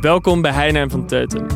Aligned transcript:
Welkom 0.00 0.42
bij 0.42 0.52
Heine 0.52 0.90
van 0.90 1.06
Teutem. 1.06 1.46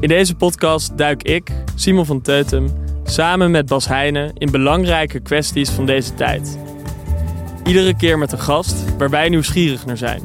In 0.00 0.08
deze 0.08 0.34
podcast 0.34 0.98
duik 0.98 1.22
ik, 1.22 1.50
Simon 1.74 2.06
van 2.06 2.20
Teutem, 2.20 2.68
samen 3.04 3.50
met 3.50 3.66
Bas 3.66 3.88
Heijnen 3.88 4.32
in 4.34 4.50
belangrijke 4.50 5.20
kwesties 5.20 5.70
van 5.70 5.86
deze 5.86 6.14
tijd. 6.14 6.58
Iedere 7.64 7.96
keer 7.96 8.18
met 8.18 8.32
een 8.32 8.38
gast 8.38 8.96
waar 8.96 9.10
wij 9.10 9.28
nieuwsgierig 9.28 9.86
naar 9.86 9.96
zijn. 9.96 10.22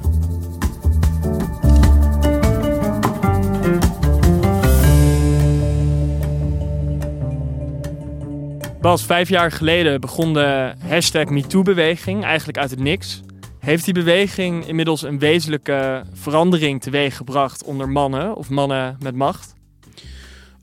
Bas, 8.81 9.05
vijf 9.05 9.29
jaar 9.29 9.51
geleden 9.51 10.01
begon 10.01 10.33
de 10.33 10.73
hashtag 10.87 11.25
MeToo-beweging 11.25 12.23
eigenlijk 12.23 12.57
uit 12.57 12.69
het 12.69 12.79
niks. 12.79 13.21
Heeft 13.61 13.85
die 13.85 13.93
beweging 13.93 14.67
inmiddels 14.67 15.01
een 15.01 15.19
wezenlijke 15.19 16.03
verandering 16.13 16.81
teweeggebracht 16.81 17.63
onder 17.63 17.89
mannen 17.89 18.35
of 18.35 18.49
mannen 18.49 18.97
met 19.03 19.15
macht? 19.15 19.53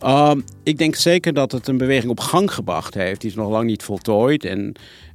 Um, 0.07 0.45
ik 0.63 0.79
denk 0.79 0.95
zeker 0.95 1.35
dat 1.35 1.53
het 1.53 1.69
een 1.69 1.79
beweging 1.79 2.11
op 2.11 2.21
gang 2.21 2.53
gebracht 2.53 2.95
heeft. 2.95 3.21
Die 3.21 3.31
is 3.31 3.37
nog 3.37 3.51
lang 3.51 3.67
niet 3.67 3.83
voltooid 3.83 4.45
en 4.45 4.75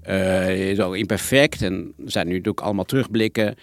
uh, 0.10 0.70
is 0.70 0.80
ook 0.80 0.96
imperfect. 0.96 1.62
En 1.62 1.94
er 2.06 2.12
zijn 2.12 2.28
nu 2.28 2.32
natuurlijk 2.32 2.66
allemaal 2.66 2.84
terugblikken. 2.84 3.56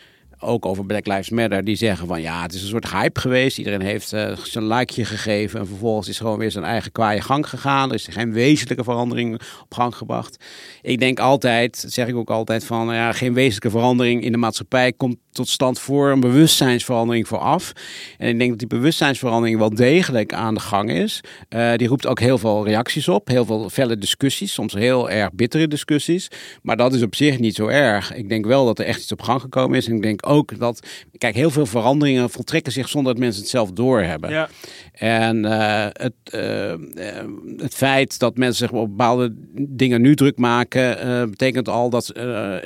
Ook 0.43 0.67
over 0.67 0.87
Black 0.87 1.07
Lives 1.07 1.31
Matter, 1.31 1.65
die 1.65 1.77
zeggen 1.77 2.07
van 2.07 2.21
ja, 2.21 2.43
het 2.43 2.53
is 2.53 2.63
een 2.63 2.69
soort 2.69 2.91
hype 2.91 3.21
geweest. 3.21 3.59
Iedereen 3.59 3.81
heeft 3.81 4.13
uh, 4.13 4.37
zijn 4.37 4.67
likeje 4.67 5.05
gegeven 5.05 5.61
en 5.61 5.67
vervolgens 5.67 6.09
is 6.09 6.19
gewoon 6.19 6.39
weer 6.39 6.51
zijn 6.51 6.65
eigen 6.65 6.93
kwaaie 6.93 7.21
gang 7.21 7.49
gegaan. 7.49 7.89
Er 7.89 7.95
is 7.95 8.07
geen 8.11 8.33
wezenlijke 8.33 8.85
verandering 8.85 9.35
op 9.63 9.75
gang 9.75 9.95
gebracht. 9.95 10.45
Ik 10.83 11.01
denk 11.01 11.19
altijd, 11.19 11.85
zeg 11.89 12.07
ik 12.07 12.17
ook 12.17 12.31
altijd, 12.31 12.65
van 12.65 12.95
ja, 12.95 13.13
geen 13.13 13.35
wezenlijke 13.35 13.71
verandering 13.71 14.25
in 14.25 14.33
de 14.33 14.39
maatschappij 14.39 14.93
komt 14.93 15.17
tot 15.33 15.49
stand 15.49 15.79
voor 15.79 16.11
een 16.11 16.21
bewustzijnsverandering 16.21 17.29
vooraf. 17.29 17.73
En 18.19 18.29
ik 18.29 18.39
denk 18.39 18.51
dat 18.51 18.59
die 18.59 18.69
bewustzijnsverandering 18.69 19.59
wel 19.59 19.75
degelijk 19.75 20.33
aan 20.33 20.55
de 20.55 20.61
gang 20.61 20.91
is. 20.91 21.21
Uh, 21.49 21.75
die 21.75 21.89
roept 21.89 22.07
ook 22.07 22.21
heel 22.21 22.39
veel 22.39 22.65
reacties 22.65 23.09
op, 23.09 23.29
heel 23.29 23.45
veel 23.45 23.71
felle 23.71 23.99
discussies, 23.99 24.53
soms 24.53 24.73
heel 24.73 25.11
erg 25.11 25.33
bittere 25.33 25.69
discussies. 25.69 26.29
Maar 26.63 26.77
dat 26.77 26.95
is 26.95 27.03
op 27.03 27.15
zich 27.15 27.39
niet 27.39 27.55
zo 27.55 27.67
erg. 27.67 28.15
Ik 28.15 28.29
denk 28.29 28.47
wel 28.47 28.65
dat 28.65 28.79
er 28.79 28.85
echt 28.85 29.01
iets 29.01 29.13
op 29.13 29.23
gang 29.23 29.41
gekomen 29.41 29.77
is. 29.77 29.89
En 29.89 29.95
ik 29.95 30.03
denk 30.03 30.27
ook 30.31 30.59
dat, 30.59 30.87
kijk, 31.19 31.35
heel 31.35 31.51
veel 31.51 31.67
veranderingen 31.67 32.31
voltrekken 32.31 32.73
zich 32.73 32.89
zonder 32.89 33.13
dat 33.13 33.23
mensen 33.23 33.41
het 33.41 33.51
zelf 33.51 33.73
doorhebben. 33.73 34.31
Ja. 34.31 34.49
En 34.93 35.45
uh, 35.45 35.87
het, 35.93 36.13
uh, 36.35 36.75
het 37.57 37.75
feit 37.75 38.19
dat 38.19 38.37
mensen 38.37 38.69
zich 38.69 38.77
op 38.77 38.89
bepaalde 38.89 39.35
dingen 39.55 40.01
nu 40.01 40.15
druk 40.15 40.39
maken, 40.39 41.31
betekent 41.31 41.69
al 41.69 41.91
dat, 41.91 42.13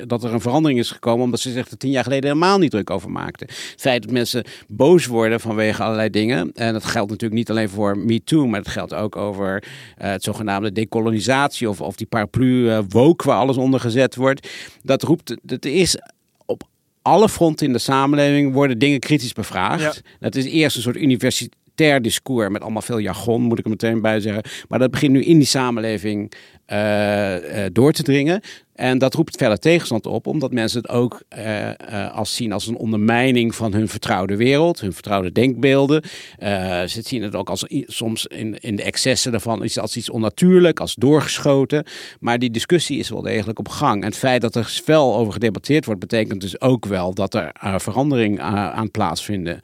dat 0.07 0.23
er 0.23 0.33
een 0.33 0.41
verandering 0.41 0.79
is 0.79 0.91
gekomen, 0.91 1.23
omdat 1.23 1.39
ze 1.39 1.51
zich 1.51 1.69
er 1.69 1.77
tien 1.77 1.91
jaar 1.91 2.03
geleden 2.03 2.29
helemaal 2.29 2.57
niet 2.57 2.71
druk 2.71 2.89
over 2.89 3.11
maakten. 3.11 3.47
Het 3.47 3.81
feit 3.81 4.03
dat 4.03 4.11
mensen 4.11 4.43
boos 4.67 5.05
worden 5.05 5.39
vanwege 5.39 5.83
allerlei 5.83 6.09
dingen. 6.09 6.51
En 6.53 6.73
dat 6.73 6.85
geldt 6.85 7.09
natuurlijk 7.09 7.39
niet 7.39 7.49
alleen 7.49 7.69
voor 7.69 7.97
MeToo, 7.97 8.47
maar 8.47 8.59
het 8.59 8.69
geldt 8.69 8.93
ook 8.93 9.15
over 9.15 9.63
het 9.95 10.23
zogenaamde 10.23 10.71
decolonisatie 10.71 11.69
of, 11.69 11.81
of 11.81 11.95
die 11.95 12.07
paraplu 12.07 12.81
woke 12.89 13.27
waar 13.27 13.37
alles 13.37 13.57
onder 13.57 13.79
gezet 13.79 14.15
wordt. 14.15 14.47
Dat 14.81 15.03
roept, 15.03 15.35
dat 15.41 15.65
is 15.65 15.97
alle 17.05 17.29
fronten 17.29 17.65
in 17.67 17.73
de 17.73 17.79
samenleving 17.79 18.53
worden 18.53 18.79
dingen 18.79 18.99
kritisch 18.99 19.33
bevraagd. 19.33 19.81
Ja. 19.81 19.93
Dat 20.19 20.35
is 20.35 20.45
eerst 20.45 20.75
een 20.75 20.81
soort 20.81 20.95
universiteit 20.95 21.55
ter 21.75 22.01
discours 22.01 22.49
met 22.49 22.61
allemaal 22.61 22.81
veel 22.81 22.97
jargon, 22.97 23.41
moet 23.41 23.59
ik 23.59 23.63
er 23.63 23.69
meteen 23.69 24.01
bij 24.01 24.19
zeggen. 24.19 24.43
Maar 24.67 24.79
dat 24.79 24.91
begint 24.91 25.11
nu 25.11 25.23
in 25.23 25.37
die 25.37 25.47
samenleving 25.47 26.31
uh, 26.67 27.35
uh, 27.35 27.65
door 27.71 27.91
te 27.91 28.03
dringen. 28.03 28.41
En 28.75 28.97
dat 28.97 29.13
roept 29.13 29.37
verder 29.37 29.59
tegenstand 29.59 30.05
op, 30.05 30.27
omdat 30.27 30.51
mensen 30.51 30.81
het 30.81 30.89
ook 30.89 31.21
uh, 31.37 31.69
als 32.13 32.35
zien 32.35 32.51
als 32.51 32.67
een 32.67 32.77
ondermijning 32.77 33.55
van 33.55 33.73
hun 33.73 33.87
vertrouwde 33.87 34.35
wereld, 34.35 34.79
hun 34.79 34.93
vertrouwde 34.93 35.31
denkbeelden. 35.31 36.03
ze 36.87 37.01
zien 37.03 37.23
het 37.23 37.35
ook 37.35 37.49
als 37.49 37.65
soms 37.85 38.25
in, 38.25 38.59
in 38.59 38.75
de 38.75 38.83
excessen 38.83 39.31
daarvan 39.31 39.69
als 39.75 39.97
iets 39.97 40.09
onnatuurlijk, 40.09 40.79
als 40.79 40.95
doorgeschoten. 40.95 41.85
Maar 42.19 42.39
die 42.39 42.51
discussie 42.51 42.99
is 42.99 43.09
wel 43.09 43.21
degelijk 43.21 43.59
op 43.59 43.67
gang. 43.67 44.01
En 44.01 44.07
het 44.07 44.17
feit 44.17 44.41
dat 44.41 44.55
er 44.55 44.63
fel 44.63 45.15
over 45.15 45.33
gedebatteerd 45.33 45.85
wordt, 45.85 45.99
betekent 45.99 46.41
dus 46.41 46.61
ook 46.61 46.85
wel 46.85 47.13
dat 47.13 47.33
er 47.33 47.51
verandering 47.79 48.39
aan 48.39 48.91
plaatsvinden 48.91 49.59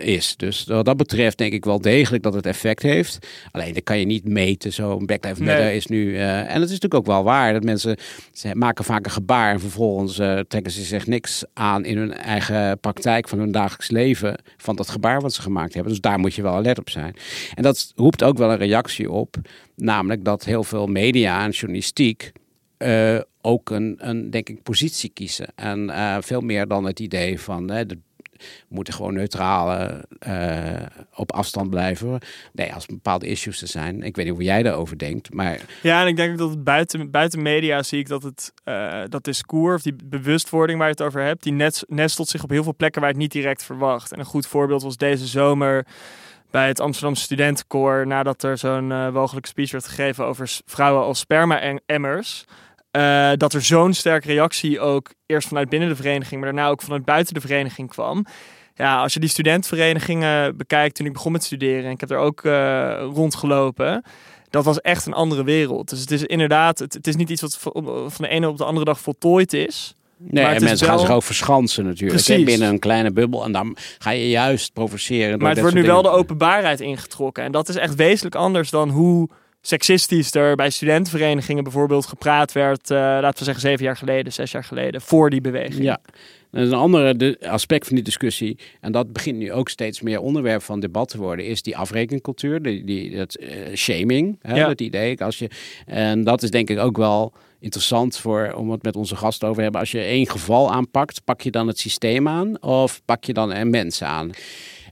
is. 0.00 0.36
Dus 0.36 0.64
wat 0.64 0.84
dat 0.84 0.96
betreft 0.96 1.38
denk 1.38 1.52
ik 1.52 1.64
wel 1.64 1.80
degelijk 1.80 2.22
dat 2.22 2.34
het 2.34 2.46
effect 2.46 2.82
heeft. 2.82 3.26
Alleen 3.50 3.74
dat 3.74 3.82
kan 3.82 3.98
je 3.98 4.04
niet 4.04 4.28
meten. 4.28 4.72
Zo'n 4.72 5.06
Black 5.06 5.24
Lives 5.24 5.38
Matter 5.38 5.64
nee. 5.64 5.76
is 5.76 5.86
nu... 5.86 6.06
Uh, 6.06 6.38
en 6.38 6.60
het 6.60 6.70
is 6.70 6.78
natuurlijk 6.80 6.94
ook 6.94 7.06
wel 7.06 7.22
waar 7.22 7.52
dat 7.52 7.62
mensen 7.62 7.96
ze 8.32 8.54
maken 8.54 8.84
vaak 8.84 9.04
een 9.04 9.10
gebaar... 9.10 9.52
en 9.52 9.60
vervolgens 9.60 10.18
uh, 10.18 10.38
trekken 10.38 10.72
ze 10.72 10.82
zich 10.82 11.06
niks 11.06 11.44
aan 11.52 11.84
in 11.84 11.96
hun 11.96 12.12
eigen 12.12 12.78
praktijk 12.78 13.28
van 13.28 13.38
hun 13.38 13.52
dagelijks 13.52 13.90
leven... 13.90 14.38
van 14.56 14.76
dat 14.76 14.88
gebaar 14.88 15.20
wat 15.20 15.32
ze 15.32 15.42
gemaakt 15.42 15.74
hebben. 15.74 15.92
Dus 15.92 16.00
daar 16.00 16.18
moet 16.18 16.34
je 16.34 16.42
wel 16.42 16.54
alert 16.54 16.78
op 16.78 16.90
zijn. 16.90 17.14
En 17.54 17.62
dat 17.62 17.92
roept 17.96 18.22
ook 18.22 18.38
wel 18.38 18.50
een 18.50 18.58
reactie 18.58 19.10
op. 19.10 19.36
Namelijk 19.76 20.24
dat 20.24 20.44
heel 20.44 20.64
veel 20.64 20.86
media 20.86 21.44
en 21.44 21.50
journalistiek... 21.50 22.32
Uh, 22.78 23.18
ook 23.40 23.70
een, 23.70 23.96
een, 23.98 24.30
denk 24.30 24.48
ik, 24.48 24.62
positie 24.62 25.10
kiezen. 25.10 25.46
En 25.54 25.84
uh, 25.84 26.16
veel 26.20 26.40
meer 26.40 26.66
dan 26.68 26.84
het 26.84 27.00
idee 27.00 27.40
van 27.40 27.72
uh, 27.72 27.80
de 27.86 27.98
moeten 28.68 28.94
gewoon 28.94 29.14
neutraal 29.14 29.90
uh, 30.28 30.72
op 31.14 31.32
afstand 31.32 31.70
blijven. 31.70 32.18
Nee, 32.52 32.74
als 32.74 32.86
bepaalde 32.86 33.26
issues 33.26 33.62
er 33.62 33.68
zijn. 33.68 34.02
Ik 34.02 34.16
weet 34.16 34.24
niet 34.24 34.34
hoe 34.34 34.44
jij 34.44 34.62
daarover 34.62 34.98
denkt, 34.98 35.34
maar... 35.34 35.60
Ja, 35.82 36.02
en 36.02 36.06
ik 36.06 36.16
denk 36.16 36.38
dat 36.38 36.50
het 36.50 36.64
buiten, 36.64 37.10
buiten 37.10 37.42
media 37.42 37.82
zie 37.82 37.98
ik 37.98 38.08
dat 38.08 38.22
het 38.22 38.52
uh, 38.64 39.02
dat 39.08 39.24
discours, 39.24 39.74
of 39.74 39.82
die 39.82 39.96
bewustwording 40.04 40.78
waar 40.78 40.88
je 40.88 40.94
het 40.94 41.02
over 41.02 41.22
hebt, 41.22 41.42
die 41.42 41.70
nestelt 41.86 42.28
zich 42.28 42.42
op 42.42 42.50
heel 42.50 42.62
veel 42.62 42.76
plekken 42.76 43.00
waar 43.00 43.10
het 43.10 43.18
niet 43.18 43.32
direct 43.32 43.64
verwacht. 43.64 44.12
En 44.12 44.18
een 44.18 44.24
goed 44.24 44.46
voorbeeld 44.46 44.82
was 44.82 44.96
deze 44.96 45.26
zomer 45.26 45.86
bij 46.50 46.68
het 46.68 46.80
Amsterdamse 46.80 47.22
Studentenkoor, 47.22 48.06
nadat 48.06 48.42
er 48.42 48.58
zo'n 48.58 48.90
uh, 48.90 49.08
wogelijke 49.08 49.48
speech 49.48 49.70
werd 49.70 49.86
gegeven 49.86 50.26
over 50.26 50.50
vrouwen 50.66 51.04
als 51.04 51.18
sperma-emmers. 51.18 52.44
Uh, 52.96 53.30
dat 53.36 53.52
er 53.52 53.62
zo'n 53.62 53.92
sterke 53.92 54.26
reactie 54.26 54.80
ook 54.80 55.10
eerst 55.26 55.48
vanuit 55.48 55.68
binnen 55.68 55.88
de 55.88 55.96
vereniging, 55.96 56.40
maar 56.40 56.52
daarna 56.52 56.70
ook 56.70 56.82
vanuit 56.82 57.04
buiten 57.04 57.34
de 57.34 57.40
vereniging 57.40 57.88
kwam. 57.88 58.26
Ja, 58.74 59.00
als 59.00 59.14
je 59.14 59.20
die 59.20 59.28
studentenverenigingen 59.28 60.56
bekijkt 60.56 60.94
toen 60.94 61.06
ik 61.06 61.12
begon 61.12 61.32
met 61.32 61.44
studeren, 61.44 61.84
en 61.84 61.90
ik 61.90 62.00
heb 62.00 62.10
er 62.10 62.18
ook 62.18 62.44
uh, 62.44 63.02
rondgelopen, 63.14 64.04
dat 64.50 64.64
was 64.64 64.80
echt 64.80 65.06
een 65.06 65.12
andere 65.12 65.44
wereld. 65.44 65.88
Dus 65.88 66.00
het 66.00 66.10
is 66.10 66.22
inderdaad, 66.22 66.78
het, 66.78 66.94
het 66.94 67.06
is 67.06 67.16
niet 67.16 67.30
iets 67.30 67.40
wat 67.40 67.58
van 68.06 68.24
de 68.24 68.28
ene 68.28 68.48
op 68.48 68.56
de 68.56 68.64
andere 68.64 68.84
dag 68.84 69.00
voltooid 69.00 69.52
is. 69.52 69.94
Nee, 70.16 70.44
en 70.44 70.62
mensen 70.62 70.86
wel... 70.86 70.96
gaan 70.96 71.06
zich 71.06 71.14
ook 71.14 71.22
verschansen 71.22 71.84
natuurlijk. 71.84 72.24
Precies. 72.24 72.44
Binnen 72.44 72.68
een 72.68 72.78
kleine 72.78 73.12
bubbel. 73.12 73.44
En 73.44 73.52
dan 73.52 73.76
ga 73.98 74.10
je 74.10 74.28
juist 74.28 74.72
provoceren. 74.72 75.38
Maar 75.38 75.50
het 75.50 75.60
wordt 75.60 75.74
nu 75.74 75.82
wel 75.82 76.02
de 76.02 76.08
openbaarheid 76.08 76.80
ingetrokken. 76.80 77.44
En 77.44 77.52
dat 77.52 77.68
is 77.68 77.76
echt 77.76 77.94
wezenlijk 77.94 78.34
anders 78.34 78.70
dan 78.70 78.88
hoe 78.88 79.28
seksistisch 79.62 80.34
er 80.34 80.56
bij 80.56 80.70
studentenverenigingen 80.70 81.64
bijvoorbeeld 81.64 82.06
gepraat 82.06 82.52
werd, 82.52 82.90
uh, 82.90 82.98
laten 82.98 83.38
we 83.38 83.44
zeggen 83.44 83.62
zeven 83.62 83.84
jaar 83.84 83.96
geleden, 83.96 84.32
zes 84.32 84.50
jaar 84.50 84.64
geleden, 84.64 85.00
voor 85.00 85.30
die 85.30 85.40
beweging. 85.40 85.84
Ja. 85.84 86.00
Dat 86.50 86.62
is 86.62 86.68
een 86.68 86.74
ander 86.74 87.36
aspect 87.40 87.86
van 87.86 87.94
die 87.94 88.04
discussie. 88.04 88.58
En 88.80 88.92
dat 88.92 89.12
begint 89.12 89.38
nu 89.38 89.52
ook 89.52 89.68
steeds 89.68 90.00
meer 90.00 90.20
onderwerp 90.20 90.62
van 90.62 90.80
debat 90.80 91.08
te 91.08 91.18
worden. 91.18 91.46
Is 91.46 91.62
die 91.62 91.76
afrekencultuur, 91.76 92.62
die, 92.62 92.84
die, 92.84 93.16
dat 93.16 93.40
uh, 93.40 93.48
shaming. 93.74 94.38
Hè, 94.42 94.56
ja. 94.56 94.66
Dat 94.66 94.80
idee. 94.80 95.22
Als 95.22 95.38
je, 95.38 95.50
en 95.86 96.24
dat 96.24 96.42
is 96.42 96.50
denk 96.50 96.70
ik 96.70 96.78
ook 96.78 96.96
wel 96.96 97.32
interessant 97.60 98.18
voor, 98.18 98.52
om 98.56 98.70
het 98.70 98.82
met 98.82 98.96
onze 98.96 99.16
gasten 99.16 99.48
over 99.48 99.56
te 99.56 99.62
hebben. 99.62 99.80
Als 99.80 99.90
je 99.90 100.00
één 100.00 100.28
geval 100.28 100.72
aanpakt, 100.72 101.24
pak 101.24 101.40
je 101.40 101.50
dan 101.50 101.66
het 101.66 101.78
systeem 101.78 102.28
aan 102.28 102.62
of 102.62 103.02
pak 103.04 103.24
je 103.24 103.32
dan 103.32 103.52
een 103.52 103.70
mens 103.70 104.02
aan? 104.02 104.30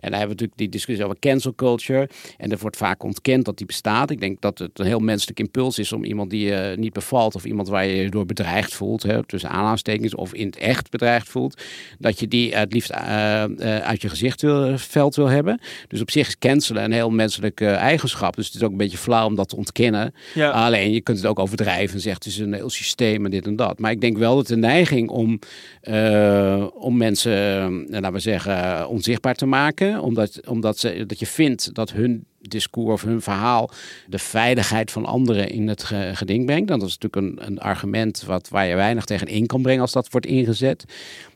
En 0.00 0.10
dan 0.10 0.18
hebben 0.18 0.36
we 0.36 0.42
natuurlijk 0.42 0.58
die 0.58 0.68
discussie 0.68 1.04
over 1.04 1.18
cancel 1.18 1.54
culture. 1.54 2.08
En 2.36 2.50
er 2.50 2.58
wordt 2.58 2.76
vaak 2.76 3.02
ontkend 3.02 3.44
dat 3.44 3.56
die 3.56 3.66
bestaat. 3.66 4.10
Ik 4.10 4.20
denk 4.20 4.40
dat 4.40 4.58
het 4.58 4.78
een 4.78 4.86
heel 4.86 4.98
menselijk 4.98 5.38
impuls 5.38 5.78
is 5.78 5.92
om 5.92 6.04
iemand 6.04 6.30
die 6.30 6.46
je 6.46 6.74
niet 6.78 6.92
bevalt 6.92 7.34
of 7.34 7.44
iemand 7.44 7.68
waar 7.68 7.86
je 7.86 7.96
je 7.96 8.10
door 8.10 8.26
bedreigd 8.26 8.74
voelt, 8.74 9.02
hè, 9.02 9.26
tussen 9.26 9.50
aanhalingstekens 9.50 10.14
of 10.14 10.34
in 10.34 10.46
het 10.46 10.56
echt 10.56 10.90
bedreigd 10.90 11.28
voelt, 11.28 11.62
dat 11.98 12.20
je 12.20 12.28
die 12.28 12.54
het 12.54 12.72
liefst 12.72 12.90
uh, 12.90 12.98
uh, 12.98 13.78
uit 13.78 14.02
je 14.02 14.08
gezichtveld 14.08 15.16
wil 15.16 15.28
hebben. 15.28 15.60
Dus 15.88 16.00
op 16.00 16.10
zich 16.10 16.28
is 16.28 16.38
cancelen 16.38 16.84
een 16.84 16.92
heel 16.92 17.10
menselijke 17.10 17.66
eigenschap. 17.66 18.36
Dus 18.36 18.46
het 18.46 18.54
is 18.54 18.62
ook 18.62 18.70
een 18.70 18.76
beetje 18.76 18.98
flauw 18.98 19.26
om 19.26 19.34
dat 19.34 19.48
te 19.48 19.56
ontkennen. 19.56 20.14
Ja. 20.34 20.50
Alleen 20.50 20.92
je 20.92 21.00
kunt 21.00 21.18
het 21.18 21.26
ook 21.26 21.38
overdrijven 21.38 21.94
en 21.94 22.00
zegt 22.00 22.24
het 22.24 22.32
is 22.32 22.38
een 22.38 22.52
heel 22.52 22.70
systeem 22.70 23.24
en 23.24 23.30
dit 23.30 23.46
en 23.46 23.56
dat. 23.56 23.78
Maar 23.78 23.90
ik 23.90 24.00
denk 24.00 24.18
wel 24.18 24.36
dat 24.36 24.46
de 24.46 24.56
neiging 24.56 25.08
om, 25.08 25.38
uh, 25.82 26.66
om 26.74 26.96
mensen, 26.96 27.30
laten 27.88 28.12
we 28.12 28.18
zeggen, 28.18 28.88
onzichtbaar 28.88 29.34
te 29.34 29.46
maken 29.46 29.89
omdat, 29.98 30.46
omdat 30.46 30.78
ze, 30.78 31.06
dat 31.06 31.18
je 31.18 31.26
vindt 31.26 31.74
dat 31.74 31.92
hun 31.92 32.26
discours 32.40 32.92
of 32.92 33.02
hun 33.02 33.20
verhaal 33.20 33.70
de 34.06 34.18
veiligheid 34.18 34.90
van 34.90 35.04
anderen 35.06 35.48
in 35.48 35.68
het 35.68 35.84
geding 36.12 36.46
brengt. 36.46 36.68
Dat 36.68 36.82
is 36.82 36.98
natuurlijk 36.98 37.16
een, 37.16 37.46
een 37.46 37.58
argument 37.58 38.22
wat, 38.26 38.48
waar 38.48 38.66
je 38.66 38.74
weinig 38.74 39.04
tegen 39.04 39.26
in 39.26 39.46
kan 39.46 39.62
brengen 39.62 39.80
als 39.80 39.92
dat 39.92 40.10
wordt 40.10 40.26
ingezet. 40.26 40.84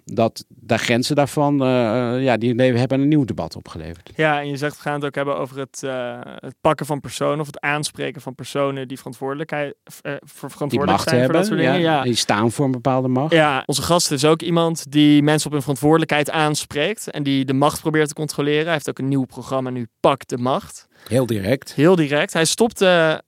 Dat 0.06 0.44
de 0.48 0.78
grenzen 0.78 1.16
daarvan, 1.16 1.54
uh, 1.62 2.22
ja, 2.22 2.36
die 2.36 2.54
hebben 2.54 3.00
een 3.00 3.08
nieuw 3.08 3.24
debat 3.24 3.56
opgeleverd. 3.56 4.10
Ja, 4.16 4.40
en 4.40 4.48
je 4.48 4.56
zegt, 4.56 4.76
we 4.76 4.82
gaan 4.82 4.94
het 4.94 5.04
ook 5.04 5.14
hebben 5.14 5.36
over 5.36 5.58
het, 5.58 5.82
uh, 5.84 6.18
het 6.22 6.54
pakken 6.60 6.86
van 6.86 7.00
personen 7.00 7.40
of 7.40 7.46
het 7.46 7.60
aanspreken 7.60 8.20
van 8.20 8.34
personen 8.34 8.88
die 8.88 8.96
verantwoordelijkheid 8.96 9.74
uh, 9.84 10.12
verantwoordelijk 10.22 10.70
die 10.70 10.78
macht 10.78 11.08
zijn 11.08 11.20
hebben, 11.20 11.36
voor 11.36 11.48
dat 11.48 11.58
soort 11.58 11.72
dingen. 11.72 11.80
Ja, 11.80 11.96
Ja. 11.96 12.02
Die 12.02 12.14
staan 12.14 12.50
voor 12.50 12.64
een 12.64 12.70
bepaalde 12.70 13.08
macht. 13.08 13.32
Ja, 13.32 13.62
onze 13.66 13.82
gast 13.82 14.10
is 14.10 14.24
ook 14.24 14.42
iemand 14.42 14.92
die 14.92 15.22
mensen 15.22 15.46
op 15.46 15.52
hun 15.52 15.62
verantwoordelijkheid 15.62 16.30
aanspreekt 16.30 17.10
en 17.10 17.22
die 17.22 17.44
de 17.44 17.52
macht 17.52 17.80
probeert 17.80 18.08
te 18.08 18.14
controleren. 18.14 18.64
Hij 18.64 18.72
heeft 18.72 18.88
ook 18.88 18.98
een 18.98 19.08
nieuw 19.08 19.24
programma 19.24 19.70
nu, 19.70 19.86
Pak 20.00 20.26
de 20.26 20.38
Macht. 20.38 20.88
Heel 21.08 21.26
direct. 21.26 21.74
Heel 21.74 21.96
direct. 21.96 22.32
Hij 22.32 22.44
stopte 22.44 23.22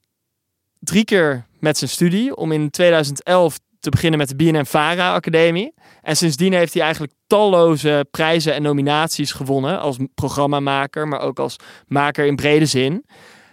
drie 0.78 1.04
keer 1.04 1.46
met 1.58 1.78
zijn 1.78 1.90
studie 1.90 2.36
om 2.36 2.52
in 2.52 2.70
2011 2.70 3.58
te 3.80 3.90
beginnen 3.90 4.18
met 4.18 4.28
de 4.28 4.36
BNN-Vara 4.36 5.14
Academie. 5.14 5.74
En 6.02 6.16
sindsdien 6.16 6.52
heeft 6.52 6.72
hij 6.72 6.82
eigenlijk 6.82 7.12
talloze 7.26 8.06
prijzen 8.10 8.54
en 8.54 8.62
nominaties 8.62 9.32
gewonnen 9.32 9.80
als 9.80 9.96
programmamaker, 10.14 11.08
maar 11.08 11.20
ook 11.20 11.38
als 11.38 11.56
maker 11.86 12.26
in 12.26 12.36
brede 12.36 12.66
zin. 12.66 13.04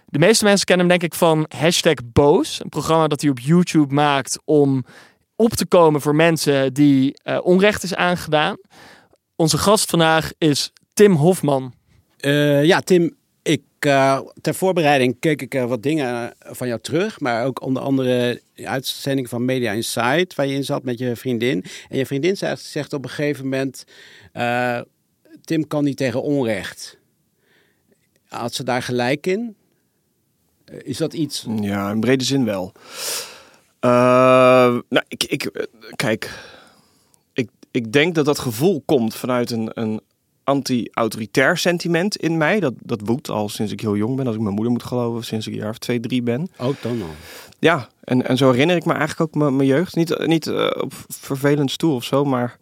De 0.06 0.18
meeste 0.18 0.44
mensen 0.44 0.66
kennen 0.66 0.86
hem 0.88 0.98
denk 0.98 1.12
ik 1.12 1.18
van 1.18 1.46
hashtag 1.56 1.94
Boos, 2.12 2.60
een 2.62 2.68
programma 2.68 3.08
dat 3.08 3.20
hij 3.20 3.30
op 3.30 3.38
YouTube 3.38 3.94
maakt 3.94 4.38
om 4.44 4.84
op 5.36 5.50
te 5.50 5.66
komen 5.66 6.00
voor 6.00 6.14
mensen 6.14 6.74
die 6.74 7.20
uh, 7.24 7.38
onrecht 7.42 7.82
is 7.82 7.94
aangedaan. 7.94 8.56
Onze 9.36 9.58
gast 9.58 9.90
vandaag 9.90 10.30
is 10.38 10.72
Tim 10.92 11.12
Hofman. 11.12 11.74
Uh, 12.20 12.64
ja, 12.64 12.80
Tim, 12.80 13.16
ik, 13.44 13.62
uh, 13.86 14.20
ter 14.40 14.54
voorbereiding 14.54 15.16
keek 15.18 15.42
ik 15.42 15.52
wat 15.52 15.82
dingen 15.82 16.34
van 16.38 16.66
jou 16.66 16.80
terug. 16.80 17.20
Maar 17.20 17.44
ook 17.44 17.62
onder 17.62 17.82
andere 17.82 18.40
de 18.54 18.68
uitzending 18.68 19.28
van 19.28 19.44
Media 19.44 19.72
Insight, 19.72 20.34
waar 20.34 20.46
je 20.46 20.54
in 20.54 20.64
zat 20.64 20.82
met 20.82 20.98
je 20.98 21.16
vriendin. 21.16 21.64
En 21.88 21.98
je 21.98 22.06
vriendin 22.06 22.36
zegt, 22.36 22.62
zegt 22.62 22.92
op 22.92 23.04
een 23.04 23.10
gegeven 23.10 23.44
moment: 23.44 23.84
uh, 24.34 24.80
Tim 25.40 25.66
kan 25.66 25.84
niet 25.84 25.96
tegen 25.96 26.22
onrecht. 26.22 26.98
Had 28.28 28.54
ze 28.54 28.64
daar 28.64 28.82
gelijk 28.82 29.26
in? 29.26 29.56
Is 30.64 30.96
dat 30.96 31.12
iets? 31.12 31.46
Ja, 31.60 31.90
in 31.90 32.00
brede 32.00 32.24
zin 32.24 32.44
wel. 32.44 32.72
nou, 33.80 35.04
ik, 35.08 35.24
ik, 35.24 35.68
kijk, 35.96 36.30
ik, 37.32 37.48
ik 37.70 37.92
denk 37.92 38.14
dat 38.14 38.24
dat 38.24 38.38
gevoel 38.38 38.82
komt 38.84 39.14
vanuit 39.14 39.50
een, 39.50 39.70
een 39.74 40.00
anti-autoritair 40.44 41.56
sentiment 41.56 42.16
in 42.16 42.36
mij. 42.36 42.60
Dat, 42.60 42.74
dat 42.78 43.00
woedt 43.04 43.28
al 43.28 43.48
sinds 43.48 43.72
ik 43.72 43.80
heel 43.80 43.96
jong 43.96 44.16
ben. 44.16 44.26
Als 44.26 44.34
ik 44.34 44.40
mijn 44.40 44.54
moeder 44.54 44.72
moet 44.72 44.82
geloven, 44.82 45.24
sinds 45.24 45.46
ik 45.46 45.52
een 45.52 45.58
jaar 45.58 45.70
of 45.70 45.78
twee, 45.78 46.00
drie 46.00 46.22
ben. 46.22 46.48
Ook 46.58 46.82
dan 46.82 47.02
al? 47.02 47.08
Ja, 47.58 47.88
en, 48.04 48.26
en 48.26 48.36
zo 48.36 48.50
herinner 48.50 48.76
ik 48.76 48.84
me 48.84 48.92
eigenlijk 48.92 49.36
ook 49.36 49.50
mijn 49.52 49.68
jeugd. 49.68 49.94
Niet, 49.94 50.26
niet 50.26 50.46
uh, 50.46 50.70
op 50.80 50.92
vervelend 51.08 51.70
stoel 51.70 51.94
of 51.94 52.04
zo, 52.04 52.24
maar 52.24 52.58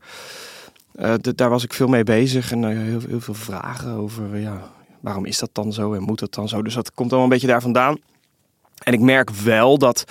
uh, 0.94 1.14
daar 1.20 1.50
was 1.50 1.64
ik 1.64 1.72
veel 1.72 1.88
mee 1.88 2.04
bezig. 2.04 2.52
En 2.52 2.62
uh, 2.62 2.68
heel, 2.68 3.00
heel 3.08 3.20
veel 3.20 3.34
vragen 3.34 3.90
over, 3.90 4.38
ja, 4.38 4.70
waarom 5.00 5.24
is 5.24 5.38
dat 5.38 5.50
dan 5.52 5.72
zo 5.72 5.94
en 5.94 6.02
moet 6.02 6.18
dat 6.18 6.34
dan 6.34 6.48
zo? 6.48 6.62
Dus 6.62 6.74
dat 6.74 6.92
komt 6.92 7.10
allemaal 7.10 7.28
een 7.28 7.34
beetje 7.34 7.52
daar 7.52 7.62
vandaan. 7.62 7.98
En 8.82 8.92
ik 8.92 9.00
merk 9.00 9.30
wel 9.30 9.78
dat... 9.78 10.04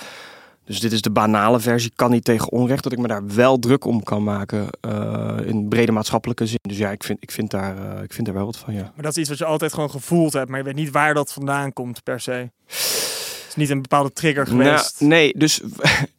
Dus 0.72 0.80
dit 0.80 0.92
is 0.92 1.00
de 1.00 1.10
banale 1.10 1.60
versie, 1.60 1.92
kan 1.94 2.10
niet 2.10 2.24
tegen 2.24 2.50
onrecht. 2.52 2.82
Dat 2.82 2.92
ik 2.92 2.98
me 2.98 3.08
daar 3.08 3.26
wel 3.26 3.58
druk 3.58 3.84
om 3.84 4.02
kan 4.02 4.24
maken 4.24 4.68
uh, 4.86 5.36
in 5.44 5.68
brede 5.68 5.92
maatschappelijke 5.92 6.46
zin. 6.46 6.58
Dus 6.62 6.78
ja, 6.78 6.90
ik 6.90 7.04
vind, 7.04 7.18
ik, 7.20 7.30
vind 7.30 7.50
daar, 7.50 7.76
uh, 7.76 8.02
ik 8.02 8.12
vind 8.12 8.26
daar 8.26 8.36
wel 8.36 8.44
wat 8.44 8.56
van, 8.56 8.74
ja. 8.74 8.80
Maar 8.82 9.02
dat 9.02 9.12
is 9.12 9.18
iets 9.18 9.28
wat 9.28 9.38
je 9.38 9.44
altijd 9.44 9.72
gewoon 9.72 9.90
gevoeld 9.90 10.32
hebt, 10.32 10.48
maar 10.48 10.58
je 10.58 10.64
weet 10.64 10.74
niet 10.74 10.90
waar 10.90 11.14
dat 11.14 11.32
vandaan 11.32 11.72
komt 11.72 12.02
per 12.02 12.20
se. 12.20 12.50
Het 12.66 13.46
is 13.48 13.54
niet 13.54 13.70
een 13.70 13.82
bepaalde 13.82 14.12
trigger 14.12 14.46
geweest. 14.46 15.00
Nou, 15.00 15.10
nee, 15.12 15.34
dus 15.36 15.60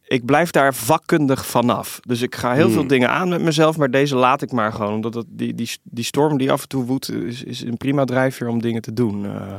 ik 0.06 0.24
blijf 0.24 0.50
daar 0.50 0.74
vakkundig 0.74 1.46
vanaf. 1.46 2.00
Dus 2.06 2.22
ik 2.22 2.34
ga 2.34 2.54
heel 2.54 2.64
hmm. 2.64 2.72
veel 2.72 2.86
dingen 2.86 3.10
aan 3.10 3.28
met 3.28 3.40
mezelf, 3.40 3.76
maar 3.76 3.90
deze 3.90 4.16
laat 4.16 4.42
ik 4.42 4.52
maar 4.52 4.72
gewoon. 4.72 4.92
Omdat 4.92 5.14
het, 5.14 5.26
die, 5.28 5.54
die, 5.54 5.70
die 5.82 6.04
storm 6.04 6.38
die 6.38 6.50
af 6.50 6.62
en 6.62 6.68
toe 6.68 6.84
woedt, 6.84 7.10
is, 7.10 7.42
is 7.42 7.60
een 7.60 7.76
prima 7.76 8.04
drijfveer 8.04 8.48
om 8.48 8.62
dingen 8.62 8.82
te 8.82 8.92
doen. 8.92 9.24
Uh, 9.24 9.54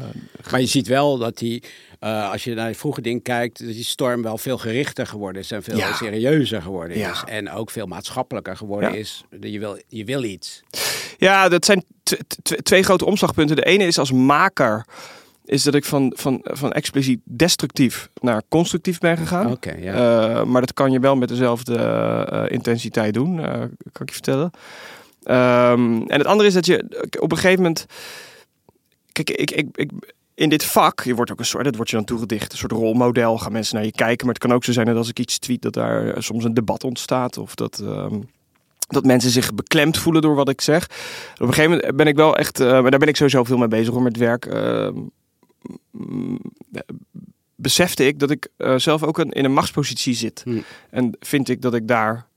maar 0.51 0.59
je 0.59 0.65
ziet 0.65 0.87
wel 0.87 1.17
dat 1.17 1.37
die, 1.37 1.63
uh, 1.99 2.31
als 2.31 2.43
je 2.43 2.53
naar 2.53 2.67
die 2.67 2.77
vroege 2.77 3.01
dingen 3.01 3.21
kijkt, 3.21 3.65
dat 3.65 3.73
die 3.73 3.83
storm 3.83 4.21
wel 4.21 4.37
veel 4.37 4.57
gerichter 4.57 5.07
geworden 5.07 5.41
is 5.41 5.51
en 5.51 5.63
veel 5.63 5.77
ja. 5.77 5.93
serieuzer 5.93 6.61
geworden 6.61 6.97
ja. 6.97 7.11
is. 7.11 7.23
En 7.25 7.51
ook 7.51 7.71
veel 7.71 7.85
maatschappelijker 7.85 8.57
geworden 8.57 8.91
ja. 8.91 8.95
is. 8.95 9.23
Je 9.39 9.59
wil, 9.59 9.79
je 9.87 10.05
wil 10.05 10.23
iets. 10.23 10.63
Ja, 11.17 11.49
dat 11.49 11.65
zijn 11.65 11.83
twee 12.63 12.83
grote 12.83 13.05
omslagpunten. 13.05 13.55
De 13.55 13.65
ene 13.65 13.85
is 13.85 13.99
als 13.99 14.11
maker 14.11 14.85
is 15.45 15.63
dat 15.63 15.75
ik 15.75 15.85
van, 15.85 16.13
van, 16.15 16.39
van 16.43 16.71
expliciet 16.71 17.19
destructief 17.23 18.09
naar 18.21 18.41
constructief 18.49 18.99
ben 18.99 19.17
gegaan. 19.17 19.51
Okay, 19.51 19.77
uh, 19.77 20.43
maar 20.43 20.61
dat 20.61 20.73
kan 20.73 20.91
je 20.91 20.99
wel 20.99 21.15
met 21.15 21.29
dezelfde 21.29 21.77
uh, 22.31 22.43
intensiteit 22.51 23.13
doen, 23.13 23.37
uh, 23.37 23.49
kan 23.91 24.01
ik 24.01 24.09
je 24.09 24.13
vertellen. 24.13 24.51
Um, 25.23 26.07
en 26.07 26.17
het 26.17 26.25
andere 26.25 26.47
is 26.47 26.53
dat 26.53 26.65
je 26.65 27.07
op 27.19 27.31
een 27.31 27.37
gegeven 27.37 27.63
moment... 27.63 27.85
Kijk, 29.11 29.29
ik, 29.29 29.51
ik, 29.51 29.67
ik, 29.75 29.91
in 30.33 30.49
dit 30.49 30.63
vak, 30.63 31.01
je 31.03 31.15
wordt 31.15 31.31
ook 31.31 31.39
een 31.39 31.45
soort, 31.45 31.63
dat 31.63 31.75
wordt 31.75 31.89
je 31.89 31.95
dan 31.95 32.05
toegedicht, 32.05 32.51
een 32.51 32.57
soort 32.57 32.71
rolmodel. 32.71 33.37
Gaan 33.37 33.51
mensen 33.51 33.75
naar 33.75 33.85
je 33.85 33.91
kijken, 33.91 34.25
maar 34.25 34.35
het 34.35 34.43
kan 34.43 34.53
ook 34.53 34.63
zo 34.63 34.71
zijn 34.71 34.85
dat 34.85 34.97
als 34.97 35.09
ik 35.09 35.19
iets 35.19 35.39
tweet, 35.39 35.61
dat 35.61 35.73
daar 35.73 36.23
soms 36.23 36.43
een 36.43 36.53
debat 36.53 36.83
ontstaat. 36.83 37.37
Of 37.37 37.55
dat... 37.55 37.79
Um, 37.83 38.29
dat 38.87 39.05
mensen 39.05 39.31
zich 39.31 39.53
beklemd 39.53 39.97
voelen 39.97 40.21
door 40.21 40.35
wat 40.35 40.49
ik 40.49 40.61
zeg. 40.61 40.83
Op 41.33 41.47
een 41.47 41.53
gegeven 41.53 41.71
moment 41.71 41.95
ben 41.95 42.07
ik 42.07 42.15
wel 42.15 42.37
echt, 42.37 42.59
uh, 42.59 42.81
maar 42.81 42.91
daar 42.91 42.99
ben 42.99 43.07
ik 43.07 43.15
sowieso 43.15 43.43
veel 43.43 43.57
mee 43.57 43.67
bezig 43.67 43.93
hoor, 43.93 44.01
met 44.01 44.17
werk. 44.17 44.45
Uh, 44.45 44.87
besefte 47.55 48.07
ik 48.07 48.19
dat 48.19 48.31
ik 48.31 48.47
uh, 48.57 48.77
zelf 48.77 49.03
ook 49.03 49.17
een, 49.17 49.31
in 49.31 49.45
een 49.45 49.53
machtspositie 49.53 50.13
zit. 50.13 50.41
Hm. 50.43 50.59
En 50.89 51.17
vind 51.19 51.49
ik 51.49 51.61
dat 51.61 51.73
ik 51.73 51.87
daar, 51.87 52.27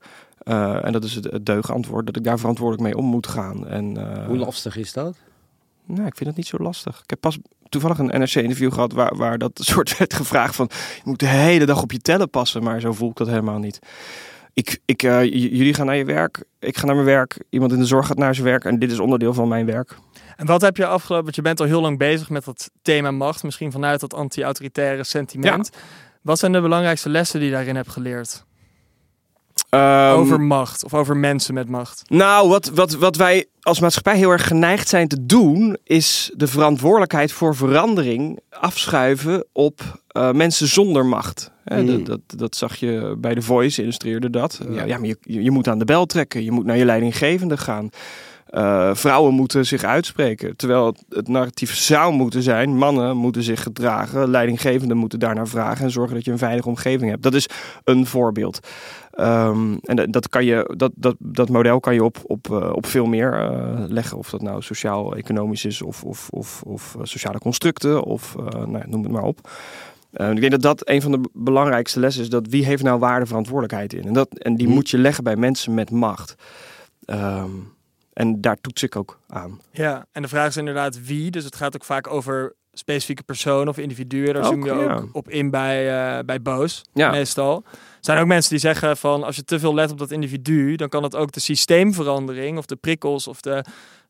uh, 0.43 0.85
en 0.85 0.91
dat 0.91 1.03
is 1.03 1.15
het, 1.15 1.23
het 1.23 1.45
deugantwoord, 1.45 2.05
dat 2.05 2.15
ik 2.15 2.23
daar 2.23 2.39
verantwoordelijk 2.39 2.87
mee 2.87 2.97
om 2.97 3.05
moet 3.05 3.27
gaan. 3.27 3.67
En, 3.67 3.97
uh, 3.97 4.25
Hoe 4.25 4.37
lastig 4.37 4.77
is 4.77 4.93
dat? 4.93 5.17
Nou, 5.85 6.07
ik 6.07 6.15
vind 6.15 6.29
het 6.29 6.37
niet 6.37 6.47
zo 6.47 6.57
lastig. 6.57 6.99
Ik 7.03 7.09
heb 7.09 7.19
pas 7.19 7.37
toevallig 7.69 7.97
een 7.97 8.19
NRC-interview 8.19 8.73
gehad 8.73 8.91
waar, 8.91 9.15
waar 9.15 9.37
dat 9.37 9.51
soort 9.71 9.97
werd 9.97 10.13
gevraagd 10.13 10.55
van... 10.55 10.69
je 10.95 11.01
moet 11.03 11.19
de 11.19 11.27
hele 11.27 11.65
dag 11.65 11.81
op 11.81 11.91
je 11.91 11.99
tellen 11.99 12.29
passen, 12.29 12.63
maar 12.63 12.79
zo 12.79 12.93
voel 12.93 13.09
ik 13.09 13.15
dat 13.15 13.27
helemaal 13.27 13.59
niet. 13.59 13.79
Ik, 14.59 14.79
ik, 14.85 15.03
uh, 15.03 15.23
jullie 15.23 15.73
gaan 15.73 15.85
naar 15.85 15.95
je 15.95 16.05
werk, 16.05 16.43
ik 16.59 16.77
ga 16.77 16.85
naar 16.85 16.95
mijn 16.95 17.07
werk. 17.07 17.43
Iemand 17.49 17.71
in 17.71 17.79
de 17.79 17.85
zorg 17.85 18.07
gaat 18.07 18.17
naar 18.17 18.35
zijn 18.35 18.47
werk 18.47 18.65
en 18.65 18.79
dit 18.79 18.91
is 18.91 18.99
onderdeel 18.99 19.33
van 19.33 19.47
mijn 19.47 19.65
werk. 19.65 19.97
En 20.35 20.45
wat 20.45 20.61
heb 20.61 20.77
je 20.77 20.85
afgelopen, 20.85 21.23
want 21.23 21.35
je 21.35 21.41
bent 21.41 21.59
al 21.59 21.65
heel 21.65 21.81
lang 21.81 21.97
bezig 21.97 22.29
met 22.29 22.45
dat 22.45 22.69
thema 22.81 23.11
macht, 23.11 23.43
misschien 23.43 23.71
vanuit 23.71 23.99
dat 23.99 24.13
anti-autoritaire 24.13 25.03
sentiment. 25.03 25.69
Ja. 25.73 25.79
Wat 26.21 26.39
zijn 26.39 26.51
de 26.51 26.61
belangrijkste 26.61 27.09
lessen 27.09 27.39
die 27.39 27.49
je 27.49 27.55
daarin 27.55 27.75
hebt 27.75 27.89
geleerd? 27.89 28.45
Um, 29.69 29.79
over 30.11 30.41
macht 30.41 30.83
of 30.83 30.93
over 30.93 31.17
mensen 31.17 31.53
met 31.53 31.69
macht? 31.69 32.03
Nou, 32.07 32.49
wat, 32.49 32.69
wat, 32.69 32.93
wat 32.93 33.15
wij 33.15 33.45
als 33.61 33.79
maatschappij 33.79 34.17
heel 34.17 34.31
erg 34.31 34.47
geneigd 34.47 34.89
zijn 34.89 35.07
te 35.07 35.25
doen, 35.25 35.77
is 35.83 36.31
de 36.35 36.47
verantwoordelijkheid 36.47 37.31
voor 37.31 37.55
verandering 37.55 38.39
afschuiven 38.49 39.45
op 39.51 39.81
uh, 40.19 40.31
mensen 40.31 40.67
zonder 40.67 41.05
macht. 41.05 41.51
Hè, 41.63 41.81
Mm. 41.81 41.87
dat, 41.87 42.05
dat, 42.05 42.39
dat 42.39 42.55
zag 42.55 42.75
je 42.75 43.15
bij 43.17 43.35
The 43.35 43.41
Voice, 43.41 43.81
illustreerde 43.81 44.29
dat. 44.29 44.59
Ja. 44.69 44.83
ja. 44.83 44.97
maar 44.97 45.07
je, 45.07 45.43
je 45.43 45.51
moet 45.51 45.67
aan 45.67 45.79
de 45.79 45.85
bel 45.85 46.05
trekken, 46.05 46.43
je 46.43 46.51
moet 46.51 46.65
naar 46.65 46.77
je 46.77 46.85
leidinggevende 46.85 47.57
gaan. 47.57 47.89
Uh, 48.53 48.89
vrouwen 48.93 49.33
moeten 49.33 49.65
zich 49.65 49.83
uitspreken. 49.83 50.55
Terwijl 50.55 50.85
het, 50.85 51.05
het 51.09 51.27
narratief 51.27 51.75
zou 51.75 52.13
moeten 52.13 52.41
zijn: 52.41 52.77
mannen 52.77 53.17
moeten 53.17 53.43
zich 53.43 53.63
gedragen, 53.63 54.29
leidinggevenden 54.29 54.97
moeten 54.97 55.19
daarnaar 55.19 55.47
vragen 55.47 55.85
en 55.85 55.91
zorgen 55.91 56.15
dat 56.15 56.25
je 56.25 56.31
een 56.31 56.37
veilige 56.37 56.67
omgeving 56.67 57.09
hebt. 57.09 57.23
Dat 57.23 57.33
is 57.33 57.49
een 57.83 58.05
voorbeeld. 58.05 58.59
Um, 59.19 59.79
en 59.83 59.95
dat, 59.95 60.11
dat, 60.11 60.29
kan 60.29 60.45
je, 60.45 60.73
dat, 60.77 60.91
dat, 60.95 61.15
dat 61.19 61.49
model 61.49 61.79
kan 61.79 61.93
je 61.93 62.03
op, 62.03 62.17
op, 62.23 62.47
uh, 62.51 62.69
op 62.71 62.85
veel 62.85 63.05
meer 63.05 63.51
uh, 63.51 63.83
leggen. 63.87 64.17
Of 64.17 64.29
dat 64.29 64.41
nou 64.41 64.61
sociaal-economisch 64.61 65.65
is, 65.65 65.81
of, 65.81 66.03
of, 66.03 66.29
of, 66.29 66.61
of 66.61 66.95
sociale 67.01 67.39
constructen, 67.39 68.03
of 68.03 68.35
nou, 68.67 68.83
noem 68.87 69.03
het 69.03 69.11
maar 69.11 69.23
op. 69.23 69.49
Eh, 70.11 70.29
ik 70.31 70.39
denk 70.39 70.51
dat 70.51 70.61
dat 70.61 70.89
een 70.89 71.01
van 71.01 71.11
de 71.11 71.29
belangrijkste 71.33 71.99
lessen 71.99 72.23
is. 72.23 72.29
Dat 72.29 72.47
wie 72.47 72.65
heeft 72.65 72.83
nou 72.83 72.99
waarde 72.99 73.25
verantwoordelijkheid 73.25 73.93
in? 73.93 74.03
En, 74.07 74.13
dat, 74.13 74.37
en 74.37 74.55
die 74.55 74.65
Mhm. 74.65 74.75
moet 74.75 74.89
je 74.89 74.97
leggen 74.97 75.23
bij 75.23 75.35
mensen 75.35 75.73
met 75.73 75.91
macht. 75.91 76.35
Ehm, 77.05 77.49
en 78.13 78.41
daar 78.41 78.57
toets 78.61 78.83
ik 78.83 78.95
ook 78.95 79.19
aan. 79.27 79.59
Ja, 79.71 80.05
en 80.11 80.21
de 80.21 80.27
vraag 80.27 80.47
is 80.47 80.57
inderdaad 80.57 81.05
wie. 81.05 81.31
Dus 81.31 81.43
het 81.43 81.55
gaat 81.55 81.75
ook 81.75 81.83
vaak 81.83 82.07
over 82.07 82.53
specifieke 82.73 83.23
personen 83.23 83.67
of 83.67 83.77
individuen. 83.77 84.33
Daar 84.33 84.43
Ook, 84.43 84.51
zoom 84.51 84.65
je 84.65 84.73
ja. 84.73 84.93
ook 84.95 85.09
op 85.11 85.29
in 85.29 85.49
bij, 85.49 85.77
eh, 86.17 86.23
bij 86.25 86.41
Boos, 86.41 86.81
Ja. 86.93 87.11
meestal. 87.11 87.63
Er 87.99 88.05
zijn 88.05 88.19
ook 88.19 88.27
mensen 88.27 88.49
die 88.49 88.59
zeggen 88.59 88.97
van 88.97 89.23
als 89.23 89.35
je 89.35 89.43
te 89.43 89.59
veel 89.59 89.73
let 89.73 89.91
op 89.91 89.97
dat 89.97 90.11
individu, 90.11 90.75
dan 90.75 90.89
kan 90.89 91.03
het 91.03 91.15
ook 91.15 91.31
de 91.31 91.39
systeemverandering 91.39 92.57
of 92.57 92.65
de 92.65 92.75
prikkels 92.75 93.27
of 93.27 93.41
de, 93.41 93.63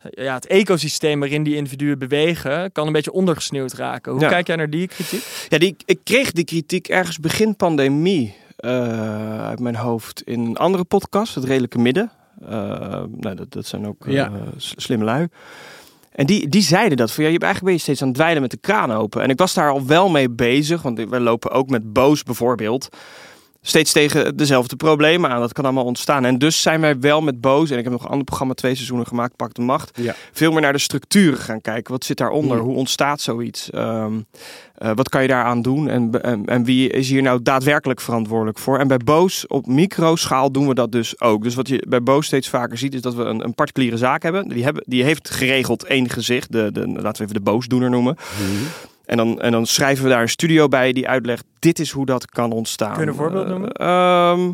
ja, 0.10 0.34
het 0.34 0.48
ecosysteem 0.48 1.20
waarin 1.20 1.44
die 1.44 1.56
individuen 1.56 2.00
bewegen, 2.00 2.72
kan 2.72 2.88
een 2.88 2.94
beetje 2.94 3.12
ondergesneeuwd 3.12 3.74
raken. 3.74 4.12
Hoe 4.12 4.22
Ja. 4.22 4.30
kijk 4.30 4.48
jij 4.48 4.56
naar 4.56 4.70
die 4.70 4.88
kritiek? 4.88 5.46
Ja, 5.50 5.58
die, 5.58 5.76
ik 5.86 6.00
kreeg 6.04 6.32
die 6.32 6.46
kritiek 6.46 6.88
ergens 6.88 7.18
begin 7.20 7.56
pandemie 7.56 8.36
eh, 8.56 9.46
uit 9.48 9.60
mijn 9.60 9.76
hoofd 9.76 10.22
in 10.22 10.40
een 10.40 10.58
andere 10.58 10.84
podcast, 10.84 11.36
Het 11.36 11.44
Redelijke 11.44 11.80
Midden. 11.80 12.12
Eh, 12.42 12.50
nou, 13.16 13.36
dat, 13.36 13.52
dat 13.52 13.66
zijn 13.66 13.88
ook 13.88 14.06
Ja. 14.08 14.32
s- 14.58 14.74
slimme 14.78 15.06
lui. 15.06 15.28
En 16.12 16.26
die, 16.26 16.48
die 16.50 16.62
zeiden 16.62 16.98
dat 16.98 17.12
van 17.12 17.24
ja, 17.24 17.30
je 17.30 17.36
hebt 17.38 17.46
eigenlijk 17.46 17.64
ben 17.64 17.74
je 17.74 17.80
steeds 17.80 18.02
aan 18.02 18.08
het 18.08 18.18
dweilen 18.18 18.42
met 18.42 18.52
de 18.52 18.58
kraan 18.58 18.92
open. 18.92 19.22
En 19.22 19.30
ik 19.30 19.38
was 19.38 19.54
daar 19.54 19.72
al 19.72 19.86
wel 19.86 20.10
mee 20.10 20.30
bezig, 20.30 20.82
want 20.82 21.10
wij 21.10 21.20
lopen 21.20 21.52
ook 21.52 21.70
met 21.70 21.94
Boos 21.94 22.24
bijvoorbeeld 22.24 22.90
steeds 23.62 23.92
tegen 23.92 24.38
dezelfde 24.38 24.76
problemen 24.76 25.30
aan. 25.30 25.40
Dat 25.40 25.54
kan 25.54 25.64
allemaal 25.64 25.84
ontstaan. 25.86 26.26
En 26.26 26.38
dus 26.38 26.62
zijn 26.62 26.82
wij 26.82 27.00
wel 27.00 27.22
met 27.22 27.42
Boos, 27.42 27.70
en 27.70 27.78
ik 27.78 27.84
heb 27.84 27.94
nog 27.94 28.04
een 28.04 28.10
ander 28.10 28.26
programma 28.26 28.54
twee 28.54 28.76
seizoenen 28.76 29.08
gemaakt, 29.08 29.36
Pak 29.36 29.54
de 29.54 29.62
Macht, 29.62 29.92
Ja. 30.02 30.16
veel 30.32 30.52
meer 30.52 30.62
naar 30.62 30.74
de 30.74 30.80
structuren 30.80 31.40
gaan 31.40 31.62
kijken. 31.62 31.92
Wat 31.92 32.06
zit 32.06 32.18
daaronder? 32.18 32.58
Mm. 32.58 32.64
Hoe 32.64 32.76
ontstaat 32.76 33.22
zoiets? 33.22 33.70
Ehm, 33.70 34.20
eh, 34.76 34.92
wat 34.96 35.10
kan 35.10 35.22
je 35.22 35.28
daaraan 35.28 35.62
doen? 35.62 35.90
En, 35.90 36.22
en, 36.24 36.46
en 36.46 36.64
wie 36.64 36.90
is 36.90 37.10
hier 37.10 37.22
nou 37.22 37.40
daadwerkelijk 37.44 38.02
verantwoordelijk 38.02 38.60
voor? 38.60 38.80
En 38.80 38.88
bij 38.88 38.98
Boos 38.98 39.48
op 39.48 39.68
microschaal 39.68 40.52
doen 40.52 40.68
we 40.68 40.74
dat 40.74 40.92
dus 40.92 41.22
ook. 41.22 41.44
Dus 41.44 41.56
wat 41.56 41.68
je 41.68 41.86
bij 41.88 42.04
Boos 42.04 42.26
steeds 42.26 42.50
vaker 42.50 42.78
ziet, 42.78 42.94
is 42.94 43.02
dat 43.02 43.16
we 43.16 43.24
een, 43.24 43.44
een 43.44 43.54
particuliere 43.54 43.98
zaak 43.98 44.24
hebben. 44.24 44.48
Die, 44.50 44.64
hebben. 44.64 44.84
die 44.88 45.04
heeft 45.04 45.30
geregeld 45.30 45.84
één 45.86 46.10
gezicht. 46.10 46.52
De, 46.52 46.70
de, 46.72 46.88
laten 46.88 47.22
we 47.22 47.24
even 47.24 47.44
de 47.44 47.52
boosdoener 47.52 47.90
noemen. 47.90 48.18
En 49.10 49.18
dan, 49.18 49.42
en 49.42 49.52
dan 49.52 49.66
schrijven 49.66 50.04
we 50.04 50.10
daar 50.10 50.22
een 50.22 50.30
studio 50.30 50.68
bij 50.68 50.94
die 50.94 51.08
uitlegt: 51.08 51.44
dit 51.60 51.80
is 51.80 51.92
hoe 51.92 52.06
dat 52.06 52.26
kan 52.26 52.52
ontstaan. 52.52 52.94
Kun 52.94 53.04
je 53.04 53.10
een 53.10 53.16
voorbeeld 53.16 53.44
Eh, 53.46 53.50
noemen? 53.50 53.72
ehm, 53.72 54.52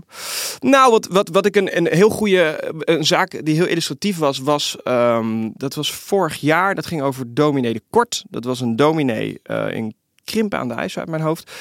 nou, 0.70 0.92
wat, 0.92 1.08
wat, 1.08 1.30
wat 1.30 1.46
ik 1.46 1.56
een, 1.56 1.78
een 1.78 1.88
heel 1.88 2.10
goede 2.10 2.74
een 2.80 3.06
zaak 3.06 3.46
die 3.46 3.56
heel 3.56 3.66
illustratief 3.66 4.18
was, 4.18 4.40
was 4.40 4.78
ehm, 4.84 5.50
dat 5.54 5.76
was 5.76 5.92
vorig 5.94 6.36
jaar. 6.36 6.76
Dat 6.76 6.86
ging 6.86 7.02
over 7.02 7.34
dominee 7.34 7.74
de 7.74 7.82
Kort. 7.90 8.24
Dat 8.30 8.44
was 8.44 8.60
een 8.62 8.76
dominee 8.76 9.40
eh, 9.44 9.72
in 9.72 9.96
Krimpen 10.24 10.60
aan 10.60 10.68
de 10.68 10.74
IJssel 10.74 11.02
uit 11.02 11.10
mijn 11.10 11.22
hoofd. 11.22 11.52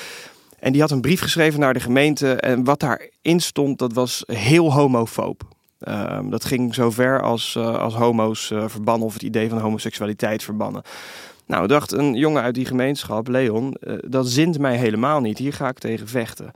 En 0.58 0.72
die 0.72 0.80
had 0.80 0.90
een 0.90 1.00
brief 1.00 1.20
geschreven 1.20 1.60
naar 1.60 1.74
de 1.74 1.80
gemeente. 1.80 2.34
En 2.34 2.64
wat 2.64 2.80
daarin 2.80 3.40
stond, 3.40 3.78
dat 3.78 3.92
was 3.92 4.22
heel 4.26 4.72
homofoob. 4.72 5.42
Ehm, 5.78 6.28
dat 6.30 6.44
ging 6.44 6.74
zover 6.74 7.22
als, 7.22 7.54
eh, 7.56 7.78
als 7.78 7.94
homo's 7.94 8.46
verbannen 8.66 9.06
of 9.06 9.12
het 9.12 9.22
idee 9.22 9.48
van 9.48 9.58
homoseksualiteit 9.58 10.42
verbannen. 10.42 10.82
Nou, 11.46 11.66
dacht 11.66 11.92
een 11.92 12.14
jongen 12.14 12.42
uit 12.42 12.54
die 12.54 12.66
gemeenschap, 12.66 13.28
Leon, 13.28 13.74
eh, 13.80 13.94
dat 14.06 14.28
zint 14.28 14.58
mij 14.58 14.76
helemaal 14.76 15.20
niet. 15.20 15.38
Hier 15.38 15.52
ga 15.52 15.68
ik 15.68 15.78
tegen 15.78 16.08
vechten. 16.08 16.52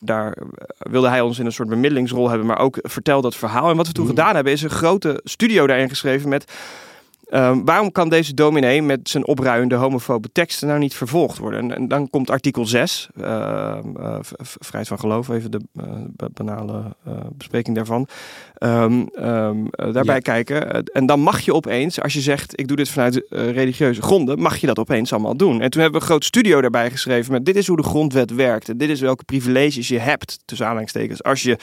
Daar 0.00 0.32
eh, 0.32 0.44
wilde 0.78 1.08
hij 1.08 1.20
ons 1.20 1.38
in 1.38 1.46
een 1.46 1.52
soort 1.52 1.68
bemiddelingsrol 1.68 2.28
hebben, 2.28 2.46
maar 2.46 2.58
ook 2.58 2.78
vertel 2.82 3.20
dat 3.20 3.36
verhaal. 3.36 3.70
En 3.70 3.76
wat 3.76 3.86
we 3.86 3.92
toen 3.92 4.06
gedaan 4.06 4.34
hebben, 4.34 4.52
is 4.52 4.62
een 4.62 4.70
grote 4.70 5.20
studio 5.24 5.66
daarin 5.66 5.88
geschreven 5.88 6.28
met... 6.28 6.52
ehm, 7.32 7.64
waarom 7.64 7.92
kan 7.92 8.08
deze 8.08 8.34
dominee 8.34 8.82
met 8.82 9.08
zijn 9.08 9.26
opruiende 9.26 9.74
homofobe 9.74 10.28
teksten 10.32 10.68
nou 10.68 10.78
niet 10.80 10.94
vervolgd 10.94 11.38
worden? 11.38 11.60
En, 11.60 11.74
en 11.76 11.88
dan 11.88 12.10
komt 12.10 12.30
artikel 12.30 12.66
6, 12.66 13.08
ehm, 13.20 13.96
eh, 13.96 14.16
vrijheid 14.40 14.88
van 14.88 14.98
geloof, 14.98 15.28
even 15.28 15.50
de 15.50 15.60
eh, 15.76 15.84
ba- 16.16 16.28
banale 16.32 16.82
eh, 17.04 17.12
bespreking 17.32 17.76
daarvan. 17.76 18.06
Ehm, 18.54 19.02
ehm, 19.14 19.66
eh, 19.70 19.92
daarbij 19.92 20.14
Ja. 20.14 20.20
kijken. 20.20 20.84
En 20.84 21.06
dan 21.06 21.20
mag 21.20 21.40
je 21.40 21.54
opeens, 21.54 22.00
als 22.00 22.12
je 22.12 22.20
zegt 22.20 22.60
ik 22.60 22.68
doe 22.68 22.76
dit 22.76 22.88
vanuit 22.88 23.22
religieuze 23.28 24.02
gronden, 24.02 24.40
mag 24.40 24.56
je 24.56 24.66
dat 24.66 24.78
opeens 24.78 25.12
allemaal 25.12 25.36
doen. 25.36 25.60
En 25.60 25.70
toen 25.70 25.80
hebben 25.82 26.00
we 26.00 26.06
een 26.06 26.12
groot 26.12 26.24
studio 26.24 26.60
daarbij 26.60 26.90
geschreven 26.90 27.32
met 27.32 27.44
dit 27.44 27.56
is 27.56 27.66
hoe 27.66 27.76
de 27.76 27.82
grondwet 27.82 28.34
werkt. 28.34 28.68
En 28.68 28.76
dit 28.76 28.88
is 28.88 29.00
welke 29.00 29.24
privileges 29.24 29.88
je 29.88 29.98
hebt, 29.98 30.38
tussen 30.44 30.66
aanhalingstekens, 30.66 31.22
als 31.22 31.42
je. 31.42 31.56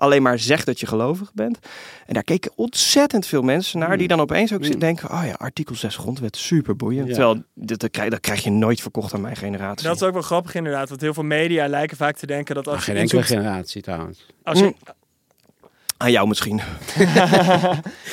Alleen 0.00 0.22
maar 0.22 0.38
zegt 0.38 0.66
dat 0.66 0.80
je 0.80 0.86
gelovig 0.86 1.32
bent. 1.34 1.58
En 2.06 2.14
daar 2.14 2.22
keken 2.22 2.52
ontzettend 2.54 3.26
veel 3.26 3.42
mensen 3.42 3.78
naar, 3.78 3.98
die 3.98 4.08
dan 4.08 4.20
opeens 4.20 4.52
ook 4.52 4.68
Mm. 4.68 4.78
denken, 4.78 5.10
oh 5.10 5.22
ja, 5.26 5.32
artikel 5.32 5.74
6 5.74 5.96
grondwet, 5.96 6.36
super 6.36 6.76
boeiend. 6.76 7.08
Ja. 7.08 7.14
Terwijl, 7.14 7.42
dit, 7.54 7.80
dat, 7.80 7.90
krijg, 7.90 8.10
dat 8.10 8.20
krijg 8.20 8.42
je 8.44 8.50
nooit 8.50 8.80
verkocht 8.80 9.14
aan 9.14 9.20
mijn 9.20 9.36
generatie. 9.36 9.86
Dat 9.86 9.96
is 9.96 10.02
ook 10.02 10.12
wel 10.12 10.22
grappig 10.22 10.54
inderdaad, 10.54 10.88
want 10.88 11.00
heel 11.00 11.14
veel 11.14 11.22
media 11.22 11.68
lijken 11.68 11.96
vaak 11.96 12.16
te 12.16 12.26
denken 12.26 12.54
dat 12.54 12.68
als 12.68 12.84
je 12.84 12.90
geen 12.92 13.00
enkele 13.00 13.22
generatie 13.22 13.82
trouwens. 13.82 14.26
als 14.42 14.58
je, 14.58 14.74
Aan 16.02 16.10
jou 16.10 16.28
misschien. 16.28 16.56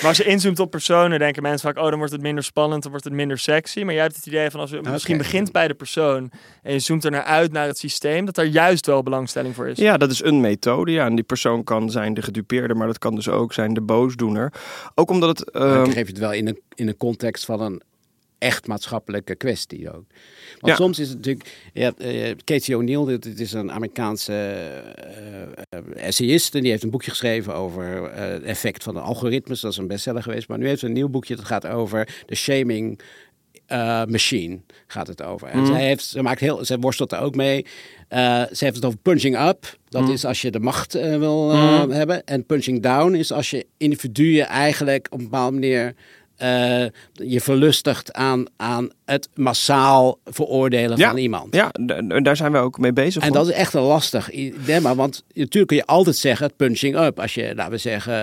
maar 0.01 0.05
als 0.05 0.17
je 0.17 0.23
inzoomt 0.23 0.59
op 0.59 0.71
personen, 0.71 1.19
denken 1.19 1.41
mensen 1.41 1.73
vaak, 1.73 1.83
oh 1.83 1.89
dan 1.89 1.97
wordt 1.97 2.13
het 2.13 2.21
minder 2.21 2.43
spannend, 2.43 2.81
dan 2.81 2.91
wordt 2.91 3.05
het 3.05 3.13
minder 3.13 3.37
sexy. 3.37 3.83
Maar 3.83 3.93
jij 3.93 4.03
hebt 4.03 4.15
het 4.15 4.25
idee 4.25 4.49
van 4.49 4.59
als 4.59 4.69
je 4.69 4.81
misschien 4.81 5.17
begint 5.17 5.51
bij 5.51 5.67
de 5.67 5.73
persoon 5.73 6.31
en 6.63 6.73
je 6.73 6.79
zoomt 6.79 7.03
er 7.03 7.11
naar 7.11 7.23
uit 7.23 7.51
naar 7.51 7.67
het 7.67 7.77
systeem, 7.77 8.25
dat 8.25 8.35
daar 8.35 8.45
juist 8.45 8.85
wel 8.85 9.03
belangstelling 9.03 9.55
voor 9.55 9.67
is. 9.67 9.77
Ja, 9.77 9.97
dat 9.97 10.11
is 10.11 10.23
een 10.23 10.41
methode. 10.41 10.91
Ja, 10.91 11.05
en 11.05 11.15
die 11.15 11.23
persoon 11.23 11.63
kan 11.63 11.91
zijn 11.91 12.13
de 12.13 12.21
gedupeerde, 12.21 12.73
maar 12.73 12.87
dat 12.87 12.97
kan 12.97 13.15
dus 13.15 13.29
ook 13.29 13.53
zijn 13.53 13.73
de 13.73 13.81
boosdoener. 13.81 14.53
Ook 14.95 15.09
omdat 15.09 15.37
het... 15.37 15.53
Dan 15.53 15.63
ehm, 15.63 15.85
geef 15.85 16.05
je 16.07 16.13
het 16.13 16.17
wel 16.17 16.33
in 16.33 16.47
een, 16.47 16.59
in 16.75 16.87
een 16.87 16.97
context 16.97 17.45
van 17.45 17.61
een 17.61 17.81
echt 18.37 18.67
maatschappelijke 18.67 19.35
kwestie 19.35 19.87
ook. 19.89 20.05
Want 20.59 20.67
Ja. 20.67 20.75
soms 20.75 20.99
is 20.99 21.07
het 21.07 21.17
natuurlijk... 21.17 21.49
Hebt, 21.73 21.99
eh, 21.99 22.31
Katie 22.43 22.77
O'Neill, 22.77 23.05
dit, 23.19 23.39
is 23.39 23.53
een 23.53 23.71
Amerikaanse 23.71 24.33
eh, 25.69 25.79
essayist. 26.05 26.55
En 26.55 26.61
die 26.61 26.71
heeft 26.71 26.83
een 26.83 26.89
boekje 26.89 27.09
geschreven 27.11 27.55
over 27.55 28.11
het 28.13 28.43
effect 28.43 28.83
van 28.83 28.93
de 28.93 28.99
algoritmes. 28.99 29.61
Dat 29.61 29.71
is 29.71 29.77
een 29.77 29.87
bestseller 29.87 30.23
geweest. 30.23 30.47
Maar 30.47 30.57
nu 30.57 30.67
heeft 30.67 30.79
ze 30.79 30.85
een 30.85 30.93
nieuw 30.93 31.09
boekje 31.09 31.35
dat 31.35 31.45
gaat 31.45 31.67
over 31.67 32.23
de 32.25 32.35
shaming 32.35 32.99
machine. 34.07 34.59
Gaat 34.87 35.07
het 35.07 35.23
over. 35.23 35.47
En 35.47 35.59
Mhm. 35.59 35.71
zij, 35.71 35.85
heeft, 35.85 36.05
ze, 36.05 36.21
maakt 36.21 36.39
heel, 36.39 36.65
ze 36.65 36.77
worstelt 36.79 37.11
er 37.11 37.19
ook 37.19 37.35
mee. 37.35 37.65
Ze 38.09 38.57
heeft 38.59 38.75
het 38.75 38.85
over 38.85 38.99
punching 38.99 39.39
up. 39.47 39.77
Dat 39.89 40.01
Mhm. 40.01 40.11
is 40.11 40.25
als 40.25 40.41
je 40.41 40.51
de 40.51 40.59
macht 40.59 40.93
wil 40.93 41.45
Mhm. 41.53 41.89
hebben. 41.89 42.23
En 42.25 42.45
punching 42.45 42.81
down 42.81 43.13
is 43.13 43.31
als 43.31 43.49
je 43.49 43.65
individuen 43.77 44.45
eigenlijk 44.45 45.07
op 45.09 45.17
een 45.17 45.23
bepaalde 45.23 45.53
manier 45.59 45.93
eh, 46.37 46.85
je 47.13 47.41
verlustigt 47.41 48.13
aan, 48.13 48.45
aan 48.55 48.89
het 49.05 49.29
massaal 49.35 50.19
veroordelen 50.25 50.97
Ja. 50.97 51.09
van 51.09 51.17
iemand. 51.17 51.55
ja, 51.55 51.71
daar 52.21 52.35
zijn 52.35 52.51
we 52.51 52.57
ook 52.57 52.77
mee 52.77 52.93
bezig. 52.93 53.23
En 53.23 53.31
dat 53.31 53.47
is 53.47 53.53
echt 53.53 53.73
een 53.73 53.81
lastig 53.81 54.29
dilemma, 54.29 54.95
want 54.95 55.23
natuurlijk 55.33 55.67
kun 55.67 55.77
je 55.77 55.85
altijd 55.85 56.15
zeggen 56.15 56.45
het 56.45 56.55
punching 56.55 56.99
up. 56.99 57.19
Als 57.19 57.33
je, 57.33 57.51
laten 57.55 57.71
we 57.71 57.77
zeggen, 57.77 58.13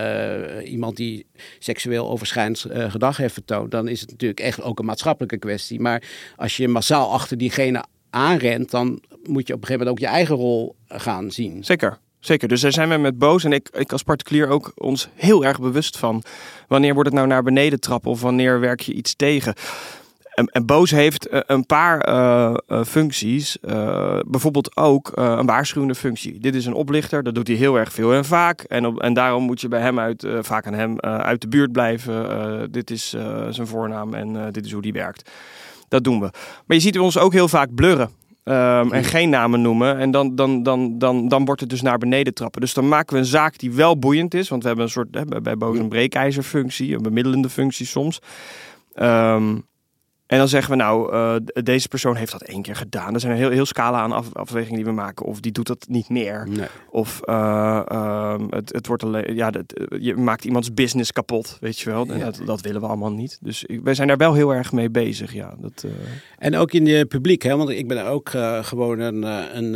eh, 0.60 0.70
iemand 0.72 0.96
die 0.96 1.26
seksueel 1.58 2.10
overschrijdend 2.10 2.64
eh, 2.64 2.90
gedrag 2.90 3.16
heeft 3.16 3.34
vertoond, 3.34 3.70
dan 3.70 3.88
is 3.88 4.00
het 4.00 4.10
natuurlijk 4.10 4.40
echt 4.40 4.62
ook 4.62 4.78
een 4.78 4.84
maatschappelijke 4.84 5.38
kwestie. 5.38 5.80
Maar 5.80 6.02
als 6.36 6.56
je 6.56 6.68
massaal 6.68 7.12
achter 7.12 7.38
diegene 7.38 7.84
aanrent, 8.10 8.70
dan 8.70 9.02
moet 9.24 9.46
je 9.46 9.54
op 9.54 9.60
een 9.60 9.66
gegeven 9.66 9.86
moment 9.86 9.88
ook 9.88 9.98
je 9.98 10.06
eigen 10.06 10.34
rol 10.36 10.76
gaan 10.88 11.30
zien. 11.30 11.64
Zeker. 11.64 11.98
Zeker, 12.24 12.48
dus 12.48 12.60
daar 12.60 12.72
zijn 12.72 12.88
we 12.88 12.96
met 12.96 13.18
Boos 13.18 13.44
en 13.44 13.52
ik, 13.52 13.68
ik 13.72 13.92
als 13.92 14.02
particulier 14.02 14.48
ook 14.48 14.72
ons 14.74 15.08
heel 15.14 15.44
erg 15.44 15.60
bewust 15.60 15.98
van. 15.98 16.22
Wanneer 16.68 16.94
wordt 16.94 17.08
het 17.08 17.18
nou 17.18 17.28
naar 17.28 17.42
beneden 17.42 17.80
trappen 17.80 18.10
of 18.10 18.20
wanneer 18.20 18.60
werk 18.60 18.80
je 18.80 18.92
iets 18.92 19.14
tegen? 19.14 19.54
En, 20.34 20.46
en 20.46 20.66
Boos 20.66 20.90
heeft 20.90 21.28
eh, 21.28 21.40
een 21.46 21.66
paar 21.66 22.00
eh, 22.00 22.54
eh, 22.66 22.84
functies. 22.84 23.58
Bijvoorbeeld 24.26 24.76
ook 24.76 25.10
een 25.14 25.46
waarschuwende 25.46 25.94
functie. 25.94 26.38
Dit 26.40 26.54
is 26.54 26.66
een 26.66 26.74
oplichter, 26.74 27.22
dat 27.22 27.34
doet 27.34 27.46
hij 27.46 27.56
heel 27.56 27.78
erg 27.78 27.92
veel 27.92 28.12
en 28.12 28.24
vaak. 28.24 28.60
En, 28.60 28.96
en 28.96 29.14
daarom 29.14 29.42
moet 29.42 29.60
je 29.60 29.68
bij 29.68 29.80
hem 29.80 29.98
uit, 29.98 30.26
vaak 30.40 30.66
aan 30.66 30.74
hem 30.74 31.00
uit 31.00 31.40
de 31.40 31.48
buurt 31.48 31.72
blijven. 31.72 32.72
Dit 32.72 32.90
is 32.90 33.08
zijn 33.50 33.66
voornaam 33.66 34.14
en 34.14 34.52
dit 34.52 34.64
is 34.64 34.72
hoe 34.72 34.82
die 34.82 34.92
werkt. 34.92 35.30
Dat 35.88 36.04
doen 36.04 36.20
we. 36.20 36.30
Maar 36.66 36.76
je 36.76 36.80
ziet 36.80 36.98
ons 36.98 37.18
ook 37.18 37.32
heel 37.32 37.48
vaak 37.48 37.74
blurren. 37.74 38.10
Ehm, 38.44 38.92
en 38.92 39.04
geen 39.04 39.30
namen 39.30 39.60
noemen. 39.62 39.98
En 39.98 40.10
dan, 40.10 40.34
dan, 40.34 40.62
dan, 40.62 40.98
dan, 40.98 41.28
dan 41.28 41.44
wordt 41.44 41.60
het 41.60 41.70
dus 41.70 41.82
naar 41.82 41.98
beneden 41.98 42.34
trappen. 42.34 42.60
Dus 42.60 42.74
dan 42.74 42.88
maken 42.88 43.12
we 43.14 43.20
een 43.20 43.26
zaak 43.26 43.58
die 43.58 43.72
wel 43.72 43.98
boeiend 43.98 44.34
is. 44.34 44.48
Want 44.48 44.60
we 44.62 44.68
hebben 44.68 44.86
een 44.86 44.92
soort, 44.92 45.08
hè, 45.14 45.40
bij- 45.42 45.56
Boos 45.56 45.78
een 45.78 45.88
breekijzerfunctie, 45.88 46.94
een 46.94 47.02
bemiddelende 47.02 47.48
functie 47.50 47.86
soms. 47.86 48.18
Ehm, 48.94 49.56
en 50.34 50.40
dan 50.40 50.48
zeggen 50.48 50.70
we 50.70 50.76
nou, 50.76 51.12
eh, 51.12 51.34
deze 51.64 51.88
persoon 51.88 52.16
heeft 52.16 52.32
dat 52.32 52.42
één 52.42 52.62
keer 52.62 52.76
gedaan. 52.76 53.14
Er 53.14 53.20
zijn 53.20 53.32
een 53.32 53.38
heel, 53.38 53.50
heel 53.50 53.66
scala 53.66 53.98
aan 54.00 54.12
af, 54.12 54.34
afwegingen 54.34 54.76
die 54.76 54.84
we 54.84 54.92
maken. 54.92 55.26
Of 55.26 55.40
die 55.40 55.52
doet 55.52 55.66
dat 55.66 55.86
niet 55.88 56.08
meer. 56.08 56.46
Nee. 56.48 56.66
Of 56.90 57.20
eh, 57.24 57.82
ehm, 57.88 58.46
het, 58.50 58.72
het 58.72 58.86
wordt 58.86 59.02
alleen, 59.02 59.34
ja, 59.34 59.50
dat, 59.50 59.64
je 60.00 60.16
maakt 60.16 60.44
iemands 60.44 60.74
business 60.74 61.12
kapot, 61.12 61.56
weet 61.60 61.78
je 61.80 61.90
wel. 61.90 62.06
En 62.06 62.18
Ja. 62.18 62.24
dat, 62.24 62.40
dat 62.44 62.60
willen 62.60 62.80
we 62.80 62.86
allemaal 62.86 63.12
niet. 63.12 63.38
Dus 63.40 63.64
ik, 63.64 63.80
wij 63.82 63.94
zijn 63.94 64.08
daar 64.08 64.16
wel 64.16 64.34
heel 64.34 64.54
erg 64.54 64.72
mee 64.72 64.90
bezig, 64.90 65.32
ja. 65.32 65.54
Dat, 65.58 65.84
eh, 65.84 65.90
En 66.38 66.56
ook 66.56 66.72
in 66.72 66.86
je 66.86 67.06
publiek, 67.06 67.42
hè? 67.42 67.56
want 67.56 67.68
ik 67.70 67.88
ben 67.88 68.06
ook 68.06 68.28
gewoon 68.60 68.98
een, 68.98 69.22
een, 69.56 69.74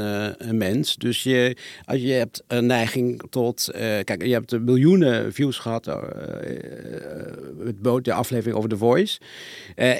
een 0.48 0.56
mens. 0.56 0.96
Dus 0.96 1.22
je, 1.22 1.56
als 1.84 2.00
je 2.00 2.12
hebt 2.12 2.42
een 2.46 2.66
neiging 2.66 3.22
tot. 3.30 3.68
kijk, 4.04 4.22
je 4.24 4.32
hebt 4.32 4.60
miljoenen 4.60 5.32
views 5.32 5.58
gehad. 5.58 5.86
eh, 5.86 5.94
eh, 5.96 7.74
Boot, 7.82 8.04
de 8.04 8.12
aflevering 8.12 8.56
over 8.56 8.68
The 8.68 8.76
Voice. 8.76 9.20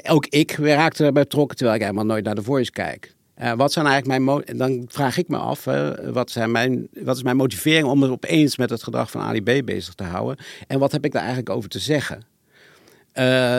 Ook 0.09 0.25
ik 0.25 0.48
raakte 0.57 1.05
erbij 1.05 1.23
betrokken, 1.23 1.57
terwijl 1.57 1.77
ik 1.77 1.83
helemaal 1.83 2.05
nooit 2.05 2.23
naar 2.25 2.35
The 2.35 2.43
Voice 2.43 2.71
kijk. 2.71 3.13
Eh, 3.33 3.53
wat 3.53 3.71
zijn 3.71 3.85
eigenlijk 3.85 4.21
mijn 4.21 4.57
dan 4.57 4.85
vraag 4.87 5.17
ik 5.17 5.27
me 5.27 5.37
af, 5.37 5.65
hè, 5.65 6.11
wat, 6.13 6.31
zijn 6.31 6.51
mijn, 6.51 6.87
wat 7.03 7.15
is 7.15 7.23
mijn 7.23 7.35
motivering 7.37 7.87
om 7.87 7.99
me 7.99 8.09
opeens 8.09 8.57
met 8.57 8.69
het 8.69 8.83
gedrag 8.83 9.11
van 9.11 9.21
Ali 9.21 9.41
B 9.41 9.65
bezig 9.65 9.93
te 9.93 10.03
houden? 10.03 10.37
En 10.67 10.79
wat 10.79 10.91
heb 10.91 11.05
ik 11.05 11.11
daar 11.11 11.21
eigenlijk 11.21 11.49
over 11.49 11.69
te 11.69 11.79
zeggen? 11.79 12.21
Eh, 13.11 13.57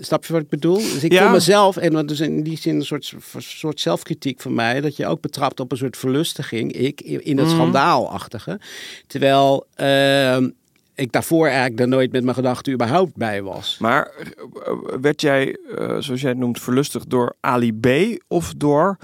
snap 0.00 0.24
je 0.24 0.32
wat 0.32 0.42
ik 0.42 0.48
bedoel? 0.48 0.76
Dus 0.76 1.04
ik 1.04 1.12
Ja. 1.12 1.30
mezelf, 1.30 1.76
en 1.76 1.92
dat 1.92 2.10
is 2.10 2.20
in 2.20 2.42
die 2.42 2.58
zin 2.58 2.74
een 2.76 2.84
soort, 2.84 3.12
soort 3.38 3.80
zelfkritiek 3.80 4.40
van 4.40 4.54
mij, 4.54 4.80
dat 4.80 4.96
je 4.96 5.06
ook 5.06 5.20
betrapt 5.20 5.60
op 5.60 5.72
een 5.72 5.78
soort 5.78 5.96
verlustiging, 5.96 6.72
ik, 6.72 7.00
in 7.00 7.38
het 7.38 7.46
Mhm. 7.46 7.54
schandaalachtige. 7.56 8.60
Terwijl 9.06 9.66
ehm, 9.74 10.48
ik 10.96 11.12
daarvoor 11.12 11.46
eigenlijk 11.46 11.80
er 11.80 11.88
nooit 11.88 12.12
met 12.12 12.22
mijn 12.22 12.34
gedachten 12.36 12.72
überhaupt 12.72 13.16
bij 13.16 13.42
was. 13.42 13.76
Maar 13.80 14.10
eh, 14.10 14.72
werd 15.00 15.20
jij, 15.20 15.56
eh, 15.76 15.96
zoals 15.98 16.20
jij 16.20 16.30
het 16.30 16.38
noemt, 16.38 16.60
verlustigd 16.60 17.10
door 17.10 17.34
Ali 17.40 17.72
B 17.80 17.86
of 18.28 18.54
door 18.56 18.96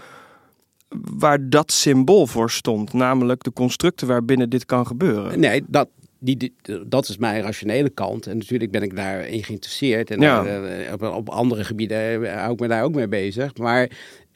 waar 1.17 1.49
dat 1.49 1.73
symbool 1.73 2.27
voor 2.27 2.51
stond? 2.51 2.93
Namelijk 2.93 3.43
de 3.43 3.53
constructen 3.53 4.07
waarbinnen 4.07 4.51
dit 4.51 4.65
kan 4.67 4.87
gebeuren. 4.87 5.41
Nee, 5.41 5.63
dat, 5.67 5.89
die, 6.19 6.55
dat 6.87 7.09
is 7.09 7.17
mijn 7.17 7.43
rationele 7.43 7.91
kant. 7.91 8.27
En 8.27 8.39
natuurlijk 8.39 8.71
ben 8.71 8.83
ik 8.83 8.97
daarin 8.97 9.45
geïnteresseerd. 9.45 10.11
En 10.11 10.21
Ja. 10.21 10.45
eh, 10.45 10.93
op, 10.93 11.03
op 11.03 11.29
andere 11.29 11.65
gebieden 11.65 12.33
hou 12.39 12.53
ik 12.53 12.61
me 12.61 12.69
daar 12.69 12.85
ook 12.85 12.95
mee 12.95 13.09
bezig. 13.09 13.57
Maar 13.57 13.91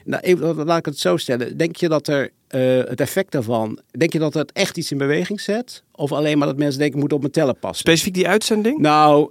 nou, 0.07 0.23
even, 0.23 0.65
laat 0.65 0.79
ik 0.79 0.85
het 0.85 0.99
zo 0.99 1.17
stellen. 1.17 1.57
Denk 1.57 1.77
je 1.77 1.89
dat 1.89 2.09
er 2.09 2.31
eh, 2.49 2.77
het 2.77 3.01
effect 3.01 3.33
daarvan... 3.33 3.79
Denk 3.91 4.13
je 4.13 4.19
dat 4.19 4.35
het 4.35 4.53
echt 4.53 4.77
iets 4.77 4.91
in 4.91 4.99
beweging 4.99 5.41
zet? 5.41 5.83
Of 5.93 6.13
alleen 6.13 6.39
maar 6.39 6.47
dat 6.47 6.57
mensen 6.57 6.79
denken, 6.79 6.97
ik 6.97 7.03
moet 7.03 7.13
op 7.13 7.21
mijn 7.21 7.33
tellen 7.33 7.59
passen? 7.59 7.79
Specifiek 7.79 8.15
die 8.15 8.29
uitzending? 8.29 8.79
Nou, 8.79 9.31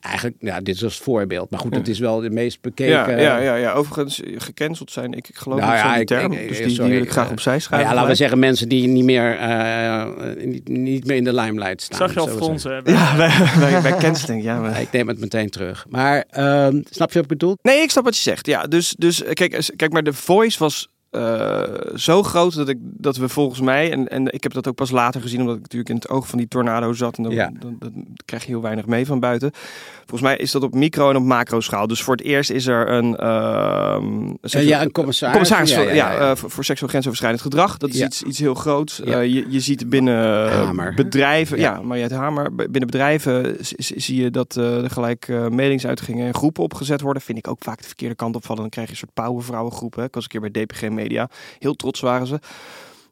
eigenlijk, 0.00 0.36
ja, 0.40 0.60
dit 0.60 0.74
is 0.74 0.84
als 0.84 0.98
voorbeeld. 0.98 1.50
Maar 1.50 1.60
goed, 1.60 1.74
het 1.74 1.88
is 1.88 1.98
wel 1.98 2.20
de 2.20 2.30
meest 2.30 2.60
bekeken... 2.60 2.92
ja, 2.92 3.10
ja, 3.10 3.38
ja, 3.38 3.54
ja, 3.54 3.72
overigens 3.72 4.22
eh, 4.22 4.34
gecanceld 4.38 4.90
zijn. 4.90 5.12
Ik, 5.12 5.28
ik 5.28 5.36
geloof 5.36 5.58
Nou 5.60 5.70
niet 5.72 5.80
ja, 5.80 5.86
zo 5.86 5.88
in 6.00 6.06
die 6.06 6.16
ik- 6.16 6.22
term. 6.22 6.32
ik- 6.32 6.48
dus 6.48 6.56
die, 6.58 6.68
sorry, 6.68 6.84
die 6.90 6.94
wil 6.98 7.06
ik 7.06 7.10
graag 7.12 7.26
eh, 7.26 7.32
opzij 7.32 7.52
Nou 7.52 7.62
schrijven. 7.64 7.88
ja, 7.88 7.94
laten 7.94 8.10
we 8.10 8.16
zeggen 8.16 8.38
mensen 8.38 8.68
die 8.68 8.86
niet 8.88 9.04
meer, 9.04 9.38
eh, 9.38 10.06
niet, 10.44 10.68
niet 10.68 11.04
meer 11.06 11.16
in 11.16 11.24
de 11.24 11.34
limelight 11.34 11.82
staan. 11.82 11.98
Zag 11.98 12.14
je 12.14 12.20
al 12.20 12.28
fronsen 12.28 12.74
hebben? 12.74 12.92
Ja, 12.92 13.16
bij, 13.16 13.32
bij, 13.70 13.82
bij 13.82 13.96
canceling, 13.96 14.42
ja. 14.42 14.60
Maar... 14.60 14.80
Ik 14.88 14.92
neem 14.92 15.08
het 15.08 15.18
meteen 15.20 15.50
terug. 15.50 15.86
Maar 15.88 16.24
ehm, 16.30 16.80
snap 16.90 17.08
je 17.08 17.14
wat 17.14 17.22
ik 17.22 17.38
bedoel? 17.38 17.56
Nee, 17.62 17.82
ik 17.82 17.90
snap 17.90 18.04
wat 18.04 18.16
je 18.16 18.22
zegt. 18.22 18.46
Ja, 18.46 18.66
dus, 18.66 18.94
dus 18.98 19.22
kijk, 19.32 19.70
kijk, 19.76 19.92
maar 19.92 20.02
de 20.02 20.12
voice 20.12 20.58
was 20.58 20.88
eh, 21.10 21.62
zo 21.94 22.22
groot 22.22 22.54
dat, 22.54 22.68
ik, 22.68 22.78
dat 22.80 23.16
we 23.16 23.28
volgens 23.28 23.60
mij, 23.60 23.92
en, 23.92 24.08
en 24.08 24.32
ik 24.32 24.42
heb 24.42 24.52
dat 24.52 24.68
ook 24.68 24.74
pas 24.74 24.90
later 24.90 25.20
gezien, 25.20 25.40
omdat 25.40 25.54
ik 25.56 25.62
natuurlijk 25.62 25.90
in 25.90 25.96
het 25.96 26.08
oog 26.08 26.28
van 26.28 26.38
die 26.38 26.48
tornado 26.48 26.92
zat 26.92 27.16
en 27.16 27.22
dan, 27.22 27.32
Ja. 27.32 27.50
dan, 27.60 27.76
dan 27.78 28.06
krijg 28.24 28.42
je 28.44 28.48
heel 28.48 28.62
weinig 28.62 28.86
mee 28.86 29.06
van 29.06 29.20
buiten. 29.20 29.50
Volgens 29.98 30.20
mij 30.30 30.36
is 30.36 30.50
dat 30.50 30.62
op 30.62 30.74
micro 30.74 31.10
en 31.10 31.16
op 31.16 31.22
macro 31.22 31.60
schaal. 31.60 31.86
Dus 31.86 32.02
voor 32.02 32.14
het 32.16 32.24
eerst 32.24 32.50
is 32.50 32.66
er 32.66 32.90
een... 32.90 33.16
ehm, 33.16 34.34
Eh, 34.40 34.68
ja, 34.68 34.82
een 34.82 34.92
commissaris. 34.92 35.32
Commissaris 35.32 35.94
Ja, 35.94 36.16
eh, 36.30 36.36
voor, 36.36 36.50
voor 36.50 36.64
seksueel 36.64 36.90
grensoverschrijdend 36.90 37.42
gedrag. 37.42 37.76
Dat 37.76 37.88
is 37.90 38.00
iets, 38.00 38.22
iets 38.22 38.38
heel 38.38 38.54
groots. 38.54 39.00
Eh, 39.00 39.24
je, 39.26 39.44
je 39.48 39.60
ziet 39.60 39.88
binnen 39.88 40.50
Hamer. 40.52 40.94
bedrijven, 40.94 41.58
Ja. 41.58 41.80
maar 41.82 41.96
je 41.96 42.02
het 42.02 42.12
hamer. 42.12 42.54
Binnen 42.54 42.86
bedrijven 42.86 43.56
zie 43.76 44.22
je 44.22 44.30
dat 44.30 44.54
er 44.56 44.90
gelijk 44.90 45.28
meningsuitingen 45.50 46.26
en 46.26 46.34
groepen 46.34 46.62
opgezet 46.62 47.00
worden. 47.00 47.22
Vind 47.22 47.38
ik 47.38 47.48
ook 47.48 47.58
vaak 47.62 47.78
de 47.80 47.86
verkeerde 47.86 48.14
kant 48.14 48.36
opvallen. 48.36 48.60
Dan 48.62 48.70
krijg 48.70 48.86
je 48.86 48.92
een 48.92 48.98
soort 48.98 49.26
powervrouwengroepen. 49.26 50.04
Ik 50.04 50.14
was 50.14 50.22
een 50.22 50.28
keer 50.28 50.50
bij 50.50 50.64
DPG 50.64 50.88
Media. 51.02 51.28
Heel 51.58 51.74
trots 51.74 52.00
waren 52.00 52.26
ze. 52.26 52.38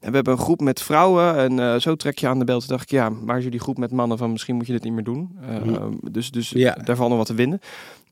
En 0.00 0.08
we 0.10 0.14
hebben 0.14 0.32
een 0.32 0.38
groep 0.44 0.60
met 0.60 0.82
vrouwen 0.82 1.36
en 1.36 1.58
eh, 1.60 1.76
zo 1.80 1.94
trek 1.94 2.18
je 2.18 2.26
aan 2.28 2.38
de 2.38 2.44
bel. 2.44 2.58
Toen 2.58 2.68
dacht 2.68 2.82
ik, 2.82 2.90
ja, 2.90 3.08
maar 3.08 3.38
is 3.38 3.44
jullie 3.44 3.60
groep 3.60 3.78
met 3.78 3.90
mannen 3.92 4.18
van 4.18 4.32
misschien 4.32 4.56
moet 4.56 4.66
je 4.66 4.72
dit 4.72 4.82
niet 4.84 4.92
meer 4.92 5.04
doen. 5.04 5.38
Eh, 5.48 5.82
Dus, 6.02 6.30
dus 6.30 6.50
Ja. 6.50 6.72
daar 6.84 6.96
valt 6.96 7.08
nog 7.08 7.18
wat 7.18 7.26
te 7.26 7.34
winnen. 7.34 7.60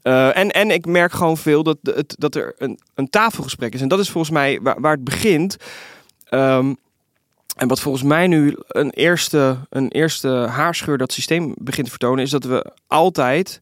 Eh, 0.02 0.36
en, 0.36 0.50
en 0.50 0.70
ik 0.70 0.86
merk 0.86 1.12
gewoon 1.12 1.36
veel 1.36 1.62
dat, 1.62 1.78
het, 1.82 2.14
dat 2.18 2.34
er 2.34 2.54
een, 2.58 2.78
een 2.94 3.10
tafelgesprek 3.10 3.74
is. 3.74 3.80
En 3.80 3.88
dat 3.88 3.98
is 3.98 4.10
volgens 4.10 4.32
mij 4.32 4.58
waar, 4.62 4.80
waar 4.80 4.92
het 4.94 5.04
begint. 5.04 5.56
Ehm, 6.24 6.74
en 7.56 7.68
wat 7.68 7.80
volgens 7.80 8.04
mij 8.04 8.26
nu 8.26 8.56
een 8.68 8.90
eerste, 8.90 9.56
een 9.70 9.88
eerste 9.88 10.28
haarscheur 10.28 10.98
dat 10.98 11.12
systeem 11.12 11.54
begint 11.58 11.84
te 11.84 11.90
vertonen, 11.90 12.24
is 12.24 12.30
dat 12.30 12.44
we 12.44 12.72
altijd 12.86 13.58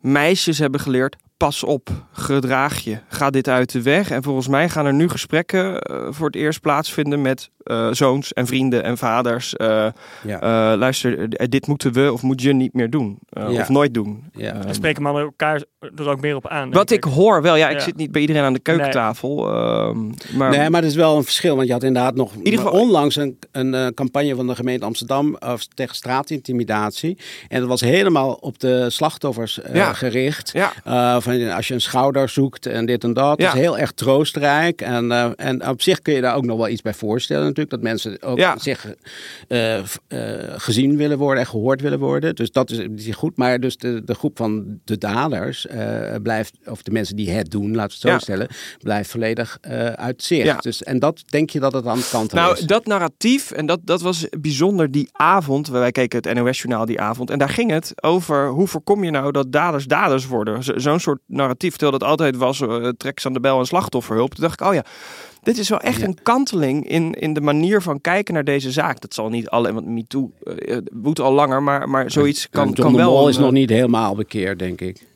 meisjes 0.00 0.58
hebben 0.58 0.80
geleerd. 0.80 1.16
Pas 1.38 1.64
op, 1.64 1.88
gedraag 2.12 2.78
je, 2.78 2.98
ga 3.08 3.30
dit 3.30 3.48
uit 3.48 3.72
de 3.72 3.82
weg. 3.82 4.10
En 4.10 4.22
volgens 4.22 4.48
mij 4.48 4.68
gaan 4.68 4.86
er 4.86 4.94
nu 4.94 5.08
gesprekken 5.08 5.80
eh, 5.80 6.06
voor 6.10 6.26
het 6.26 6.36
eerst 6.36 6.60
plaatsvinden 6.60 7.22
met 7.22 7.50
eh, 7.62 7.88
zoons 7.92 8.32
en 8.32 8.46
vrienden 8.46 8.82
en 8.82 8.98
vaders. 8.98 9.56
Eh, 9.56 9.86
Ja. 10.24 10.40
eh, 10.40 10.78
luister, 10.78 11.28
dit 11.50 11.66
moeten 11.66 11.92
we 11.92 12.12
of 12.12 12.22
moet 12.22 12.42
je 12.42 12.52
niet 12.52 12.74
meer 12.74 12.90
doen. 12.90 13.18
Ja. 13.28 13.50
Of 13.60 13.68
nooit 13.68 13.94
doen. 13.94 14.24
Ja. 14.32 14.52
En 14.52 14.74
spreken 14.74 15.02
mannen 15.02 15.22
elkaar 15.22 15.62
er 15.78 16.08
ook 16.08 16.20
meer 16.20 16.36
op 16.36 16.46
aan. 16.48 16.70
wat 16.70 16.90
ik 16.90 17.04
hoor 17.04 17.42
wel, 17.42 17.56
ja, 17.56 17.68
ik 17.68 17.78
Ja. 17.78 17.82
zit 17.84 17.96
niet 17.96 18.12
bij 18.12 18.20
iedereen 18.20 18.42
aan 18.42 18.52
de 18.52 18.58
keukentafel. 18.58 19.46
ehm, 19.54 20.06
maar 20.36 20.50
Nee, 20.50 20.70
maar 20.70 20.80
er 20.82 20.86
is 20.88 20.94
wel 20.94 21.16
een 21.16 21.24
verschil. 21.24 21.54
Want 21.56 21.66
je 21.66 21.72
had 21.72 21.82
inderdaad 21.82 22.14
nog 22.14 22.32
ieder 22.42 22.60
geval- 22.60 22.80
onlangs 22.80 23.16
een, 23.16 23.38
een 23.52 23.74
eh, 23.74 23.86
campagne 23.86 24.34
van 24.34 24.46
de 24.46 24.54
gemeente 24.54 24.84
Amsterdam 24.84 25.36
tegen 25.74 25.94
straatintimidatie. 25.94 27.18
En 27.48 27.60
dat 27.60 27.68
was 27.68 27.80
helemaal 27.80 28.32
op 28.32 28.58
de 28.58 28.90
slachtoffers 28.90 29.60
eh, 29.60 29.74
Ja. 29.74 29.92
gericht. 29.92 30.50
ja, 30.52 30.72
Eh, 30.84 31.20
van, 31.20 31.50
als 31.50 31.68
je 31.68 31.74
een 31.74 31.80
schouder 31.80 32.28
zoekt 32.28 32.66
en 32.66 32.86
dit 32.86 33.04
en 33.04 33.12
dat. 33.12 33.38
Ja. 33.38 33.44
Dat 33.46 33.54
is 33.54 33.60
heel 33.60 33.78
erg 33.78 33.92
troostrijk. 33.92 34.80
En, 34.80 35.12
eh, 35.12 35.30
en 35.36 35.68
op 35.68 35.82
zich 35.82 36.02
kun 36.02 36.14
je 36.14 36.20
daar 36.20 36.34
ook 36.36 36.44
nog 36.44 36.56
wel 36.56 36.68
iets 36.68 36.82
bij 36.82 36.94
voorstellen 36.94 37.42
natuurlijk. 37.42 37.70
Dat 37.70 37.82
mensen 37.82 38.22
ook 38.22 38.38
Ja. 38.38 38.58
zich 38.58 38.86
eh, 39.48 39.76
eh, 39.78 39.84
gezien 40.56 40.96
willen 40.96 41.18
worden 41.18 41.42
en 41.42 41.48
gehoord 41.48 41.80
willen 41.80 41.98
worden. 41.98 42.34
Dus 42.34 42.50
dat 42.50 42.70
is, 42.70 42.76
die 42.78 43.08
is 43.08 43.14
goed. 43.14 43.36
Maar 43.36 43.60
dus 43.60 43.76
de, 43.76 44.02
de 44.04 44.14
groep 44.14 44.36
van 44.36 44.78
de 44.84 44.98
daders 44.98 45.66
eh, 45.68 46.14
blijft, 46.22 46.54
of 46.66 46.82
de 46.82 46.90
mensen 46.90 47.16
die 47.16 47.30
het 47.30 47.50
doen, 47.50 47.74
laten 47.74 47.76
we 47.76 47.82
het 47.92 48.00
zo 48.00 48.08
Ja. 48.08 48.18
stellen, 48.18 48.48
blijft 48.82 49.10
volledig 49.10 49.58
eh, 49.60 49.86
uit 49.86 50.22
zicht. 50.22 50.44
Ja. 50.46 50.56
Dus, 50.56 50.82
en 50.82 50.98
dat 50.98 51.22
denk 51.26 51.50
je 51.50 51.60
dat 51.60 51.72
het 51.72 51.86
aan 51.86 51.98
de 51.98 52.08
kant 52.10 52.32
Nou, 52.32 52.52
is. 52.56 52.60
dat 52.60 52.86
narratief, 52.86 53.50
en 53.50 53.66
dat, 53.66 53.80
dat 53.84 54.00
was 54.00 54.26
bijzonder 54.40 54.90
die 54.90 55.08
avond. 55.12 55.68
Wij 55.68 55.90
keken 55.92 56.22
het 56.22 56.34
NOS-journaal 56.38 56.86
die 56.86 57.00
avond. 57.00 57.30
En 57.30 57.38
daar 57.38 57.48
ging 57.48 57.70
het 57.70 57.92
over 58.02 58.48
hoe 58.48 58.66
voorkom 58.66 59.04
je 59.04 59.10
nou 59.10 59.32
dat 59.32 59.52
daders 59.52 59.86
daders 59.86 60.26
worden. 60.26 60.62
Zo- 60.64 60.78
Zo'n 60.78 61.00
soort 61.00 61.20
narratief. 61.26 61.76
Terwijl 61.76 61.98
dat 61.98 62.08
altijd 62.08 62.36
was, 62.36 62.60
uh, 62.60 62.88
trek 62.96 63.20
ze 63.20 63.26
aan 63.26 63.32
de 63.32 63.40
bel 63.40 63.58
en 63.58 63.66
slachtofferhulp. 63.66 64.34
Toen 64.34 64.44
dacht 64.44 64.60
ik, 64.60 64.66
oh 64.66 64.74
ja, 64.74 64.84
dit 65.42 65.58
is 65.58 65.68
wel 65.68 65.80
echt 65.80 66.00
Ja. 66.00 66.06
een 66.06 66.18
kanteling 66.22 66.88
in, 66.88 67.12
in 67.12 67.32
de 67.32 67.40
manier 67.40 67.82
van 67.82 68.00
kijken 68.00 68.34
naar 68.34 68.44
deze 68.44 68.70
zaak. 68.72 69.00
Dat 69.00 69.14
zal 69.14 69.28
niet 69.28 69.48
alle, 69.48 69.72
want 69.72 69.86
MeToo 69.86 70.30
uh, 70.44 70.76
woedt 70.92 71.20
al 71.20 71.32
langer, 71.32 71.62
maar, 71.62 71.88
maar 71.88 72.10
zoiets 72.10 72.48
kan, 72.50 72.64
John 72.66 72.80
kan 72.80 72.92
de 72.92 72.98
wel... 72.98 73.10
Mol 73.10 73.22
een, 73.22 73.28
is 73.28 73.36
nog 73.38 73.46
eh, 73.46 73.52
niet 73.52 73.70
helemaal 73.70 74.14
bekeerd, 74.14 74.58
denk 74.58 74.80
ik. 74.80 75.06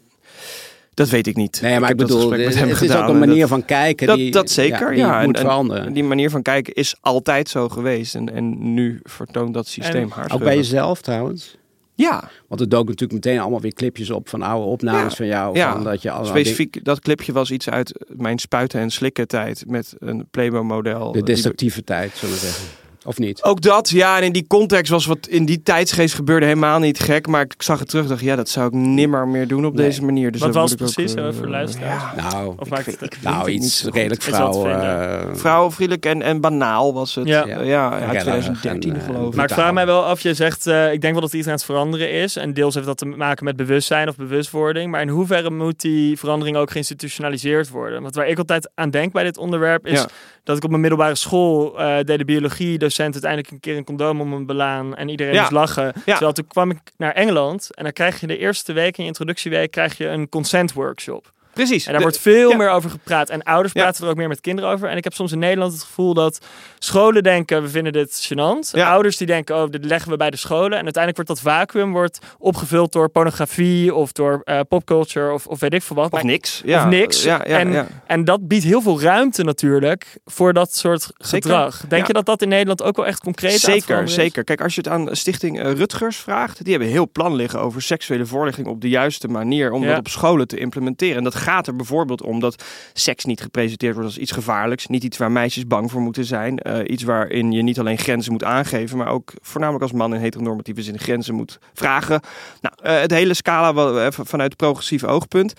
Dat 0.94 1.09
weet 1.09 1.26
ik 1.26 1.37
niet. 1.37 1.61
Nee, 1.62 1.81
maar 1.81 1.90
ik, 1.90 1.96
bedoel, 1.96 2.28
met 2.28 2.40
het, 2.44 2.55
hem 2.55 2.68
het 2.68 2.83
is 2.83 2.90
ook 2.94 3.02
een 3.09 3.09
en 3.09 3.18
manier 3.18 3.40
dat- 3.40 3.48
van 3.48 3.64
kijken 3.64 4.07
dat, 4.07 4.16
die, 4.16 4.31
dat 4.31 4.50
zeker, 4.50 4.88
die 4.90 4.98
ja. 4.98 5.22
moet 5.24 5.37
en, 5.37 5.40
veranderen. 5.42 5.87
en 5.87 5.92
die 5.92 6.05
manier 6.05 6.31
van 6.31 6.42
kijken 6.42 6.74
is 6.74 6.94
altijd 7.00 7.48
zo 7.48 7.68
geweest. 7.68 8.14
En, 8.14 8.33
en 8.35 8.74
nu 8.74 9.00
vertoont 9.02 9.55
dat 9.55 9.66
systeem 9.66 10.11
haar 10.11 10.31
ook 10.35 10.40
bij 10.42 10.57
jezelf 10.57 11.00
trouwens. 11.00 11.57
Ja, 11.94 12.31
Want 12.48 12.61
er 12.61 12.68
dook 12.68 12.87
natuurlijk 12.88 13.24
meteen 13.24 13.40
allemaal 13.40 13.61
weer 13.61 13.72
clipjes 13.72 14.11
op 14.11 14.28
van 14.28 14.42
oude 14.42 14.66
opnames 14.66 15.11
Ja. 15.11 15.16
van 15.16 15.26
jou. 15.26 15.57
Ja. 15.57 15.72
Van 15.72 15.85
dat 15.85 16.02
je 16.02 16.18
specifiek 16.22 16.85
dat 16.85 17.00
clipje 17.00 17.33
was 17.33 17.50
iets 17.50 17.68
uit 17.68 18.05
mijn 18.09 18.38
spuiten 18.38 18.81
en 18.81 18.90
slikken 18.90 19.28
tijd 19.28 19.64
met 19.66 19.94
een 19.98 20.26
Playboy 20.31 20.62
model. 20.62 21.12
de 21.12 21.22
destructieve 21.22 21.85
tijd, 21.85 22.12
zullen 22.16 22.35
we 22.35 22.40
zeggen. 22.40 22.64
Of 23.05 23.19
niet? 23.19 23.43
Ook 23.43 23.61
dat, 23.61 23.88
ja, 23.91 24.17
en 24.17 24.23
in 24.25 24.33
die 24.33 24.47
context 24.47 24.91
was 24.91 25.07
wat 25.07 25.27
in 25.27 25.45
die 25.45 25.62
tijdsgeest 25.62 26.15
gebeurde 26.15 26.47
helemaal 26.47 26.79
niet 26.79 27.01
gek. 27.01 27.27
Maar 27.27 27.41
ik 27.43 27.55
zag 27.59 27.79
het 27.79 27.88
terug, 27.88 28.07
dacht 28.07 28.21
ja, 28.21 28.37
dat 28.37 28.49
zou 28.49 28.67
ik 28.67 28.73
nimmer 28.73 29.29
meer 29.29 29.47
doen 29.49 29.65
op 29.67 29.75
Nee. 29.75 29.87
deze 29.87 30.05
manier. 30.05 30.31
Dus 30.33 30.41
Wat 30.41 30.55
was 30.55 30.71
het 30.71 30.79
precies, 30.79 31.17
ook, 31.17 31.27
eh, 31.27 31.33
voor 31.38 31.49
luisteraars? 31.49 32.03
ja, 32.17 32.31
Nou, 32.31 32.55
Of 32.57 32.65
ik 32.67 32.73
maakt 32.73 32.85
weet- 32.87 33.01
het 33.01 33.17
nou 33.23 33.38
het 33.38 33.47
iets 33.49 33.85
redelijk 33.93 34.23
vrouw. 34.23 34.53
vinden. 34.53 35.21
eh, 35.31 35.35
Vrouwenvriendelijk 35.35 36.07
en, 36.07 36.23
en 36.23 36.41
banaal 36.41 36.95
was 36.95 37.15
het. 37.15 37.27
Ja. 37.27 37.47
Ja, 37.47 37.61
ja, 37.61 37.88
Rellig 37.99 38.21
2013 38.23 38.95
en, 38.95 39.01
eh, 39.01 39.07
geloof 39.07 39.29
ik. 39.29 39.35
Maar 39.35 39.49
ik 39.49 39.55
vraag 39.55 39.73
mij 39.73 39.87
wel 39.87 40.05
af, 40.05 40.21
je 40.21 40.35
zegt, 40.35 40.67
eh, 40.67 40.93
ik 40.93 41.01
denk 41.01 41.12
wel 41.12 41.23
dat 41.23 41.33
iets 41.33 41.47
aan 41.47 41.53
het 41.53 41.65
veranderen 41.65 42.11
is. 42.11 42.37
En 42.37 42.55
deels 42.55 42.75
heeft 42.75 42.87
dat 42.87 42.99
te 42.99 43.07
maken 43.07 43.45
met 43.45 43.57
bewustzijn 43.57 44.09
of 44.09 44.17
bewustwording. 44.17 44.91
Maar 44.91 45.01
in 45.01 45.09
hoeverre 45.09 45.51
moet 45.51 45.81
die 45.81 46.19
verandering 46.19 46.57
ook 46.57 46.71
geïnstitutionaliseerd 46.71 47.69
worden? 47.71 48.03
Want 48.03 48.15
waar 48.15 48.29
ik 48.29 48.38
altijd 48.38 48.71
aan 48.75 48.91
denk 48.91 49.12
bij 49.12 49.25
dit 49.25 49.38
onderwerp 49.38 49.87
is 49.87 50.01
Ja. 50.01 50.07
Dat 50.44 50.57
ik 50.57 50.62
op 50.64 50.68
mijn 50.68 50.81
middelbare 50.83 51.14
school 51.14 51.78
eh 51.81 51.94
deed 52.05 52.18
de 52.18 52.24
biologie-docent 52.24 53.12
uiteindelijk 53.12 53.50
een 53.52 53.61
keer 53.61 53.76
een 53.76 53.85
condoom 53.85 54.20
om 54.20 54.33
een 54.33 54.46
belaan. 54.46 54.96
En 54.96 55.09
iedereen 55.09 55.33
Ja. 55.35 55.40
moest 55.40 55.52
lachen. 55.52 55.85
Ja. 55.85 56.02
Terwijl 56.05 56.33
toen 56.33 56.46
kwam 56.46 56.70
ik 56.70 56.78
naar 56.96 57.12
Engeland 57.12 57.74
en 57.74 57.83
dan 57.85 57.92
krijg 57.92 58.20
je 58.20 58.26
de 58.26 58.38
eerste 58.38 58.72
week 58.72 58.96
in 58.96 59.02
je 59.02 59.09
introductieweek 59.09 59.70
krijg 59.70 59.96
je 59.98 60.07
een 60.07 60.28
consent 60.28 60.72
workshop. 60.72 61.33
Precies. 61.55 61.85
En 61.85 61.91
daar 61.91 61.97
De- 62.01 62.07
wordt 62.07 62.19
veel 62.19 62.51
ja. 62.51 62.57
meer 62.57 62.71
over 62.71 62.91
gepraat. 62.91 63.29
En 63.31 63.43
ouders 63.43 63.73
Ja. 63.75 63.83
praten 63.83 64.05
er 64.05 64.11
ook 64.11 64.17
meer 64.17 64.29
met 64.29 64.41
kinderen 64.41 64.71
over. 64.71 64.88
En 64.88 64.97
ik 64.97 65.05
heb 65.05 65.12
soms 65.12 65.33
in 65.33 65.38
Nederland 65.38 65.73
het 65.73 65.83
gevoel 65.83 66.15
dat 66.15 66.38
scholen 66.79 67.23
denken, 67.23 67.62
we 67.62 67.69
vinden 67.69 67.93
dit 67.93 68.31
gênant. 68.33 68.71
Ja. 68.73 68.91
Ouders 68.91 69.17
die 69.17 69.27
denken, 69.27 69.57
oh, 69.62 69.71
dit 69.71 69.85
leggen 69.85 70.11
we 70.11 70.17
bij 70.17 70.31
de 70.31 70.37
scholen. 70.37 70.79
En 70.79 70.85
uiteindelijk 70.85 71.17
wordt 71.17 71.31
dat 71.31 71.53
vacuüm 71.53 71.93
wordt 71.93 72.19
opgevuld 72.38 72.93
door 72.93 73.09
pornografie 73.09 73.95
of 73.95 74.12
door 74.12 74.41
eh, 74.45 74.61
popculture 74.69 75.33
of, 75.33 75.47
of 75.47 75.61
weet 75.61 75.75
ik 75.75 75.83
veel 75.83 75.97
wat. 75.97 76.05
Of 76.05 76.11
Maar- 76.12 76.25
niks. 76.25 76.62
Ja. 76.65 76.85
niks. 76.88 77.23
Ja, 77.23 77.41
ja, 77.47 77.59
En- 77.59 77.73
ja. 77.73 77.87
En 78.07 78.25
dat 78.25 78.49
biedt 78.49 78.65
heel 78.65 78.81
veel 78.83 79.01
ruimte 79.01 79.43
natuurlijk 79.45 80.19
voor 80.25 80.53
dat 80.53 80.75
soort 80.75 81.03
Zeker. 81.03 81.51
gedrag. 81.51 81.85
Denk 81.88 82.07
je 82.07 82.12
dat 82.12 82.27
dat 82.27 82.43
in 82.43 82.49
Nederland 82.49 82.83
ook 82.83 82.97
wel 82.97 83.07
echt 83.07 83.21
concreet 83.21 83.61
Zeker, 83.61 84.03
is? 84.03 84.15
zeker. 84.15 84.45
Kijk, 84.45 84.61
als 84.61 84.75
je 84.75 84.81
het 84.81 84.91
aan 84.91 85.09
Stichting 85.17 85.61
eh, 85.61 85.73
Rutgers 85.73 86.17
vraagt, 86.17 86.62
die 86.65 86.73
hebben 86.73 86.91
heel 86.91 87.11
plan 87.11 87.35
liggen 87.35 87.61
over 87.61 87.83
seksuele 87.83 88.27
voorlichting 88.27 88.67
op 88.67 88.81
de 88.81 88.88
juiste 88.88 89.29
manier 89.29 89.73
om 89.73 89.87
dat 89.87 89.99
op 89.99 90.09
scholen 90.09 90.47
te 90.49 90.57
implementeren. 90.59 91.17
En 91.17 91.25
dat 91.25 91.35
gaat 91.42 91.66
er 91.66 91.76
bijvoorbeeld 91.76 92.22
om 92.22 92.40
dat 92.40 92.64
seks 92.92 93.24
niet 93.24 93.40
gepresenteerd 93.40 93.94
wordt 93.94 94.09
als 94.09 94.18
iets 94.18 94.33
gevaarlijks. 94.33 94.87
Niet 94.87 95.05
iets 95.05 95.18
waar 95.18 95.33
meisjes 95.33 95.66
bang 95.66 95.90
voor 95.90 96.00
moeten 96.00 96.24
zijn. 96.24 96.59
Eh, 96.59 96.90
iets 96.90 97.02
waarin 97.02 97.52
je 97.52 97.62
niet 97.62 97.78
alleen 97.78 97.98
grenzen 97.98 98.33
moet 98.33 98.44
aangeven, 98.44 98.98
maar 98.98 99.09
ook 99.09 99.33
voornamelijk 99.40 99.83
als 99.85 99.92
man 99.92 100.14
in 100.14 100.20
heteronormatieve 100.20 100.83
zin 100.83 100.98
grenzen 100.98 101.35
moet 101.35 101.59
vragen. 101.74 102.20
Nou, 102.61 102.74
eh, 102.83 103.00
het 103.00 103.11
hele 103.11 103.35
scala 103.35 103.70
eh, 103.70 104.07
vanuit 104.11 104.50
het 104.50 104.57
progressieve 104.57 105.07
oogpunt. 105.07 105.55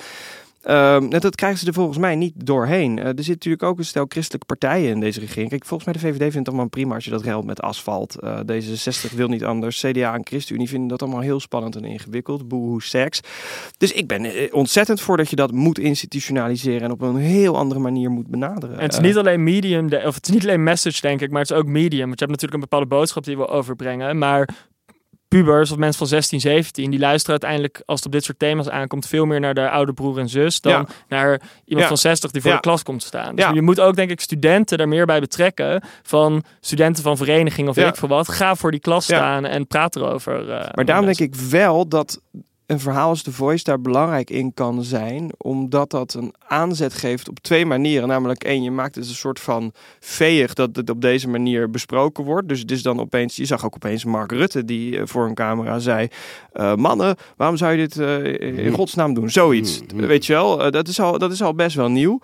Um, 0.69 1.09
dat 1.09 1.35
krijgen 1.35 1.59
ze 1.59 1.67
er 1.67 1.73
volgens 1.73 1.97
mij 1.97 2.15
niet 2.15 2.33
doorheen. 2.45 2.97
Uh, 2.97 3.05
er 3.05 3.23
zit 3.23 3.27
natuurlijk 3.27 3.63
ook 3.63 3.77
een 3.77 3.85
stel 3.85 4.05
christelijke 4.07 4.45
partijen 4.45 4.89
in 4.89 4.99
deze 4.99 5.19
regering. 5.19 5.49
Kijk, 5.49 5.65
volgens 5.65 5.89
mij 5.89 6.01
de 6.01 6.07
VVD 6.07 6.21
vindt 6.21 6.35
het 6.35 6.47
allemaal 6.47 6.67
prima 6.67 6.95
als 6.95 7.03
je 7.03 7.09
dat 7.09 7.23
geldt 7.23 7.45
met 7.45 7.61
asfalt. 7.61 8.17
Uh, 8.23 8.39
D66 8.39 9.15
wil 9.15 9.27
niet 9.27 9.43
anders. 9.43 9.79
CDA 9.79 10.13
en 10.13 10.25
ChristenUnie 10.25 10.69
vinden 10.69 10.87
dat 10.87 11.01
allemaal 11.01 11.19
heel 11.19 11.39
spannend 11.39 11.75
en 11.75 11.83
ingewikkeld. 11.83 12.47
Boehoe 12.47 12.83
seks. 12.83 13.19
Dus 13.77 13.91
ik 13.91 14.07
ben 14.07 14.25
eh, 14.25 14.53
ontzettend 14.53 15.01
voor 15.01 15.17
dat 15.17 15.29
je 15.29 15.35
dat 15.35 15.51
moet 15.51 15.79
institutionaliseren 15.79 16.81
en 16.81 16.91
op 16.91 17.01
een 17.01 17.15
heel 17.15 17.57
andere 17.57 17.79
manier 17.79 18.09
moet 18.09 18.27
benaderen. 18.27 18.77
En 18.77 18.83
het 18.83 18.93
is 18.93 18.99
niet 18.99 19.17
alleen 19.17 19.43
medium, 19.43 19.85
of 19.85 20.15
het 20.15 20.27
is 20.27 20.33
niet 20.33 20.43
alleen 20.43 20.63
message 20.63 21.01
denk 21.01 21.21
ik, 21.21 21.31
maar 21.31 21.41
het 21.41 21.51
is 21.51 21.57
ook 21.57 21.67
medium. 21.67 22.07
Want 22.07 22.19
je 22.19 22.25
hebt 22.25 22.41
natuurlijk 22.41 22.53
een 22.53 22.69
bepaalde 22.69 22.95
boodschap 22.95 23.23
die 23.23 23.31
je 23.31 23.39
wil 23.39 23.49
overbrengen. 23.49 24.17
Maar 24.17 24.49
pubers 25.33 25.71
of 25.71 25.77
mensen 25.77 25.97
van 25.97 26.07
16, 26.07 26.39
17, 26.39 26.89
die 26.89 26.99
luisteren 26.99 27.31
uiteindelijk 27.31 27.81
als 27.85 27.97
het 27.97 28.05
op 28.05 28.11
dit 28.11 28.23
soort 28.23 28.39
thema's 28.39 28.69
aankomt 28.69 29.07
veel 29.07 29.25
meer 29.25 29.39
naar 29.39 29.53
de 29.53 29.69
oude 29.69 29.93
broer 29.93 30.19
en 30.19 30.29
zus 30.29 30.61
dan 30.61 30.87
naar 31.07 31.41
iemand 31.65 31.87
van 31.87 31.97
60 31.97 32.31
die 32.31 32.41
voor 32.41 32.51
de 32.51 32.59
klas 32.59 32.83
komt 32.83 33.03
staan. 33.03 33.35
Dus 33.35 33.49
je 33.53 33.61
moet 33.61 33.79
ook 33.79 33.95
denk 33.95 34.09
ik 34.09 34.21
studenten 34.21 34.77
daar 34.77 34.87
meer 34.87 35.05
bij 35.05 35.19
betrekken 35.19 35.83
van 36.03 36.43
studenten 36.59 37.03
van 37.03 37.17
verenigingen 37.17 37.69
of 37.69 37.75
weet 37.75 37.87
ik 37.87 37.95
veel 37.95 38.07
wat. 38.07 38.29
Ga 38.29 38.55
voor 38.55 38.71
die 38.71 38.79
klas 38.79 39.03
staan 39.03 39.45
en 39.45 39.67
praat 39.67 39.95
erover. 39.95 40.49
Uh, 40.49 40.65
maar 40.73 40.85
daarom 40.85 41.05
denk 41.05 41.19
ik 41.19 41.35
wel 41.35 41.87
dat 41.87 42.21
een 42.65 42.79
verhaal 42.79 43.09
als 43.09 43.21
The 43.21 43.31
Voice 43.31 43.63
daar 43.63 43.81
belangrijk 43.81 44.29
in 44.29 44.53
kan 44.53 44.83
zijn, 44.83 45.31
omdat 45.37 45.89
dat 45.89 46.13
een 46.13 46.33
aanzet 46.47 46.93
geeft 46.93 47.29
op 47.29 47.39
twee 47.39 47.65
manieren. 47.65 48.07
Namelijk 48.07 48.43
één, 48.43 48.63
je 48.63 48.71
maakt 48.71 48.95
het 48.95 49.07
een 49.07 49.13
soort 49.13 49.39
van 49.39 49.71
veeg 49.99 50.53
dat 50.53 50.75
het 50.75 50.89
op 50.89 51.01
deze 51.01 51.29
manier 51.29 51.69
besproken 51.69 52.23
wordt. 52.23 52.47
Dus 52.47 52.59
het 52.59 52.71
is 52.71 52.81
dan 52.81 52.99
opeens, 52.99 53.35
je 53.35 53.45
zag 53.45 53.65
ook 53.65 53.75
opeens 53.75 54.05
Mark 54.05 54.31
Rutte 54.31 54.65
die 54.65 54.97
eh, 54.97 55.05
voor 55.05 55.25
een 55.25 55.35
camera 55.35 55.79
zei, 55.79 56.07
uh, 56.53 56.75
mannen, 56.75 57.15
waarom 57.37 57.57
zou 57.57 57.71
je 57.71 57.77
dit 57.77 57.95
uh, 57.95 58.57
in 58.57 58.69
mm. 58.69 58.73
godsnaam 58.73 59.13
doen? 59.13 59.29
Zoiets, 59.29 59.81
mm, 59.81 59.99
mm. 59.99 60.07
weet 60.07 60.25
je 60.25 60.33
wel, 60.33 60.71
dat, 60.71 60.87
is 60.87 60.99
al, 60.99 61.17
dat 61.17 61.31
is 61.31 61.41
al 61.41 61.53
best 61.53 61.75
wel 61.75 61.89
nieuw. 61.89 62.19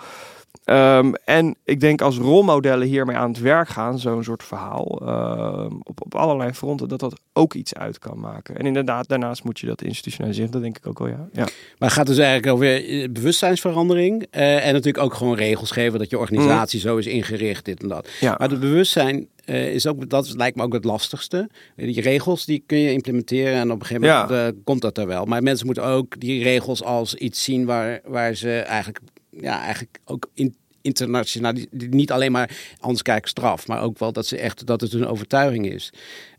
Um, 0.65 1.13
en 1.25 1.55
ik 1.63 1.79
denk 1.79 2.01
als 2.01 2.17
rolmodellen 2.17 2.88
hiermee 2.88 3.15
aan 3.15 3.29
het 3.29 3.39
werk 3.39 3.69
gaan, 3.69 3.99
zo'n 3.99 4.23
soort 4.23 4.43
verhaal, 4.43 4.99
uh, 5.03 5.65
op, 5.83 6.01
op 6.05 6.15
allerlei 6.15 6.53
fronten, 6.53 6.88
dat 6.88 6.99
dat 6.99 7.19
ook 7.33 7.53
iets 7.53 7.73
uit 7.73 7.99
kan 7.99 8.19
maken. 8.19 8.57
En 8.57 8.65
inderdaad, 8.65 9.07
daarnaast 9.07 9.43
moet 9.43 9.59
je 9.59 9.67
dat 9.67 9.81
institutionaliseren, 9.81 10.51
dat 10.51 10.62
denk 10.62 10.77
ik 10.77 10.88
ook 10.88 10.99
wel, 10.99 11.07
ja. 11.07 11.27
ja. 11.33 11.43
Maar 11.43 11.89
het 11.89 11.91
gaat 11.91 12.07
dus 12.07 12.17
eigenlijk 12.17 12.53
over 12.53 12.85
eh, 12.85 13.09
bewustzijnsverandering 13.09 14.25
uh, 14.31 14.65
en 14.65 14.73
natuurlijk 14.73 15.03
ook 15.03 15.13
gewoon 15.13 15.35
regels 15.35 15.71
geven 15.71 15.99
dat 15.99 16.09
je 16.09 16.19
organisatie 16.19 16.79
mm. 16.79 16.85
zo 16.85 16.97
is 16.97 17.05
ingericht, 17.05 17.65
dit 17.65 17.81
en 17.81 17.88
dat. 17.88 18.09
Ja. 18.19 18.35
Maar 18.38 18.49
het 18.49 18.59
bewustzijn 18.59 19.27
uh, 19.45 19.73
is 19.73 19.88
ook, 19.88 20.09
dat 20.09 20.33
lijkt 20.35 20.57
me 20.57 20.63
ook 20.63 20.73
het 20.73 20.85
lastigste. 20.85 21.49
Die 21.75 22.01
regels 22.01 22.45
die 22.45 22.63
kun 22.65 22.77
je 22.77 22.91
implementeren 22.91 23.53
en 23.53 23.71
op 23.71 23.79
een 23.79 23.85
gegeven 23.85 24.09
moment 24.09 24.29
ja. 24.29 24.51
komt 24.63 24.81
dat 24.81 24.97
er 24.97 25.07
wel. 25.07 25.25
Maar 25.25 25.43
mensen 25.43 25.65
moeten 25.65 25.83
ook 25.83 26.19
die 26.19 26.43
regels 26.43 26.83
als 26.83 27.15
iets 27.15 27.43
zien 27.43 27.65
waar, 27.65 28.01
waar 28.05 28.33
ze 28.33 28.59
eigenlijk 28.59 28.99
ja, 29.41 29.62
eigenlijk 29.62 29.99
ook 30.06 30.30
in, 30.34 30.56
internationaal, 30.82 31.54
niet 31.71 32.12
alleen 32.12 32.32
maar 32.32 32.75
anders 32.80 33.02
kijken 33.02 33.30
straf, 33.30 33.67
maar 33.67 33.82
ook 33.82 33.99
wel 33.99 34.12
dat 34.12 34.25
ze 34.25 34.38
echt 34.38 34.65
dat 34.65 34.82
het 34.82 34.93
een 34.93 35.08
overtuiging 35.08 35.71
is. 35.71 35.93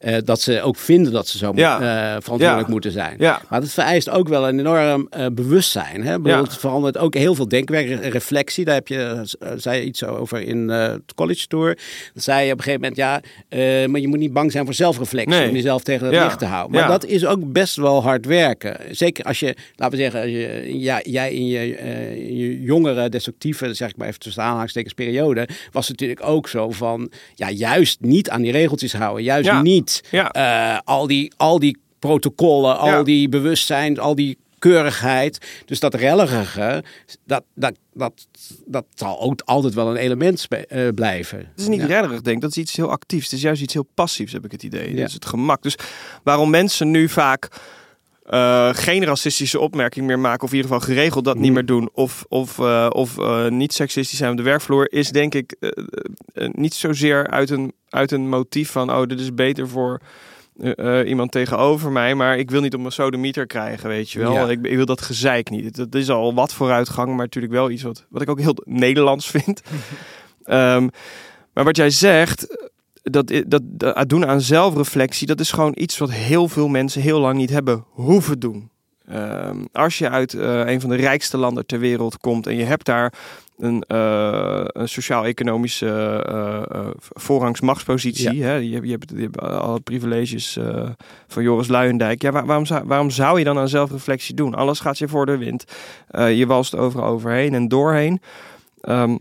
Uh, 0.05 0.17
dat 0.25 0.41
ze 0.41 0.63
ook 0.63 0.77
vinden 0.77 1.13
dat 1.13 1.29
ze 1.29 1.39
zo 1.39 1.53
ja. 1.55 1.75
uh, 1.75 2.21
verantwoordelijk 2.23 2.67
ja. 2.67 2.73
moeten 2.73 2.93
zijn. 2.93 3.15
Ja. 3.19 3.41
Maar 3.49 3.61
het 3.61 3.73
vereist 3.73 4.11
ook 4.11 4.29
wel 4.29 4.49
een 4.49 4.59
enorm 4.59 5.09
uh, 5.17 5.27
bewustzijn. 5.33 6.03
Hè? 6.05 6.17
Het 6.23 6.57
verandert 6.57 6.99
ook 6.99 7.15
heel 7.15 7.35
veel 7.35 7.49
denkwerk, 7.49 8.05
reflectie. 8.05 8.65
Daar 8.65 8.75
heb 8.75 8.89
je, 8.89 9.21
zei 9.57 9.81
je 9.81 9.85
iets 9.85 10.05
over 10.05 10.41
in 10.41 10.69
het 10.69 11.15
college 11.15 11.47
tour. 11.47 11.79
Dan 12.13 12.23
zei 12.23 12.47
je 12.47 12.53
op 12.53 12.59
een 12.59 12.65
gegeven 12.65 12.95
moment, 12.97 12.99
ja, 13.51 13.87
maar 13.87 14.01
je 14.01 14.09
moet 14.09 14.19
niet 14.19 14.33
bang 14.33 14.53
zijn 14.53 14.65
voor 14.65 14.75
zelfreflectie. 14.75 15.39
Nee. 15.39 15.49
Om 15.49 15.55
jezelf 15.55 15.83
tegen 15.83 16.07
het 16.07 16.23
licht 16.23 16.39
te 16.39 16.45
houden. 16.45 16.81
Maar 16.81 16.89
dat 16.89 17.05
is 17.05 17.27
ook 17.27 17.53
best 17.53 17.77
wel 17.77 18.03
hard 18.03 18.27
werken. 18.27 18.77
Zeker 18.91 19.25
als 19.25 19.41
je, 19.41 19.55
laten 19.77 19.99
we 19.99 20.03
zeggen, 20.03 20.31
je, 20.31 20.79
ja, 20.79 21.01
jij 21.03 21.33
in 21.33 21.47
je, 21.47 21.67
je 22.37 22.61
jongere 22.61 23.09
destructieve, 23.09 23.75
zeg 23.75 23.89
ik 23.89 23.97
maar 23.97 24.09
even 24.09 24.21
tussen 24.21 24.43
aanhalingstekens 24.43 24.95
periode, 24.95 25.49
was 25.71 25.89
het 25.89 26.01
natuurlijk 26.01 26.29
ook 26.29 26.49
zo 26.49 26.71
van, 26.71 27.11
ja, 27.35 27.51
juist 27.51 28.01
niet 28.01 28.31
aan 28.31 28.43
die 28.43 28.53
regeltjes 28.53 28.93
houden. 28.93 29.25
Juist 29.25 29.63
niet 29.63 29.89
ja. 30.11 30.37
Uh, 30.37 30.79
al, 30.85 31.07
die, 31.07 31.33
al 31.37 31.59
die 31.59 31.79
protocollen, 31.99 32.79
al 32.79 33.05
die 33.05 33.29
bewustzijn, 33.29 33.99
al 33.99 34.15
die 34.15 34.39
keurigheid. 34.59 35.63
Dus 35.67 35.81
dat 35.81 35.95
rellerige, 35.95 36.85
dat, 37.25 37.43
dat, 37.55 37.75
dat, 37.95 38.27
dat 38.67 38.85
zal 38.95 39.21
ook 39.21 39.43
altijd 39.45 39.75
wel 39.75 39.91
een 39.91 39.97
element 39.97 40.47
uh, 40.51 40.89
blijven. 40.95 41.39
Het 41.39 41.61
is 41.61 41.69
niet 41.69 41.81
ja. 41.81 41.87
rellerig, 41.87 42.21
denk 42.21 42.37
ik. 42.37 42.43
Dat 42.43 42.51
is 42.51 42.57
iets 42.57 42.77
heel 42.77 42.91
actiefs. 42.91 43.25
Het 43.25 43.33
is 43.33 43.43
juist 43.43 43.63
iets 43.63 43.73
heel 43.73 43.89
passiefs, 43.95 44.33
heb 44.33 44.45
ik 44.45 44.53
het 44.53 44.63
idee. 44.63 44.91
Ja. 44.91 44.97
Dat 44.97 45.09
is 45.09 45.15
het 45.15 45.27
gemak. 45.27 45.63
Dus 45.63 45.77
waarom 46.23 46.51
mensen 46.51 46.91
nu 46.91 47.09
vaak 47.09 47.49
uh, 48.31 48.69
geen 48.73 49.05
racistische 49.05 49.61
opmerking 49.61 50.07
meer 50.07 50.19
maken, 50.19 50.43
of 50.43 50.51
in 50.51 50.57
ieder 50.57 50.71
geval 50.71 50.87
geregeld 50.87 51.25
dat 51.25 51.39
niet 51.39 51.53
meer 51.53 51.67
doen, 51.67 51.91
of, 51.93 52.25
of, 52.29 52.59
uh, 52.59 52.87
of 52.93 53.19
uh, 53.19 53.49
niet 53.49 53.73
seksistisch 53.73 54.19
zijn 54.19 54.31
op 54.31 54.37
de 54.37 54.43
werkvloer, 54.43 54.93
is 54.93 55.11
denk 55.11 55.35
ik 55.35 55.57
niet 56.53 56.75
zozeer 56.75 57.27
uit 57.27 57.51
een, 57.51 57.73
uit 57.89 58.11
een 58.11 58.29
motief 58.29 58.71
van, 58.71 58.93
oh, 58.93 59.07
dit 59.07 59.21
is 59.21 59.35
beter 59.35 59.69
voor 59.69 60.01
iemand 61.05 61.33
tegenover 61.33 61.91
mij, 61.91 62.15
maar 62.15 62.39
ik 62.39 62.51
wil 62.51 62.61
niet 62.61 62.75
op 62.75 62.81
mijn 62.81 62.93
sodemieter 62.93 63.47
krijgen, 63.47 63.89
weet 63.89 64.11
je 64.11 64.19
wel. 64.19 64.33
Ja. 64.33 64.49
Ik, 64.49 64.67
ik, 64.67 64.77
wil 64.77 64.87
dat 64.87 65.01
gezeik 65.01 65.51
niet. 65.51 65.77
Dat 65.77 65.95
is 65.95 66.11
al 66.11 66.35
wat 66.35 66.55
vooruitgang, 66.55 67.09
maar 67.09 67.17
natuurlijk 67.17 67.53
wel 67.53 67.71
iets 67.71 67.83
wat, 67.83 68.07
wat 68.09 68.23
ik 68.23 68.31
ook 68.31 68.41
heel 68.41 68.57
Nederlands 68.65 69.31
vind. 69.31 69.63
um, 70.47 70.91
maar 71.55 71.65
wat 71.65 71.77
jij 71.77 71.91
zegt, 71.91 72.70
dat, 73.11 73.43
dat, 73.47 73.63
dat 73.65 74.09
doen 74.09 74.27
aan 74.27 74.41
zelfreflectie, 74.41 75.27
dat 75.27 75.41
is 75.41 75.53
gewoon 75.53 75.73
iets 75.77 75.99
wat 75.99 76.11
heel 76.13 76.49
veel 76.49 76.69
mensen 76.69 77.03
heel 77.03 77.21
lang 77.21 77.37
niet 77.37 77.51
hebben 77.51 77.85
hoeven 77.91 78.39
doen. 78.39 78.71
Uh, 79.13 79.51
als 79.73 79.99
je 79.99 80.11
uit 80.11 80.33
uh, 80.33 80.67
een 80.67 80.81
van 80.81 80.91
de 80.91 80.97
rijkste 80.97 81.37
landen 81.37 81.67
ter 81.67 81.79
wereld 81.79 82.19
komt 82.19 82.47
en 82.47 82.57
je 82.57 82.65
hebt 82.65 82.85
daar 82.85 83.13
een, 83.59 83.85
uh, 83.89 84.65
een 84.67 84.89
sociaal-economische 84.89 86.27
uh, 86.31 86.89
voorrangsmachtspositie. 86.99 88.35
Ja. 88.35 88.45
Hè? 88.45 88.55
Je, 88.55 88.71
je, 88.71 88.91
hebt, 88.91 89.13
je 89.17 89.23
hebt 89.23 89.41
alle 89.41 89.81
privileges 89.81 90.59
van 91.29 91.43
Joris 91.43 91.69
Luijendijk. 91.69 92.23
Ja, 92.23 92.31
waar, 92.31 92.47
waarom, 92.47 92.67
zou, 92.67 92.85
waarom 92.85 93.11
zou 93.11 93.39
je 93.39 93.45
dan 93.45 93.59
aan 93.59 93.69
zelfreflectie 93.69 94.35
doen? 94.35 94.55
Alles 94.55 94.81
gaat 94.81 94.99
je 94.99 95.09
voor 95.09 95.27
de 95.27 95.37
wind. 95.37 95.65
je 96.13 96.45
walst 96.47 96.77
overal 96.77 97.07
overheen 97.07 97.55
en 97.55 97.69
doorheen. 97.69 98.21
Um, 98.83 99.19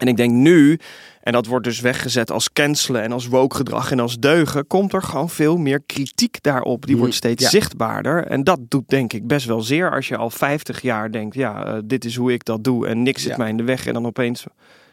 en 0.00 0.08
ik 0.08 0.16
denk 0.16 0.32
nu 0.32 0.78
en 1.20 1.32
dat 1.32 1.46
wordt 1.46 1.64
dus 1.64 1.80
weggezet 1.80 2.30
als 2.30 2.52
cancelen 2.52 3.02
en 3.02 3.12
als 3.12 3.26
woke 3.26 3.56
gedrag 3.56 3.90
en 3.90 4.00
als 4.00 4.18
deugen. 4.18 4.66
Komt 4.66 4.92
er 4.92 5.02
gewoon 5.02 5.30
veel 5.30 5.56
meer 5.56 5.82
kritiek 5.86 6.42
daarop. 6.42 6.86
Die 6.86 6.96
wordt 6.96 7.10
mm, 7.10 7.18
steeds 7.18 7.50
zichtbaarder. 7.50 8.26
En 8.26 8.44
dat 8.44 8.58
doet 8.68 8.88
denk 8.88 9.12
ik 9.12 9.26
best 9.26 9.46
wel 9.46 9.60
zeer 9.60 9.90
als 9.92 10.08
je 10.08 10.16
al 10.16 10.30
50 10.30 10.82
jaar 10.82 11.12
denkt: 11.12 11.34
ja, 11.34 11.66
uh, 11.66 11.78
dit 11.84 12.04
is 12.04 12.16
hoe 12.16 12.32
ik 12.32 12.44
dat 12.44 12.64
doe. 12.64 12.86
En 12.86 13.02
niks 13.02 13.22
zit 13.22 13.36
mij 13.36 13.48
in 13.48 13.56
de 13.56 13.62
weg. 13.62 13.86
En 13.86 13.92
dan 13.92 14.06
opeens 14.06 14.44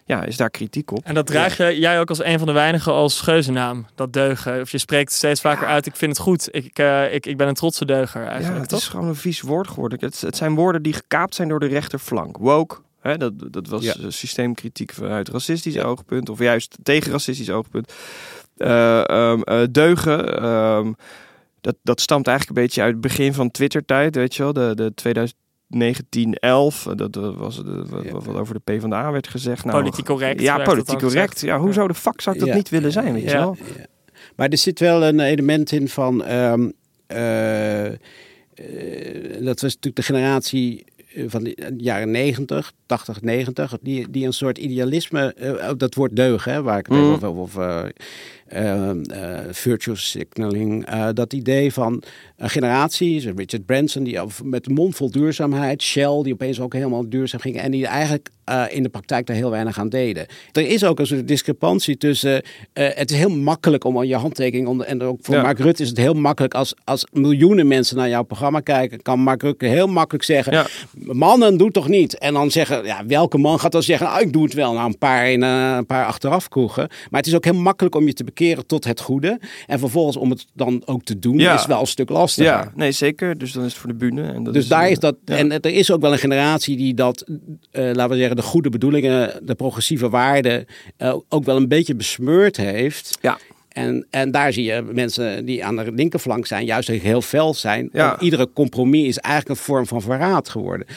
ja, 0.05 0.23
is 0.23 0.37
daar 0.37 0.49
kritiek 0.49 0.91
op. 0.91 1.03
En 1.03 1.13
dat 1.13 1.27
draag 1.27 1.57
je 1.57 1.79
jij 1.79 1.99
ook 1.99 2.09
als 2.09 2.23
een 2.23 2.37
van 2.37 2.47
de 2.47 2.53
weinigen 2.53 2.91
als 2.91 3.21
geuzennaam, 3.21 3.85
dat 3.95 4.13
deugen. 4.13 4.61
Of 4.61 4.71
je 4.71 4.77
spreekt 4.77 5.11
steeds 5.11 5.41
vaker 5.41 5.67
uit, 5.67 5.85
ik 5.85 5.95
vind 5.95 6.11
het 6.11 6.21
goed. 6.21 6.47
Ik, 6.51 6.79
uh, 6.79 7.13
ik, 7.13 7.25
ik 7.25 7.37
ben 7.37 7.47
een 7.47 7.53
trotse 7.53 7.85
deuger 7.85 8.21
eigenlijk, 8.21 8.53
Ja, 8.53 8.59
het 8.59 8.69
toch? 8.69 8.79
is 8.79 8.87
gewoon 8.87 9.07
een 9.07 9.15
vies 9.15 9.41
woord 9.41 9.67
geworden. 9.67 9.99
Het, 9.99 10.21
het 10.21 10.37
zijn 10.37 10.55
woorden 10.55 10.81
die 10.81 10.93
gekaapt 10.93 11.35
zijn 11.35 11.47
door 11.47 11.59
de 11.59 11.67
rechterflank. 11.67 12.37
Woke, 12.37 12.77
Hè, 13.07 13.17
dat, 13.17 13.33
dat 13.53 13.67
was 13.67 13.97
systeemkritiek 14.07 14.93
vanuit 14.93 15.29
racistisch 15.29 15.79
oogpunt, 15.79 16.29
of 16.29 16.39
juist 16.39 16.77
tegen 16.83 17.11
racistisch 17.11 17.49
oogpunt. 17.49 17.93
Uh, 18.57 19.03
um, 19.09 19.41
uh, 19.45 19.63
deugen, 19.71 20.45
um, 20.45 20.95
dat, 21.61 21.75
dat 21.83 22.01
stamt 22.01 22.27
eigenlijk 22.27 22.57
een 22.57 22.63
beetje 22.63 22.81
uit 22.81 22.91
het 22.91 23.01
begin 23.01 23.33
van 23.33 23.51
Twitter-tijd, 23.51 24.15
weet 24.15 24.35
je 24.35 24.43
wel, 24.43 24.53
de, 24.53 24.71
de 24.75 24.93
2019 24.93 26.37
dat, 26.95 27.13
dat 27.13 27.35
was 27.35 27.63
de, 27.63 27.85
wat, 27.89 28.25
wat, 28.25 28.35
over 28.35 28.53
de 28.63 28.73
P 28.73 28.81
van 28.81 28.89
de 28.89 28.95
A 28.95 29.11
werd 29.11 29.27
gezegd. 29.27 29.65
Nou, 29.65 29.79
politiek 29.79 30.05
correct. 30.05 30.41
Ja, 30.41 30.57
politiek 30.57 30.99
correct. 30.99 31.41
Ja, 31.41 31.59
hoe 31.59 31.73
zou 31.73 31.87
de 31.87 31.93
fuck 31.93 32.21
zou 32.21 32.35
ik 32.35 32.45
dat 32.45 32.55
niet 32.55 32.69
willen 32.69 32.91
zijn, 32.91 33.13
weet 33.13 33.23
je 33.23 33.37
wel? 33.37 33.57
Maar 34.35 34.49
er 34.49 34.57
zit 34.57 34.79
wel 34.79 35.03
een 35.03 35.19
element 35.19 35.71
in 35.71 35.87
van... 35.87 36.31
Um, 36.31 36.73
uh, 37.07 37.91
dat 39.39 39.61
was 39.61 39.73
natuurlijk 39.73 39.95
de 39.95 40.01
generatie 40.01 40.85
eh, 40.85 40.96
van 41.25 41.43
de 41.43 41.73
jaren 41.77 42.11
90, 42.11 42.73
80, 42.85 43.21
90, 43.21 43.77
die, 43.81 44.09
die 44.09 44.25
een 44.25 44.33
soort 44.33 44.57
idealisme, 44.57 45.35
uh, 45.41 45.69
dat 45.77 45.95
woord 45.95 46.15
deugen, 46.15 46.51
hè, 46.51 46.61
waar 46.61 46.77
ik 46.77 46.85
het 46.85 46.97
mm. 46.97 47.11
over, 47.11 47.27
over 47.27 47.93
uh, 48.55 48.91
virtual 49.51 49.95
signaling. 49.95 50.89
Uh, 50.89 51.07
dat 51.13 51.33
idee 51.33 51.73
van 51.73 52.03
een 52.37 52.49
generatie, 52.49 53.33
Richard 53.35 53.65
Branson, 53.65 54.03
die 54.03 54.19
met 54.43 54.67
een 54.67 54.73
mond 54.73 54.95
vol 54.95 55.11
duurzaamheid, 55.11 55.81
Shell, 55.81 56.23
die 56.23 56.33
opeens 56.33 56.59
ook 56.59 56.73
helemaal 56.73 57.09
duurzaam 57.09 57.39
ging 57.39 57.57
en 57.57 57.71
die 57.71 57.87
eigenlijk 57.87 58.29
in 58.69 58.83
de 58.83 58.89
praktijk 58.89 59.25
daar 59.25 59.35
heel 59.35 59.49
weinig 59.49 59.79
aan 59.79 59.89
deden. 59.89 60.25
Er 60.51 60.67
is 60.67 60.83
ook 60.83 60.99
een 60.99 61.07
soort 61.07 61.27
discrepantie 61.27 61.97
tussen. 61.97 62.43
Het 62.73 63.11
is 63.11 63.17
heel 63.17 63.29
makkelijk 63.29 63.83
om 63.83 63.97
aan 63.97 64.07
je 64.07 64.15
handtekening. 64.15 64.67
Onder, 64.67 64.85
en 64.85 65.01
ook 65.01 65.17
voor 65.21 65.35
ja. 65.35 65.41
Mark 65.41 65.59
Rutte 65.59 65.83
is 65.83 65.89
het 65.89 65.97
heel 65.97 66.13
makkelijk 66.13 66.53
als, 66.53 66.73
als 66.83 67.05
miljoenen 67.11 67.67
mensen 67.67 67.97
naar 67.97 68.09
jouw 68.09 68.23
programma 68.23 68.59
kijken. 68.59 69.01
Kan 69.01 69.19
Mark 69.19 69.41
Rutte 69.41 69.65
heel 69.65 69.87
makkelijk 69.87 70.23
zeggen: 70.23 70.53
ja. 70.53 70.67
Mannen, 70.93 71.57
doe 71.57 71.71
toch 71.71 71.87
niet? 71.87 72.17
En 72.17 72.33
dan 72.33 72.51
zeggen: 72.51 72.85
ja, 72.85 73.05
welke 73.05 73.37
man 73.37 73.59
gaat 73.59 73.71
dan 73.71 73.83
zeggen: 73.83 74.07
ah, 74.07 74.21
ik 74.21 74.33
doe 74.33 74.43
het 74.43 74.53
wel. 74.53 74.73
Nou, 74.73 74.87
een 74.87 74.97
paar, 74.97 75.31
in, 75.31 75.41
een 75.41 75.85
paar 75.85 76.05
achteraf 76.05 76.47
kroegen. 76.47 76.87
Maar 77.09 77.19
het 77.19 77.29
is 77.29 77.35
ook 77.35 77.45
heel 77.45 77.53
makkelijk 77.53 77.95
om 77.95 78.05
je 78.05 78.13
te 78.13 78.23
bekeren 78.37 78.65
tot 78.65 78.83
het 78.83 78.99
goede. 78.99 79.39
En 79.67 79.79
vervolgens 79.79 80.17
om 80.17 80.29
het 80.29 80.45
dan 80.53 80.81
ook 80.85 81.03
te 81.03 81.19
doen, 81.19 81.37
ja. 81.37 81.53
is 81.53 81.65
wel 81.65 81.79
een 81.79 81.87
stuk 81.87 82.09
lastiger. 82.09 82.51
Ja, 82.51 82.71
nee, 82.75 82.91
zeker. 82.91 83.37
Dus 83.37 83.51
dan 83.51 83.63
is 83.63 83.71
het 83.71 83.79
voor 83.79 83.89
de 83.89 83.95
bühne. 83.95 84.31
En 84.31 84.43
dat 84.43 84.53
dus 84.53 84.63
is, 84.63 84.69
daar 84.69 84.89
is 84.89 84.99
dat. 84.99 85.15
En 85.25 85.51
er 85.51 85.65
is 85.65 85.91
ook 85.91 86.01
wel 86.01 86.11
een 86.11 86.17
generatie 86.17 86.77
die 86.77 86.93
dat, 86.93 87.25
laten 87.71 88.09
we 88.09 88.15
zeggen, 88.15 88.35
de 88.35 88.41
goede 88.41 88.69
bedoelingen, 88.69 89.39
de 89.43 89.55
progressieve 89.55 90.09
waarden 90.09 90.65
uh, 90.97 91.15
ook 91.29 91.45
wel 91.45 91.55
een 91.55 91.67
beetje 91.67 91.95
besmeurd 91.95 92.57
heeft. 92.57 93.17
Ja. 93.21 93.37
En, 93.69 94.07
en 94.09 94.31
daar 94.31 94.53
zie 94.53 94.63
je 94.63 94.81
mensen 94.91 95.45
die 95.45 95.65
aan 95.65 95.75
de 95.75 95.91
linkerflank 95.91 96.45
zijn, 96.45 96.65
juist 96.65 96.87
heel 96.87 97.21
fel 97.21 97.53
zijn. 97.53 97.89
Ja. 97.93 98.19
Iedere 98.19 98.49
compromis 98.53 99.07
is 99.07 99.17
eigenlijk 99.17 99.59
een 99.59 99.65
vorm 99.65 99.87
van 99.87 100.01
verraad 100.01 100.49
geworden. 100.49 100.87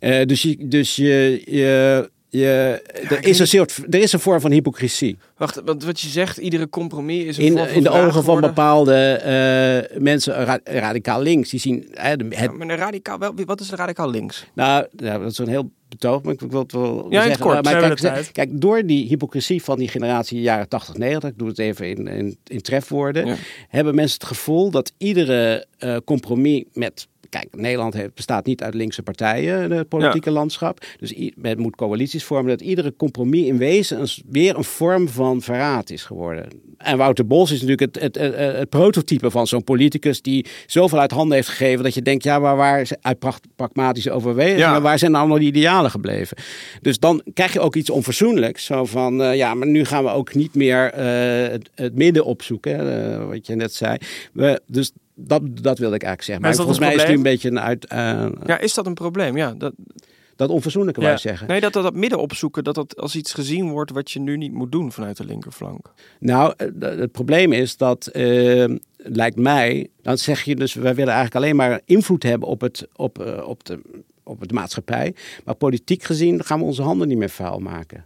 Uh, 0.00 0.24
dus 0.24 0.42
je, 0.42 0.68
dus 0.68 0.96
je, 0.96 1.42
je, 1.44 2.10
je, 2.38 2.82
er, 3.08 3.24
is 3.24 3.38
een 3.38 3.46
soort, 3.46 3.80
er 3.90 4.00
is 4.00 4.12
een 4.12 4.20
vorm 4.20 4.40
van 4.40 4.50
hypocrisie. 4.50 5.18
Wacht, 5.36 5.60
want 5.64 5.84
wat 5.84 6.00
je 6.00 6.08
zegt, 6.08 6.36
iedere 6.36 6.68
compromis 6.68 7.24
is 7.24 7.36
een 7.36 7.44
in, 7.44 7.52
vorm 7.52 7.66
van 7.66 7.76
In 7.76 7.82
de 7.82 7.90
ogen 7.90 8.24
van 8.24 8.40
bepaalde 8.40 9.20
uh, 9.92 10.00
mensen, 10.02 10.44
ra 10.44 10.60
radicaal 10.64 11.22
links, 11.22 11.50
die 11.50 11.60
zien... 11.60 11.88
De, 11.90 11.98
het, 11.98 12.22
ja, 12.30 12.52
maar 12.52 12.68
een 12.68 12.76
radicaal, 12.76 13.18
wel, 13.18 13.34
wat 13.44 13.60
is 13.60 13.70
radicaal 13.70 14.10
links? 14.10 14.46
Nou, 14.54 14.86
ja, 14.96 15.18
dat 15.18 15.30
is 15.30 15.38
een 15.38 15.48
heel 15.48 15.70
betoog, 15.88 16.22
maar 16.22 16.32
ik 16.32 16.40
wil 16.40 16.62
het 16.62 16.72
wel 16.72 17.06
ja, 17.10 17.22
zeggen. 17.22 17.40
Kort, 17.40 17.64
maar 17.64 17.94
kijk, 17.94 18.28
kijk, 18.32 18.60
door 18.60 18.86
die 18.86 19.06
hypocrisie 19.06 19.62
van 19.62 19.78
die 19.78 19.88
generatie 19.88 20.40
jaren 20.40 20.68
80, 20.68 20.96
90, 20.96 21.30
ik 21.30 21.38
doe 21.38 21.48
het 21.48 21.58
even 21.58 21.88
in, 21.88 22.06
in, 22.06 22.38
in 22.44 22.60
trefwoorden, 22.60 23.26
ja. 23.26 23.36
hebben 23.68 23.94
mensen 23.94 24.18
het 24.18 24.28
gevoel 24.28 24.70
dat 24.70 24.92
iedere 24.98 25.66
uh, 25.78 25.96
compromis 26.04 26.64
met 26.72 27.08
Kijk, 27.40 27.48
Nederland 27.56 27.94
heeft, 27.94 28.14
bestaat 28.14 28.46
niet 28.46 28.62
uit 28.62 28.74
linkse 28.74 29.02
partijen, 29.02 29.70
het 29.70 29.88
politieke 29.88 30.28
ja. 30.28 30.34
landschap. 30.34 30.84
Dus 30.98 31.30
men 31.36 31.60
moet 31.60 31.76
coalities 31.76 32.24
vormen. 32.24 32.50
Dat 32.50 32.60
iedere 32.60 32.96
compromis 32.96 33.46
in 33.46 33.58
wezen 33.58 34.00
een, 34.00 34.08
weer 34.28 34.56
een 34.56 34.64
vorm 34.64 35.08
van 35.08 35.42
verraad 35.42 35.90
is 35.90 36.04
geworden. 36.04 36.48
En 36.78 36.96
Wouter 36.96 37.26
Bos 37.26 37.50
is 37.50 37.60
natuurlijk 37.62 37.94
het, 37.94 38.02
het, 38.02 38.34
het, 38.34 38.56
het 38.56 38.68
prototype 38.68 39.30
van 39.30 39.46
zo'n 39.46 39.64
politicus 39.64 40.22
die 40.22 40.46
zoveel 40.66 40.98
uit 41.00 41.10
handen 41.10 41.36
heeft 41.36 41.48
gegeven 41.48 41.84
dat 41.84 41.94
je 41.94 42.02
denkt, 42.02 42.24
ja, 42.24 42.38
maar 42.38 42.56
waar 42.56 42.88
uit 43.00 43.18
pragmatische 43.56 44.10
overwegingen, 44.10 44.58
ja. 44.58 44.80
waar 44.80 44.98
zijn 44.98 45.14
allemaal 45.14 45.38
die 45.38 45.48
idealen 45.48 45.90
gebleven? 45.90 46.36
Dus 46.80 46.98
dan 46.98 47.22
krijg 47.34 47.52
je 47.52 47.60
ook 47.60 47.76
iets 47.76 47.90
onverzoenlijks. 47.90 48.64
Zo 48.64 48.84
van, 48.84 49.20
uh, 49.20 49.34
ja, 49.34 49.54
maar 49.54 49.68
nu 49.68 49.84
gaan 49.84 50.04
we 50.04 50.10
ook 50.10 50.34
niet 50.34 50.54
meer 50.54 50.98
uh, 50.98 51.58
het, 51.74 51.94
midden 51.94 52.24
opzoeken, 52.24 52.86
uh, 52.86 53.28
wat 53.28 53.46
je 53.46 53.54
net 53.54 53.74
zei. 53.74 53.96
We, 54.32 54.60
dus 54.66 54.92
dat, 55.14 55.42
dat 55.62 55.78
wilde 55.78 55.94
ik 55.94 56.02
eigenlijk 56.02 56.22
zeggen. 56.22 56.44
Maar, 56.44 56.54
maar 56.54 56.64
volgens 56.64 56.78
mij 56.78 56.94
is 56.94 57.00
het 57.00 57.10
nu 57.10 57.16
een 57.16 57.22
beetje 57.22 57.50
een 57.50 57.60
uit. 57.60 57.92
Uh, 57.92 58.28
ja, 58.46 58.58
is 58.58 58.74
dat 58.74 58.86
een 58.86 58.94
probleem? 58.94 59.36
Ja, 59.36 59.54
dat. 59.54 59.72
Dat 60.36 60.48
onverzoenlijke 60.50 61.00
ja. 61.00 61.06
wij 61.06 61.16
zeggen. 61.16 61.46
Nee, 61.46 61.60
dat, 61.60 61.72
dat 61.72 61.82
dat 61.82 61.94
midden 61.94 62.18
opzoeken, 62.18 62.64
dat 62.64 62.74
dat 62.74 62.96
als 62.96 63.16
iets 63.16 63.32
gezien 63.32 63.70
wordt 63.70 63.90
wat 63.90 64.10
je 64.10 64.20
nu 64.20 64.36
niet 64.36 64.52
moet 64.52 64.72
doen 64.72 64.92
vanuit 64.92 65.16
de 65.16 65.24
linkerflank. 65.24 65.92
Nou, 66.20 66.54
het 66.78 67.12
probleem 67.12 67.52
is 67.52 67.76
dat, 67.76 68.10
uh, 68.12 68.76
lijkt 68.96 69.36
mij, 69.36 69.88
dan 70.02 70.18
zeg 70.18 70.42
je 70.42 70.56
dus, 70.56 70.74
wij 70.74 70.94
willen 70.94 71.12
eigenlijk 71.12 71.44
alleen 71.44 71.56
maar 71.56 71.80
invloed 71.84 72.22
hebben 72.22 72.48
op, 72.48 72.60
het, 72.60 72.88
op, 72.96 73.18
uh, 73.18 73.48
op, 73.48 73.64
de, 73.64 73.80
op 74.22 74.48
de 74.48 74.54
maatschappij. 74.54 75.14
Maar 75.44 75.54
politiek 75.54 76.02
gezien 76.02 76.44
gaan 76.44 76.58
we 76.58 76.64
onze 76.64 76.82
handen 76.82 77.08
niet 77.08 77.18
meer 77.18 77.30
vuil 77.30 77.58
maken. 77.58 78.04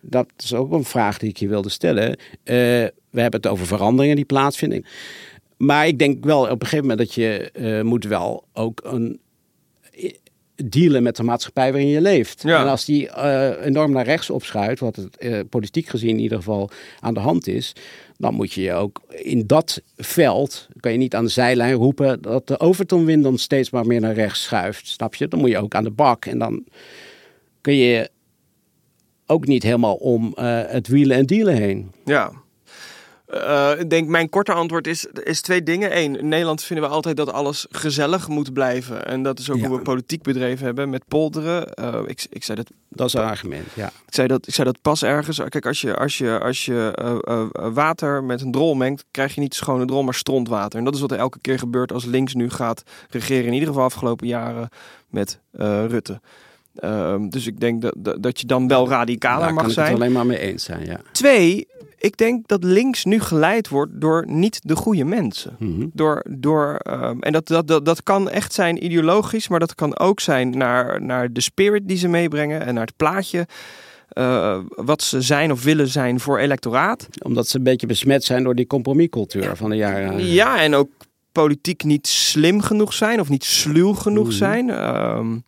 Dat 0.00 0.26
is 0.36 0.54
ook 0.54 0.72
een 0.72 0.84
vraag 0.84 1.18
die 1.18 1.28
ik 1.28 1.36
je 1.36 1.48
wilde 1.48 1.68
stellen. 1.68 2.08
Uh, 2.08 2.16
we 3.10 3.20
hebben 3.20 3.40
het 3.40 3.46
over 3.46 3.66
veranderingen 3.66 4.16
die 4.16 4.24
plaatsvinden. 4.24 4.84
Maar 5.60 5.86
ik 5.86 5.98
denk 5.98 6.24
wel 6.24 6.40
op 6.40 6.50
een 6.50 6.66
gegeven 6.66 6.86
moment 6.86 6.98
dat 6.98 7.14
je 7.14 7.50
uh, 7.54 7.82
moet 7.82 8.04
wel 8.04 8.44
ook 8.52 8.80
een 8.84 9.20
dealen 10.64 11.02
met 11.02 11.16
de 11.16 11.22
maatschappij 11.22 11.72
waarin 11.72 11.88
je 11.88 12.00
leeft. 12.00 12.42
Ja. 12.42 12.60
En 12.60 12.68
als 12.68 12.84
die 12.84 13.06
uh, 13.06 13.64
enorm 13.64 13.92
naar 13.92 14.04
rechts 14.04 14.30
opschuift, 14.30 14.80
wat 14.80 14.96
het 14.96 15.16
uh, 15.18 15.40
politiek 15.48 15.88
gezien 15.88 16.10
in 16.10 16.18
ieder 16.18 16.38
geval 16.38 16.70
aan 17.00 17.14
de 17.14 17.20
hand 17.20 17.46
is, 17.46 17.72
dan 18.16 18.34
moet 18.34 18.52
je 18.52 18.62
je 18.62 18.72
ook 18.72 19.02
in 19.08 19.46
dat 19.46 19.82
veld, 19.96 20.68
kan 20.80 20.92
je 20.92 20.98
niet 20.98 21.14
aan 21.14 21.24
de 21.24 21.30
zijlijn 21.30 21.74
roepen 21.74 22.22
dat 22.22 22.46
de 22.46 22.60
Overtonwind 22.60 23.22
dan 23.22 23.38
steeds 23.38 23.70
maar 23.70 23.86
meer 23.86 24.00
naar 24.00 24.14
rechts 24.14 24.42
schuift. 24.42 24.86
Snap 24.88 25.14
je? 25.14 25.28
Dan 25.28 25.40
moet 25.40 25.50
je 25.50 25.58
ook 25.58 25.74
aan 25.74 25.84
de 25.84 25.90
bak 25.90 26.24
en 26.26 26.38
dan 26.38 26.64
kun 27.60 27.74
je 27.74 28.10
ook 29.26 29.46
niet 29.46 29.62
helemaal 29.62 29.94
om 29.94 30.34
uh, 30.38 30.60
het 30.66 30.88
wielen 30.88 31.16
en 31.16 31.26
dealen 31.26 31.54
heen. 31.54 31.92
Ja. 32.04 32.32
Uh, 33.34 33.70
ik 33.78 33.90
denk, 33.90 34.08
mijn 34.08 34.28
korte 34.28 34.52
antwoord 34.52 34.86
is, 34.86 35.06
is 35.22 35.40
twee 35.40 35.62
dingen. 35.62 35.96
Eén, 35.96 36.18
in 36.18 36.28
Nederland 36.28 36.62
vinden 36.62 36.88
we 36.88 36.94
altijd 36.94 37.16
dat 37.16 37.32
alles 37.32 37.66
gezellig 37.70 38.28
moet 38.28 38.52
blijven. 38.52 39.06
En 39.06 39.22
dat 39.22 39.38
is 39.38 39.50
ook 39.50 39.58
ja. 39.58 39.66
hoe 39.66 39.76
we 39.76 39.82
politiek 39.82 40.22
bedreven 40.22 40.64
hebben 40.64 40.90
met 40.90 41.04
polderen. 41.08 41.68
Uh, 41.80 42.00
ik, 42.06 42.26
ik 42.30 42.44
zei 42.44 42.56
dat... 42.56 42.70
Dat 42.88 43.06
is 43.06 43.12
een 43.12 43.22
argument, 43.22 43.66
ja. 43.74 43.86
Ik 43.86 44.14
zei 44.14 44.28
dat, 44.28 44.46
ik 44.46 44.54
zei 44.54 44.66
dat 44.66 44.80
pas 44.82 45.02
ergens. 45.02 45.40
Kijk, 45.48 45.66
als 45.66 45.80
je, 45.80 45.96
als 45.96 46.18
je, 46.18 46.38
als 46.38 46.64
je 46.64 46.98
uh, 47.28 47.72
water 47.72 48.24
met 48.24 48.40
een 48.40 48.52
drol 48.52 48.74
mengt, 48.74 49.04
krijg 49.10 49.34
je 49.34 49.40
niet 49.40 49.54
schone 49.54 49.84
drol, 49.84 50.02
maar 50.02 50.14
strontwater. 50.14 50.78
En 50.78 50.84
dat 50.84 50.94
is 50.94 51.00
wat 51.00 51.10
er 51.10 51.18
elke 51.18 51.38
keer 51.40 51.58
gebeurt 51.58 51.92
als 51.92 52.04
links 52.04 52.34
nu 52.34 52.50
gaat 52.50 52.82
regeren. 53.10 53.46
In 53.46 53.52
ieder 53.52 53.68
geval 53.68 53.84
afgelopen 53.84 54.26
jaren 54.26 54.68
met 55.08 55.40
Rutte. 55.52 56.20
Uh, 56.80 57.14
dus 57.28 57.46
ik 57.46 57.60
denk 57.60 57.82
dat, 57.82 57.94
dat, 57.96 58.22
dat 58.22 58.40
je 58.40 58.46
dan 58.46 58.68
wel 58.68 58.88
radicaler 58.88 59.54
mag 59.54 59.62
kan 59.62 59.72
zijn. 59.72 59.86
Ik 59.86 59.92
het 59.92 60.02
alleen 60.02 60.14
maar 60.14 60.26
mee 60.26 60.38
eens 60.38 60.64
zijn, 60.64 60.84
ja. 60.84 61.00
Twee, 61.12 61.68
ik 62.00 62.16
denk 62.16 62.48
dat 62.48 62.64
links 62.64 63.04
nu 63.04 63.20
geleid 63.20 63.68
wordt 63.68 64.00
door 64.00 64.24
niet 64.28 64.60
de 64.62 64.76
goede 64.76 65.04
mensen. 65.04 65.56
Mm 65.58 65.74
-hmm. 65.74 65.90
Door, 65.94 66.24
door, 66.28 66.80
um, 66.90 67.20
en 67.20 67.32
dat, 67.32 67.46
dat, 67.46 67.66
dat, 67.66 67.84
dat 67.84 68.02
kan 68.02 68.30
echt 68.30 68.52
zijn 68.52 68.84
ideologisch, 68.84 69.48
maar 69.48 69.58
dat 69.58 69.74
kan 69.74 69.98
ook 69.98 70.20
zijn 70.20 70.50
naar, 70.50 71.02
naar 71.02 71.32
de 71.32 71.40
spirit 71.40 71.88
die 71.88 71.96
ze 71.96 72.08
meebrengen 72.08 72.66
en 72.66 72.74
naar 72.74 72.86
het 72.86 72.96
plaatje. 72.96 73.46
Uh, 74.12 74.58
wat 74.68 75.02
ze 75.02 75.20
zijn 75.20 75.52
of 75.52 75.62
willen 75.62 75.88
zijn 75.88 76.20
voor 76.20 76.38
electoraat. 76.38 77.08
Omdat 77.22 77.48
ze 77.48 77.56
een 77.56 77.62
beetje 77.62 77.86
besmet 77.86 78.24
zijn 78.24 78.42
door 78.42 78.54
die 78.54 78.66
compromiscultuur 78.66 79.42
ja. 79.42 79.54
van 79.54 79.70
de 79.70 79.76
jaren. 79.76 80.26
Ja, 80.26 80.60
en 80.60 80.74
ook 80.74 80.90
politiek 81.32 81.84
niet 81.84 82.06
slim 82.06 82.60
genoeg 82.60 82.92
zijn 82.92 83.20
of 83.20 83.28
niet 83.28 83.44
sluw 83.44 83.92
genoeg 83.92 84.24
mm 84.24 84.30
-hmm. 84.30 84.38
zijn. 84.38 84.68
Um, 84.68 85.44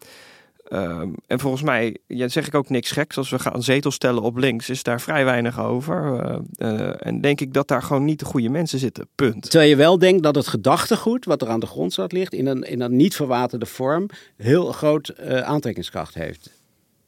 Um, 0.75 1.15
en 1.27 1.41
volgens 1.41 1.63
mij, 1.63 1.97
ja, 2.07 2.29
zeg 2.29 2.47
ik 2.47 2.55
ook 2.55 2.69
niks 2.69 2.91
geks. 2.91 3.17
Als 3.17 3.31
we 3.31 3.39
gaan 3.39 3.63
zetels 3.63 3.95
stellen 3.95 4.23
op 4.23 4.37
links, 4.37 4.71
is 4.71 4.83
daar 4.83 5.01
vrij 5.01 5.25
weinig 5.25 5.61
over. 5.61 6.25
Uh, 6.25 6.39
uh, 6.57 7.07
en 7.07 7.21
denk 7.21 7.41
ik 7.41 7.53
dat 7.53 7.69
daar 7.69 7.83
gewoon 7.83 8.05
niet 8.05 8.19
de 8.19 8.25
goede 8.25 8.49
mensen 8.49 8.79
zitten. 8.79 9.09
Punt. 9.15 9.43
Terwijl 9.51 9.71
je 9.71 9.77
wel 9.77 9.99
denkt 9.99 10.23
dat 10.23 10.35
het 10.35 10.47
gedachtegoed, 10.47 11.25
wat 11.25 11.43
er 11.43 11.49
aan 11.49 11.61
de 11.61 11.67
grondstad 11.67 12.13
ligt, 12.13 12.33
in 12.33 12.47
een, 12.47 12.63
in 12.63 12.81
een 12.81 12.97
niet 12.97 13.17
verwaterde 13.17 13.67
vorm, 13.67 14.09
heel 14.37 14.73
groot 14.73 15.15
uh, 15.21 15.41
aantrekkingskracht 15.41 16.15
heeft. 16.15 16.51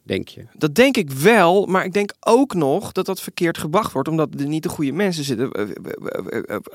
Denk 0.03 0.29
je? 0.29 0.45
Dat 0.53 0.75
denk 0.75 0.97
ik 0.97 1.11
wel, 1.11 1.67
maar 1.67 1.85
ik 1.85 1.93
denk 1.93 2.13
ook 2.21 2.55
nog 2.55 2.93
dat 2.93 3.07
dat 3.07 3.21
verkeerd 3.21 3.59
gebracht 3.59 3.93
wordt, 3.93 4.09
omdat 4.09 4.29
er 4.41 4.47
niet 4.47 4.63
de 4.63 4.69
goede 4.69 4.93
mensen 4.93 5.25
zitten. 5.25 5.51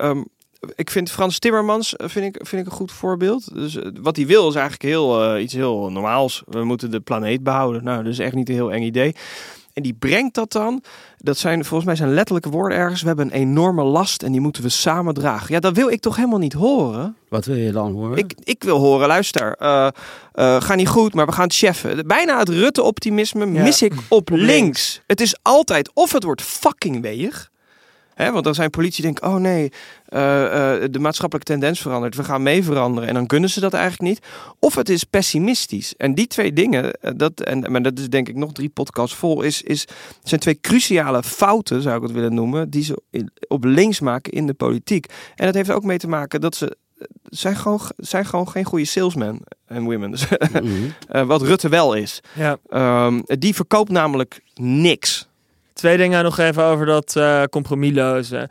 Um, 0.04 0.26
ik 0.74 0.90
vind 0.90 1.10
Frans 1.10 1.38
Timmermans 1.38 1.94
vind 1.96 2.36
ik, 2.36 2.46
vind 2.46 2.62
ik 2.62 2.72
een 2.72 2.76
goed 2.76 2.92
voorbeeld. 2.92 3.54
Dus 3.54 3.78
wat 4.00 4.16
hij 4.16 4.26
wil 4.26 4.48
is 4.48 4.54
eigenlijk 4.54 4.82
heel, 4.82 5.34
uh, 5.34 5.42
iets 5.42 5.54
heel 5.54 5.90
normaals. 5.90 6.42
We 6.46 6.64
moeten 6.64 6.90
de 6.90 7.00
planeet 7.00 7.42
behouden. 7.42 7.84
Nou, 7.84 8.02
dat 8.02 8.12
is 8.12 8.18
echt 8.18 8.34
niet 8.34 8.48
een 8.48 8.54
heel 8.54 8.72
eng 8.72 8.82
idee. 8.82 9.14
En 9.72 9.82
die 9.82 9.94
brengt 9.94 10.34
dat 10.34 10.52
dan. 10.52 10.82
Dat 11.18 11.38
zijn 11.38 11.64
volgens 11.64 11.84
mij 11.84 11.96
zijn 11.96 12.14
letterlijke 12.14 12.50
woorden 12.50 12.78
ergens. 12.78 13.00
We 13.00 13.06
hebben 13.06 13.26
een 13.26 13.40
enorme 13.40 13.82
last 13.82 14.22
en 14.22 14.32
die 14.32 14.40
moeten 14.40 14.62
we 14.62 14.68
samen 14.68 15.14
dragen. 15.14 15.54
Ja, 15.54 15.60
dat 15.60 15.76
wil 15.76 15.88
ik 15.88 16.00
toch 16.00 16.16
helemaal 16.16 16.38
niet 16.38 16.52
horen. 16.52 17.16
Wat 17.28 17.44
wil 17.44 17.56
je 17.56 17.72
dan 17.72 17.92
horen? 17.92 18.18
Ik, 18.18 18.34
ik 18.44 18.62
wil 18.62 18.78
horen, 18.78 19.08
luister. 19.08 19.56
Uh, 19.62 19.88
uh, 20.34 20.60
ga 20.60 20.74
niet 20.74 20.88
goed, 20.88 21.14
maar 21.14 21.26
we 21.26 21.32
gaan 21.32 21.44
het 21.44 21.56
cheffen. 21.56 22.06
Bijna 22.06 22.38
het 22.38 22.48
Rutte-optimisme 22.48 23.52
ja. 23.52 23.62
mis 23.62 23.82
ik 23.82 23.92
op 24.08 24.28
links. 24.32 25.00
Het 25.06 25.20
is 25.20 25.36
altijd 25.42 25.90
of 25.94 26.12
het 26.12 26.22
wordt 26.22 26.42
fucking 26.42 27.02
weeg. 27.02 27.49
He, 28.14 28.32
want 28.32 28.44
dan 28.44 28.54
zijn 28.54 28.70
politie 28.70 29.02
denkt, 29.02 29.22
oh 29.22 29.34
nee, 29.34 29.72
uh, 30.08 30.20
uh, 30.20 30.84
de 30.90 30.98
maatschappelijke 30.98 31.52
tendens 31.52 31.80
verandert. 31.80 32.16
We 32.16 32.24
gaan 32.24 32.42
mee 32.42 32.64
veranderen. 32.64 33.08
En 33.08 33.14
dan 33.14 33.26
kunnen 33.26 33.50
ze 33.50 33.60
dat 33.60 33.72
eigenlijk 33.72 34.12
niet. 34.12 34.26
Of 34.58 34.74
het 34.74 34.88
is 34.88 35.04
pessimistisch. 35.04 35.96
En 35.96 36.14
die 36.14 36.26
twee 36.26 36.52
dingen, 36.52 36.98
dat, 37.16 37.40
en, 37.40 37.72
maar 37.72 37.82
dat 37.82 37.98
is 37.98 38.08
denk 38.08 38.28
ik 38.28 38.36
nog 38.36 38.52
drie 38.52 38.68
podcasts 38.68 39.16
vol, 39.16 39.42
is, 39.42 39.62
is, 39.62 39.84
zijn 40.22 40.40
twee 40.40 40.60
cruciale 40.60 41.22
fouten, 41.22 41.82
zou 41.82 41.96
ik 41.96 42.02
het 42.02 42.12
willen 42.12 42.34
noemen, 42.34 42.70
die 42.70 42.84
ze 42.84 43.02
op 43.48 43.64
links 43.64 44.00
maken 44.00 44.32
in 44.32 44.46
de 44.46 44.54
politiek. 44.54 45.06
En 45.34 45.46
dat 45.46 45.54
heeft 45.54 45.70
ook 45.70 45.84
mee 45.84 45.98
te 45.98 46.08
maken 46.08 46.40
dat 46.40 46.56
ze 46.56 46.76
zijn 47.24 47.56
gewoon, 47.56 47.80
zijn 47.96 48.26
gewoon 48.26 48.48
geen 48.48 48.64
goede 48.64 48.84
salesmen 48.84 49.40
en 49.66 49.82
women. 49.82 50.10
Mm 50.52 50.60
-hmm. 50.60 50.94
uh, 51.12 51.22
wat 51.22 51.42
Rutte 51.42 51.68
wel 51.68 51.94
is. 51.94 52.20
Ja. 52.34 52.58
Um, 53.06 53.22
die 53.26 53.54
verkoopt 53.54 53.90
namelijk 53.90 54.40
niks. 54.54 55.28
Twee 55.80 55.96
dingen 55.96 56.24
nog 56.24 56.38
even 56.38 56.62
over 56.62 56.86
dat 56.86 57.14
uh, 57.18 57.42
compromisloze. 57.42 58.48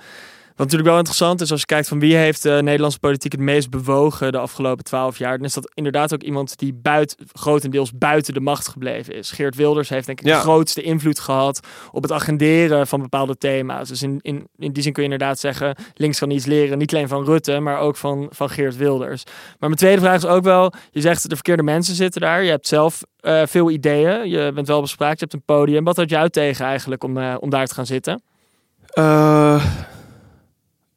Wat 0.59 0.67
natuurlijk 0.67 0.95
wel 0.95 1.05
interessant 1.05 1.41
is 1.41 1.51
als 1.51 1.59
je 1.59 1.65
kijkt 1.65 1.87
van 1.87 1.99
wie 1.99 2.15
heeft 2.15 2.43
de 2.43 2.59
Nederlandse 2.63 2.99
politiek 2.99 3.31
het 3.31 3.41
meest 3.41 3.69
bewogen 3.69 4.31
de 4.31 4.37
afgelopen 4.37 4.83
twaalf 4.83 5.17
jaar, 5.17 5.37
dan 5.37 5.45
is 5.45 5.53
dat 5.53 5.71
inderdaad 5.73 6.13
ook 6.13 6.23
iemand 6.23 6.57
die 6.57 6.73
buiten, 6.73 7.17
grotendeels 7.33 7.91
buiten 7.93 8.33
de 8.33 8.39
macht 8.39 8.67
gebleven 8.67 9.13
is. 9.15 9.31
Geert 9.31 9.55
Wilders 9.55 9.89
heeft 9.89 10.05
denk 10.05 10.19
ik 10.19 10.25
Ja. 10.25 10.35
de 10.35 10.41
grootste 10.41 10.81
invloed 10.81 11.19
gehad 11.19 11.59
op 11.91 12.01
het 12.03 12.11
agenderen 12.11 12.87
van 12.87 13.01
bepaalde 13.01 13.37
thema's. 13.37 13.87
Dus 13.89 14.01
in, 14.01 14.19
in, 14.21 14.47
in 14.57 14.71
die 14.71 14.83
zin 14.83 14.93
kun 14.93 15.03
je 15.03 15.09
inderdaad 15.09 15.39
zeggen, 15.39 15.75
links 15.93 16.19
kan 16.19 16.29
iets 16.29 16.45
leren, 16.45 16.77
niet 16.77 16.93
alleen 16.93 17.07
van 17.07 17.23
Rutte, 17.23 17.59
maar 17.59 17.79
ook 17.79 17.95
van, 17.95 18.27
van 18.31 18.49
Geert 18.49 18.77
Wilders. 18.77 19.23
Maar 19.25 19.69
mijn 19.69 19.75
tweede 19.75 20.01
vraag 20.01 20.15
is 20.15 20.25
ook 20.25 20.43
wel, 20.43 20.73
je 20.91 21.01
zegt 21.01 21.29
de 21.29 21.35
verkeerde 21.35 21.63
mensen 21.63 21.95
zitten 21.95 22.21
daar, 22.21 22.43
je 22.43 22.49
hebt 22.49 22.67
zelf 22.67 23.01
eh, 23.19 23.41
veel 23.45 23.69
ideeën, 23.69 24.29
je 24.29 24.51
bent 24.53 24.67
wel 24.67 24.81
bespraakt, 24.81 25.19
je 25.19 25.25
hebt 25.29 25.33
een 25.33 25.55
podium. 25.55 25.83
Wat 25.83 25.97
had 25.97 26.13
uit 26.13 26.33
tegen 26.33 26.65
eigenlijk 26.65 27.03
om, 27.03 27.17
eh, 27.17 27.35
om 27.39 27.49
daar 27.49 27.67
te 27.67 27.73
gaan 27.73 27.85
zitten? 27.85 28.21
Eh, 28.93 29.65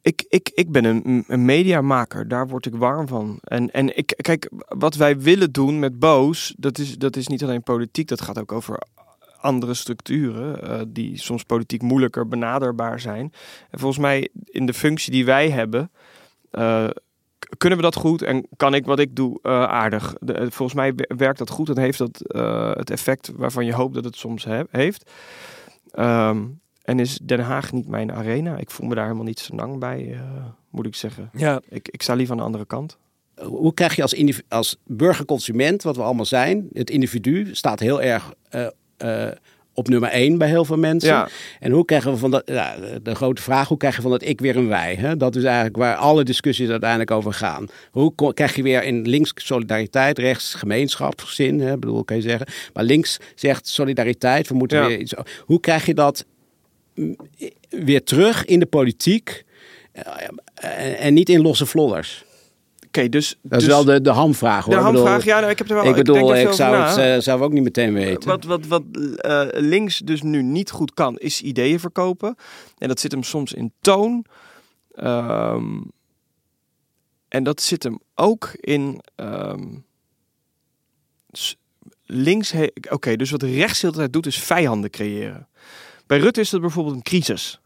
ik, 0.02 0.24
ik, 0.28 0.50
ik 0.54 0.70
ben 0.72 0.84
een, 0.84 1.24
een 1.26 1.44
mediamaker, 1.44 2.28
daar 2.28 2.48
word 2.48 2.66
ik 2.66 2.74
warm 2.74 3.08
van. 3.08 3.38
En, 3.42 3.70
en 3.70 3.96
ik, 3.96 4.14
kijk, 4.16 4.50
wat 4.68 4.94
wij 4.94 5.18
willen 5.18 5.52
doen 5.52 5.78
met 5.78 5.98
Boos, 5.98 6.54
dat 6.58 6.78
is, 6.78 6.98
dat 6.98 7.16
is 7.16 7.26
niet 7.26 7.42
alleen 7.42 7.62
politiek, 7.62 8.08
dat 8.08 8.20
gaat 8.20 8.38
ook 8.38 8.52
over 8.52 8.82
andere 9.40 9.74
structuren 9.74 10.62
eh, 10.62 10.80
die 10.88 11.18
soms 11.18 11.42
politiek 11.42 11.82
moeilijker 11.82 12.28
benaderbaar 12.28 13.00
zijn. 13.00 13.32
En 13.70 13.78
volgens 13.78 14.00
mij 14.00 14.28
in 14.44 14.66
de 14.66 14.74
functie 14.74 15.12
die 15.12 15.24
wij 15.24 15.50
hebben, 15.50 15.90
eh, 16.50 16.88
kunnen 17.56 17.78
we 17.78 17.84
dat 17.84 17.94
goed 17.94 18.22
en 18.22 18.46
kan 18.56 18.74
ik 18.74 18.84
wat 18.84 18.98
ik 18.98 19.16
doe 19.16 19.38
eh, 19.42 19.62
aardig. 19.64 20.14
Volgens 20.26 20.74
mij 20.74 20.94
wer- 20.94 21.16
werkt 21.16 21.38
dat 21.38 21.50
goed 21.50 21.68
en 21.68 21.78
heeft 21.78 21.98
dat 21.98 22.22
het 22.76 22.90
effect 22.90 23.32
waarvan 23.36 23.64
je 23.64 23.74
hoopt 23.74 23.94
dat 23.94 24.04
het 24.04 24.16
soms 24.16 24.44
he- 24.44 24.62
heeft. 24.70 25.10
Ehm, 25.90 26.44
en 26.84 26.98
is 27.00 27.18
Den 27.22 27.40
Haag 27.40 27.72
niet 27.72 27.88
mijn 27.88 28.12
arena? 28.12 28.56
Ik 28.58 28.70
voel 28.70 28.88
me 28.88 28.94
daar 28.94 29.04
helemaal 29.04 29.24
niet 29.26 29.40
zo 29.40 29.54
lang 29.56 29.78
bij, 29.78 30.08
eh, 30.12 30.20
moet 30.70 30.86
ik 30.86 30.94
zeggen. 30.94 31.30
Ja, 31.36 31.60
Ik, 31.68 31.88
ik 31.88 32.02
sta 32.02 32.14
liever 32.14 32.32
aan 32.34 32.40
de 32.40 32.46
andere 32.46 32.66
kant. 32.66 32.96
Hoe 33.42 33.74
krijg 33.74 33.96
je 33.96 34.02
als, 34.02 34.22
als 34.48 34.76
burgerconsument, 34.86 35.82
wat 35.82 35.96
we 35.96 36.02
allemaal 36.02 36.24
zijn, 36.24 36.68
het 36.72 36.90
individu 36.90 37.48
staat 37.54 37.80
heel 37.80 38.02
erg 38.02 38.32
eh, 38.48 38.66
eh, 38.96 39.32
op 39.74 39.88
nummer 39.88 40.08
één 40.10 40.38
bij 40.38 40.48
heel 40.48 40.64
veel 40.64 40.76
mensen. 40.76 41.08
Ja. 41.10 41.28
En 41.60 41.72
hoe 41.72 41.84
krijgen 41.84 42.12
we 42.12 42.16
van 42.18 42.30
dat, 42.30 42.42
ja, 42.44 42.76
de 43.02 43.14
grote 43.14 43.42
vraag, 43.42 43.68
hoe 43.68 43.76
krijg 43.76 43.96
je 43.96 44.02
van 44.02 44.10
dat 44.10 44.24
ik 44.24 44.40
weer 44.40 44.56
een 44.56 44.68
wij? 44.68 44.94
Hè? 44.94 45.16
Dat 45.16 45.36
is 45.36 45.44
eigenlijk 45.44 45.76
waar 45.76 45.96
alle 45.96 46.24
discussies 46.24 46.68
uiteindelijk 46.68 47.10
over 47.10 47.32
gaan. 47.32 47.66
Hoe 47.90 48.34
krijg 48.34 48.56
je 48.56 48.62
weer 48.62 48.82
in 48.82 49.08
links 49.08 49.32
solidariteit, 49.34 50.18
rechts 50.18 50.54
gemeenschapszin, 50.54 51.60
hè? 51.60 51.78
bedoel, 51.78 52.04
kan 52.04 52.16
je 52.16 52.22
zeggen. 52.22 52.46
Maar 52.72 52.84
links 52.84 53.18
zegt 53.34 53.66
solidariteit, 53.68 54.48
we 54.48 54.54
moeten 54.54 54.78
Ja. 54.78 54.86
weer 54.86 54.98
iets. 54.98 55.14
Hoe 55.44 55.60
krijg 55.60 55.86
je 55.86 55.94
dat 55.94 56.26
weer 57.68 58.04
terug 58.04 58.44
in 58.44 58.58
de 58.58 58.66
politiek 58.66 59.44
eh, 59.92 61.04
en, 61.04 61.14
niet 61.14 61.28
in 61.28 61.42
losse 61.42 61.66
flodders? 61.66 62.24
Oké, 62.86 63.08
dus... 63.08 63.38
Dat 63.42 63.60
is 63.60 63.66
dus 63.66 63.74
wel 63.74 63.84
de, 63.84 64.00
de 64.00 64.10
hamvraag 64.10 64.64
hoor. 64.64 64.74
de 64.74 64.80
bedoel, 64.80 64.94
hamvraag. 64.94 65.24
Ja, 65.24 65.38
nou, 65.40 65.50
ik 65.50 65.58
heb 65.58 65.68
er 65.68 65.74
wel 65.74 65.84
ik 65.84 65.94
bedoel, 65.94 66.36
ik, 66.36 66.52
zou 66.52 66.76
het 66.76 66.96
eh, 66.96 67.18
zelf 67.18 67.40
ook 67.40 67.52
niet 67.52 67.62
meteen 67.62 67.92
weten. 67.92 68.28
Wat, 68.28 68.44
wat, 68.44 68.66
wat 68.66 68.82
eh, 69.16 69.46
links 69.50 69.98
dus 69.98 70.22
nu 70.22 70.42
niet 70.42 70.70
goed 70.70 70.94
kan, 70.94 71.18
is 71.18 71.42
ideeën 71.42 71.80
verkopen. 71.80 72.36
En 72.78 72.88
dat 72.88 73.00
zit 73.00 73.12
hem 73.12 73.22
soms 73.22 73.52
in 73.52 73.72
toon. 73.80 74.24
Ehm, 74.94 75.80
en 77.28 77.42
dat 77.42 77.62
zit 77.62 77.82
hem 77.82 77.98
ook 78.14 78.50
in. 78.60 79.00
ehm, 79.14 79.64
links. 82.06 82.54
Oké, 82.90 83.16
dus 83.16 83.30
wat 83.30 83.42
rechts 83.42 83.80
de 83.80 83.86
hele 83.86 83.98
tijd 83.98 84.12
doet, 84.12 84.26
is 84.26 84.38
vijanden 84.38 84.90
creëren. 84.90 85.48
Bij 86.12 86.20
Rutte 86.20 86.40
is 86.40 86.50
dat 86.50 86.60
bijvoorbeeld 86.60 86.96
een 86.96 87.02
crisis. 87.02 87.60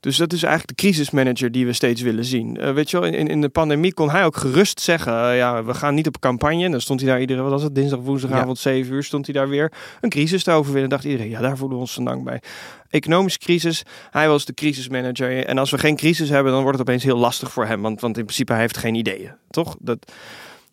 Dus 0.00 0.16
dat 0.16 0.32
is 0.32 0.42
eigenlijk 0.42 0.78
de 0.78 0.84
crisismanager 0.84 1.52
die 1.52 1.66
we 1.66 1.72
steeds 1.72 2.02
willen 2.02 2.24
zien. 2.24 2.56
Eh, 2.56 2.72
weet 2.72 2.90
je 2.90 3.00
wel, 3.00 3.10
in, 3.12 3.26
in 3.26 3.40
de 3.40 3.48
pandemie 3.48 3.94
kon 3.94 4.10
hij 4.10 4.24
ook 4.24 4.36
gerust 4.36 4.80
zeggen: 4.80 5.12
eh, 5.12 5.36
ja, 5.36 5.64
we 5.64 5.74
gaan 5.74 5.94
niet 5.94 6.06
op 6.06 6.20
campagne. 6.20 6.64
En 6.64 6.70
dan 6.70 6.80
stond 6.80 7.00
hij 7.00 7.08
daar 7.08 7.20
iedere, 7.20 7.42
wat 7.42 7.50
was 7.50 7.62
het, 7.62 7.74
dinsdag, 7.74 8.00
woensdagavond, 8.00 8.58
7 8.58 8.94
uur, 8.94 9.04
stond 9.04 9.26
hij 9.26 9.34
daar 9.34 9.48
weer 9.48 9.72
een 10.00 10.10
crisis 10.10 10.42
te 10.42 10.50
overwinnen. 10.50 10.90
Dacht 10.90 11.04
iedereen, 11.04 11.28
ja, 11.28 11.40
daar 11.40 11.56
voelen 11.56 11.76
we 11.76 11.82
ons 11.82 11.92
zo 11.92 12.02
lang 12.02 12.24
bij. 12.24 12.42
Economische 12.88 13.38
crisis, 13.38 13.82
hij 14.10 14.28
was 14.28 14.44
de 14.44 14.54
crisismanager. 14.54 15.46
En 15.46 15.58
als 15.58 15.70
we 15.70 15.78
geen 15.78 15.96
crisis 15.96 16.28
hebben, 16.28 16.52
dan 16.52 16.62
wordt 16.62 16.78
het 16.78 16.88
opeens 16.88 17.04
heel 17.04 17.18
lastig 17.18 17.52
voor 17.52 17.66
hem. 17.66 17.82
Want, 17.82 18.00
want 18.00 18.18
in 18.18 18.24
principe 18.24 18.52
hij 18.52 18.60
heeft 18.60 18.76
geen 18.76 18.94
ideeën, 18.94 19.32
toch? 19.50 19.76
Dat, 19.80 20.12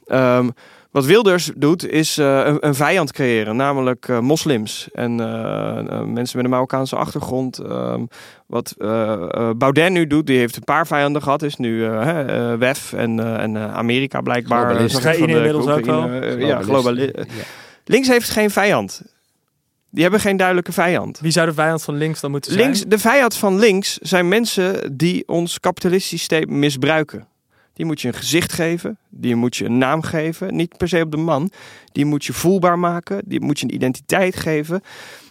ehm, 0.06 0.50
wat 0.91 1.06
Wilders 1.06 1.52
doet, 1.56 1.89
is 1.89 2.17
eh, 2.17 2.41
een, 2.45 2.67
een 2.67 2.76
vijand 2.76 3.12
creëren, 3.12 3.56
namelijk 3.56 4.08
eh, 4.08 4.19
moslims 4.19 4.88
en 4.93 5.19
eh, 5.19 6.02
mensen 6.04 6.36
met 6.38 6.45
een 6.45 6.50
Marokkaanse 6.52 6.95
achtergrond. 6.95 7.58
Ehm, 7.60 8.06
wat 8.47 8.76
Baudet 9.58 9.91
nu 9.91 10.08
doet, 10.08 10.28
die 10.28 10.38
heeft 10.38 10.56
een 10.56 10.63
paar 10.63 10.88
vijanden 10.88 11.21
gehad, 11.23 11.41
is 11.41 11.56
nu 11.56 11.84
hè, 11.84 12.58
WEF 12.58 12.93
en, 12.93 13.19
eh, 13.19 13.43
en 13.43 13.56
eh, 13.56 13.73
Amerika 13.73 14.21
blijkbaar. 14.21 14.67
De- 14.78 14.89
inmiddels 15.36 15.67
ook 15.67 15.86
wel. 15.86 16.38
ja, 16.47 16.62
globali- 16.62 17.12
Ja. 17.15 17.23
Links 17.86 18.08
heeft 18.08 18.30
geen 18.30 18.50
vijand. 18.52 19.02
Die 19.89 20.02
hebben 20.02 20.19
geen 20.21 20.38
duidelijke 20.38 20.71
vijand. 20.71 21.19
wie 21.19 21.32
zou 21.32 21.47
de 21.47 21.54
vijand 21.54 21.84
van 21.84 21.95
links 21.95 22.19
dan 22.19 22.32
moeten 22.32 22.52
zijn? 22.52 22.63
Links, 22.63 22.82
de 22.86 22.97
vijand 23.00 23.36
van 23.36 23.60
links 23.60 23.97
zijn 23.97 24.28
mensen 24.28 24.97
die 24.97 25.28
ons 25.28 25.60
kapitalistisch 25.60 26.10
systeem 26.10 26.60
misbruiken. 26.60 27.28
Die 27.78 27.86
moet 27.86 28.02
je 28.02 28.08
een 28.08 28.13
gezicht 28.13 28.54
geven, 28.54 28.98
die 29.10 29.36
moet 29.36 29.56
je 29.56 29.66
een 29.66 29.78
naam 29.78 30.02
geven, 30.02 30.56
niet 30.56 30.78
per 30.78 30.88
se 30.88 31.02
op 31.02 31.12
de 31.12 31.18
man. 31.18 31.52
Die 31.92 32.06
moet 32.06 32.26
je 32.26 32.34
voelbaar 32.34 32.80
maken, 32.80 33.22
die 33.26 33.42
moet 33.42 33.60
je 33.60 33.66
een 33.66 33.74
identiteit 33.74 34.36
geven. 34.36 34.82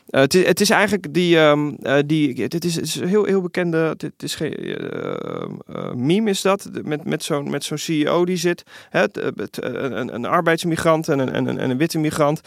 Eh, 0.06 0.20
het, 0.20 0.34
is, 0.34 0.46
het 0.46 0.60
is 0.60 0.70
eigenlijk 0.70 1.14
die, 1.14 1.38
eh, 1.38 1.98
die 2.06 2.42
het 2.42 2.64
is, 2.64 2.74
het 2.74 2.84
is 2.84 2.94
een 2.94 3.08
heel, 3.08 3.24
heel 3.24 3.40
bekende, 3.40 3.78
het 3.96 4.22
is 4.22 4.34
geen 4.34 4.54
eh, 4.54 5.92
meme 5.94 6.30
is 6.30 6.42
dat, 6.42 6.68
met, 6.82 7.04
met 7.04 7.24
zo'n 7.24 7.50
met 7.50 7.64
zo'n 7.64 7.78
CEO 7.78 8.24
die 8.24 8.36
zit, 8.36 8.62
hè, 8.90 9.00
het, 9.00 9.16
het, 9.36 9.58
een, 9.64 10.14
een- 10.14 10.24
arbeidsmigrant 10.24 11.08
en 11.08 11.18
een, 11.18 11.32
en 11.32 11.46
een, 11.46 11.58
en 11.58 11.70
een 11.70 11.78
witte 11.78 11.98
migrant. 11.98 12.40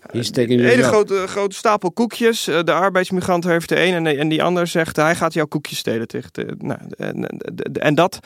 Een 0.00 0.60
hele 0.68 0.82
grote, 0.82 1.24
grote 1.26 1.56
stapel 1.56 1.92
koekjes. 1.92 2.44
De 2.44 2.72
arbeidsmigrant 2.72 3.44
heeft 3.44 3.68
de 3.68 3.82
een 3.84 3.92
en, 3.94 4.04
de- 4.04 4.16
en 4.16 4.28
die 4.28 4.42
ander 4.42 4.66
zegt 4.66 4.96
hij 4.96 5.14
gaat 5.16 5.32
jouw 5.32 5.46
koekjes 5.46 5.78
stelen. 5.78 6.08
Tegen 6.08 6.30
nou, 6.58 6.78
en 7.72 7.94
dat, 7.94 8.18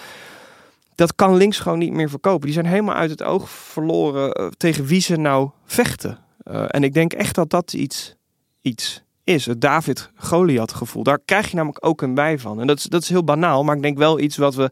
dat 0.98 1.14
kan 1.14 1.37
links 1.37 1.58
gewoon 1.58 1.78
niet 1.78 1.92
meer 1.92 2.11
verkopen. 2.11 2.44
Die 2.44 2.52
zijn 2.52 2.66
helemaal 2.66 2.94
uit 2.94 3.11
het 3.11 3.22
oog 3.22 3.50
verloren 3.50 4.32
eh, 4.32 4.46
tegen 4.46 4.84
wie 4.84 5.00
ze 5.00 5.16
nou 5.16 5.50
vechten. 5.64 6.18
Eh, 6.38 6.64
en 6.68 6.84
ik 6.84 6.94
denk 6.94 7.12
echt 7.12 7.34
dat 7.34 7.50
dat 7.50 7.72
iets, 7.72 8.14
iets 8.61 9.02
is. 9.24 9.46
Het 9.46 9.61
David-Goliath 9.61 10.72
gevoel. 10.72 11.02
Daar 11.02 11.18
krijg 11.24 11.48
je 11.48 11.56
namelijk 11.56 11.87
ook 11.87 12.02
een 12.02 12.14
bij 12.14 12.38
van. 12.38 12.61
En 12.61 12.66
dat 12.66 12.78
is, 12.78 12.84
dat 12.84 13.02
is 13.02 13.08
heel 13.08 13.24
banaal, 13.24 13.64
maar 13.64 13.76
ik 13.76 13.82
denk 13.82 13.98
wel 13.98 14.20
iets 14.20 14.37
wat 14.37 14.54
we 14.54 14.70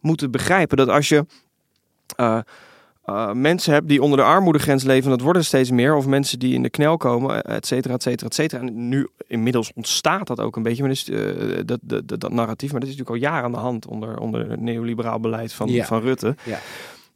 moeten 0.00 0.30
begrijpen. 0.30 0.76
Dat 0.76 0.88
als 0.88 1.08
je... 1.08 1.26
eh, 2.16 2.38
uh, 3.10 3.32
mensen 3.32 3.72
hebt 3.72 3.88
die 3.88 4.02
onder 4.02 4.18
de 4.18 4.24
armoedegrens 4.24 4.82
leven, 4.82 5.04
en 5.04 5.10
dat 5.10 5.20
worden 5.20 5.42
er 5.42 5.48
steeds 5.48 5.70
meer, 5.70 5.96
of 5.96 6.06
mensen 6.06 6.38
die 6.38 6.54
in 6.54 6.62
de 6.62 6.70
knel 6.70 6.96
komen, 6.96 7.42
et 7.42 7.66
cetera, 7.66 7.94
et 7.94 8.02
cetera, 8.02 8.26
et 8.26 8.34
cetera. 8.34 8.60
En 8.62 8.88
nu 8.88 9.08
inmiddels 9.26 9.72
ontstaat 9.74 10.26
dat 10.26 10.40
ook 10.40 10.56
een 10.56 10.62
beetje, 10.62 10.82
maar 10.82 11.02
eh, 11.06 11.56
dat, 11.64 11.78
dat, 11.82 12.08
dat, 12.08 12.20
dat 12.20 12.32
narratief, 12.32 12.70
maar 12.70 12.80
dat 12.80 12.88
is 12.88 12.96
natuurlijk 12.96 13.24
al 13.24 13.30
jaren 13.30 13.44
aan 13.44 13.52
de 13.52 13.58
hand 13.58 13.86
onder, 13.86 14.18
onder 14.18 14.50
het 14.50 14.60
neoliberaal 14.60 15.20
beleid 15.20 15.52
van, 15.52 15.68
Ja. 15.68 15.84
van 15.84 16.00
Rutte. 16.00 16.34
Ja. 16.44 16.58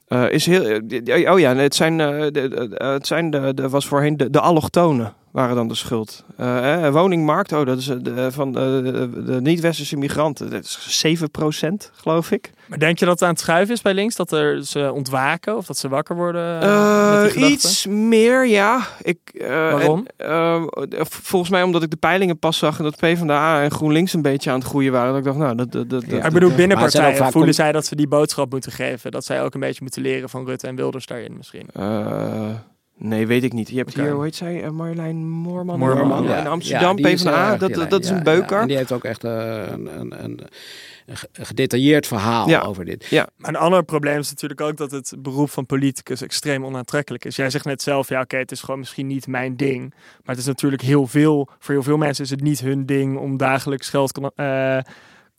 Eh, 0.08 0.30
is 0.30 0.46
heel, 0.46 0.64
eh, 0.64 1.32
oh 1.32 1.38
ja, 1.38 1.56
het 1.56 1.74
zijn, 1.74 2.00
eh, 2.00 2.26
de, 2.30 2.68
eh, 2.78 2.92
het 2.92 3.06
zijn 3.06 3.30
de, 3.30 3.54
de, 3.54 3.68
was 3.68 3.86
voorheen 3.86 4.16
de, 4.16 4.30
de 4.30 4.40
allochtonen 4.40 5.14
waren 5.32 5.56
dan 5.56 5.68
de 5.68 5.74
schuld. 5.74 6.24
Eh, 6.36 6.86
eh, 6.86 6.92
woningmarkt, 6.92 7.52
oh, 7.52 7.66
dat 7.66 7.78
is 7.78 7.88
eh, 7.88 7.96
de, 8.00 8.32
van 8.32 8.52
de, 8.52 8.80
de, 9.12 9.22
de 9.24 9.40
niet-westerse 9.40 9.96
migranten. 9.96 10.50
Dat 10.50 10.64
is 10.64 11.04
7% 11.06 11.90
geloof 11.92 12.30
ik. 12.30 12.50
Maar 12.66 12.78
denk 12.78 12.98
je 12.98 13.04
dat 13.04 13.14
het 13.14 13.22
aan 13.22 13.34
het 13.34 13.40
schuiven 13.40 13.74
is 13.74 13.82
bij 13.82 13.94
links? 13.94 14.16
Dat 14.16 14.32
er 14.32 14.64
ze 14.64 14.90
ontwaken 14.94 15.56
of 15.56 15.66
dat 15.66 15.76
ze 15.78 15.88
wakker 15.88 16.16
worden? 16.16 16.60
eh, 16.60 17.24
Eh, 17.24 17.50
iets 17.50 17.86
meer, 17.86 18.46
ja. 18.46 18.86
Ik, 19.02 19.18
eh, 19.34 19.48
Waarom? 19.48 20.06
en, 20.16 20.26
eh, 20.26 20.64
volgens 21.04 21.50
mij 21.50 21.62
omdat 21.62 21.82
ik 21.82 21.90
de 21.90 21.96
peilingen 21.96 22.38
pas 22.38 22.58
zag 22.58 22.78
en 22.78 22.84
dat 22.84 22.96
PvdA 22.96 23.62
en 23.62 23.70
GroenLinks 23.70 24.12
een 24.12 24.22
beetje 24.22 24.50
aan 24.50 24.58
het 24.58 24.68
groeien 24.68 24.92
waren. 24.92 25.08
Dat 25.08 25.18
ik 25.18 25.24
dacht, 25.24 25.36
nou, 25.38 25.54
dat... 25.54 25.72
dat, 25.72 25.90
dat, 25.90 26.02
Ja. 26.02 26.08
dat- 26.16 26.24
ik 26.26 26.32
bedoel, 26.32 26.48
dat- 26.48 26.56
binnen 26.58 26.76
Maar 26.76 26.84
het 26.86 26.92
zijn 26.94 27.04
ook 27.04 27.10
partijen 27.10 27.16
vaak 27.24 27.32
voelen 27.32 27.54
zij 27.54 27.72
dat 27.72 27.86
ze 27.86 27.96
die 27.96 28.08
boodschap 28.08 28.50
moeten 28.50 28.72
geven. 28.72 29.10
Dat 29.10 29.24
zij 29.24 29.42
ook 29.42 29.54
een 29.54 29.60
beetje 29.60 29.82
moeten 29.82 30.02
leren 30.02 30.28
van 30.28 30.44
Rutte 30.46 30.66
en 30.66 30.76
Wilders 30.76 31.06
daarin 31.06 31.36
misschien. 31.36 31.66
Eh, 33.02 33.08
nee, 33.08 33.26
weet 33.26 33.42
ik 33.44 33.52
niet. 33.52 33.68
Je 33.70 33.76
hebt 33.76 33.90
Oké. 33.90 34.02
hier, 34.02 34.12
hoe 34.12 34.24
heet 34.24 34.36
zij? 34.36 34.62
Eh, 34.62 34.70
Marjolein 34.70 35.28
Moorman? 35.28 35.78
Moorman, 35.78 36.28
in 36.28 36.46
Amsterdam, 36.46 36.98
is, 36.98 37.22
PvdA. 37.22 37.52
eh, 37.52 37.58
dat, 37.58 37.90
dat, 37.90 38.02
is 38.02 38.08
ja, 38.08 38.16
een 38.16 38.22
beuker. 38.22 38.56
ja. 38.56 38.62
En 38.62 38.68
die 38.68 38.76
heeft 38.76 38.92
ook 38.92 39.04
echt 39.04 39.24
eh, 39.24 39.62
een, 39.70 40.00
een, 40.00 40.24
een, 40.24 40.40
een 41.06 41.16
ge- 41.16 41.28
een 41.32 41.46
gedetailleerd 41.46 42.06
verhaal 42.06 42.48
Ja. 42.48 42.60
over 42.60 42.84
dit. 42.84 43.10
Maar 43.10 43.26
een 43.48 43.56
ander 43.56 43.82
probleem 43.84 44.18
is 44.18 44.30
natuurlijk 44.30 44.60
ook 44.60 44.76
dat 44.76 44.90
het 44.90 45.14
beroep 45.18 45.50
van 45.50 45.66
politicus 45.66 46.22
extreem 46.22 46.64
onaantrekkelijk 46.64 47.24
is. 47.24 47.36
Jij 47.36 47.50
zegt 47.50 47.64
net 47.64 47.82
zelf, 47.82 48.08
ja 48.08 48.20
oké, 48.20 48.36
het 48.36 48.50
is 48.52 48.60
gewoon 48.60 48.78
misschien 48.78 49.06
niet 49.06 49.26
mijn 49.26 49.56
ding. 49.56 49.90
Maar 49.90 50.20
het 50.34 50.38
is 50.38 50.46
natuurlijk 50.46 50.82
heel 50.82 51.06
veel, 51.06 51.48
voor 51.58 51.74
heel 51.74 51.82
veel 51.82 51.96
mensen 51.96 52.24
is 52.24 52.30
het 52.30 52.40
niet 52.42 52.60
hun 52.60 52.86
ding 52.86 53.18
om 53.18 53.36
dagelijks 53.36 53.88
geld 53.88 54.12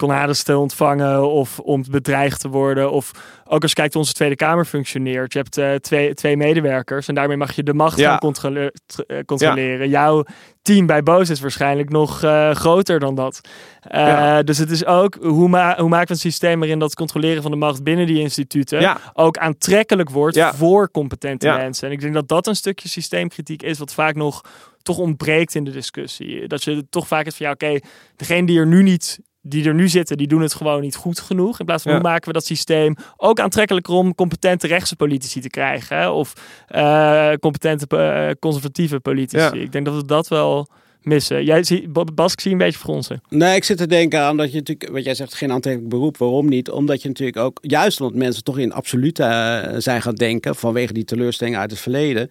kon- 0.08 0.34
te 0.44 0.58
ontvangen 0.58 1.30
of 1.32 1.60
om 1.60 1.84
bedreigd 1.90 2.40
te 2.40 2.48
worden. 2.50 2.92
Of 2.92 3.12
ook 3.46 3.62
als 3.62 3.70
je 3.72 3.76
kijkt 3.78 3.94
hoe 3.94 4.02
onze 4.02 4.14
Tweede 4.14 4.36
Kamer 4.36 4.66
functioneert. 4.66 5.34
Je 5.34 5.40
hebt 5.40 5.58
eh, 5.58 5.74
twee, 5.76 6.14
twee 6.14 6.38
medewerkers 6.38 7.08
en 7.08 7.16
daarmee 7.16 7.38
mag 7.38 7.56
je 7.56 7.64
de 7.64 7.74
macht 7.74 7.98
Ja. 8.00 8.10
gaan 8.10 8.20
controle- 8.20 8.74
eh, 9.08 9.18
controleren. 9.26 9.90
Jouw 9.90 10.24
team 10.62 10.86
bij 10.86 11.04
Boos 11.04 11.30
is 11.30 11.40
waarschijnlijk 11.40 11.90
nog 11.90 12.24
eh, 12.24 12.52
groter 12.52 13.00
dan 13.00 13.16
dat. 13.16 13.42
Ja. 13.90 14.44
Dus 14.44 14.58
het 14.58 14.72
is 14.72 14.86
ook, 14.86 15.18
hoe, 15.22 15.50
ma 15.50 15.76
hoe 15.78 15.90
maken 15.90 16.08
we 16.08 16.14
een 16.14 16.20
systeem 16.20 16.60
waarin 16.60 16.80
dat 16.80 16.96
controleren 16.96 17.42
van 17.42 17.52
de 17.52 17.58
macht 17.58 17.84
binnen 17.84 18.06
die 18.08 18.20
instituten 18.20 18.98
ook 19.14 19.38
aantrekkelijk 19.38 20.10
wordt 20.10 20.40
voor 20.56 20.92
competente 20.92 21.48
mensen. 21.48 21.88
En 21.88 21.94
ik 21.94 22.02
denk 22.02 22.14
dat 22.14 22.28
dat 22.28 22.48
een 22.48 22.56
stukje 22.56 22.90
systeemkritiek 22.90 23.64
is 23.64 23.80
wat 23.80 23.94
vaak 23.94 24.16
nog 24.16 24.42
toch 24.82 24.98
ontbreekt 24.98 25.56
in 25.56 25.64
de 25.64 25.72
discussie. 25.72 26.48
Dat 26.48 26.64
je 26.64 26.86
toch 26.90 27.08
vaak 27.08 27.26
het 27.26 27.36
van 27.36 27.46
ja, 27.46 27.52
oké, 27.52 27.80
degene 28.16 28.48
die 28.48 28.60
er 28.60 28.68
nu 28.68 28.84
niet 28.84 29.20
die 29.46 29.68
er 29.68 29.74
nu 29.74 29.88
zitten, 29.90 30.18
die 30.18 30.28
doen 30.28 30.42
het 30.42 30.54
gewoon 30.54 30.82
niet 30.82 30.96
goed 30.96 31.20
genoeg. 31.20 31.60
In 31.60 31.66
plaats 31.66 31.84
van 31.84 31.92
Ja. 31.92 31.98
hoe 31.98 32.08
maken 32.08 32.28
we 32.28 32.34
dat 32.34 32.46
systeem 32.46 32.96
ook 33.18 33.40
aantrekkelijker 33.40 33.94
om 33.94 34.16
competente 34.16 34.68
rechtse 34.68 34.96
politici 34.96 35.40
te 35.42 35.50
krijgen. 35.50 35.98
Hè? 35.98 36.10
Of 36.10 36.34
eh, 36.68 37.32
competente 37.40 37.88
eh, 37.98 38.30
conservatieve 38.40 39.00
politici. 39.00 39.44
Ja. 39.44 39.52
Ik 39.54 39.72
denk 39.72 39.86
dat 39.86 39.96
we 39.96 40.06
dat 40.06 40.28
wel 40.28 40.68
missen. 41.06 41.44
Jij 41.44 41.64
zie, 41.64 41.90
Bas, 42.14 42.34
ik 42.34 42.40
zie 42.40 42.52
een 42.52 42.58
beetje 42.58 42.80
fronsen. 42.80 43.22
Nee, 43.30 43.56
ik 43.56 43.64
zit 43.64 43.78
te 43.78 43.88
denken 43.88 44.20
aan 44.20 44.38
dat 44.38 44.52
je 44.52 44.58
natuurlijk, 44.58 44.92
wat 44.92 45.04
jij 45.04 45.16
zegt, 45.16 45.34
geen 45.34 45.52
aantrekkelijk 45.52 45.92
beroep. 45.92 46.18
Waarom 46.18 46.50
niet? 46.50 46.70
Omdat 46.70 47.02
je 47.02 47.08
natuurlijk 47.08 47.38
ook, 47.38 47.58
juist 47.62 48.02
omdat 48.02 48.18
mensen 48.18 48.44
toch 48.44 48.58
in 48.58 48.74
absolute 48.74 49.24
eh, 49.24 49.76
zijn 49.78 50.02
gaan 50.02 50.16
denken, 50.16 50.56
vanwege 50.56 50.94
die 50.94 51.06
teleurstelling 51.06 51.58
uit 51.58 51.72
het 51.72 51.80
verleden. 51.80 52.30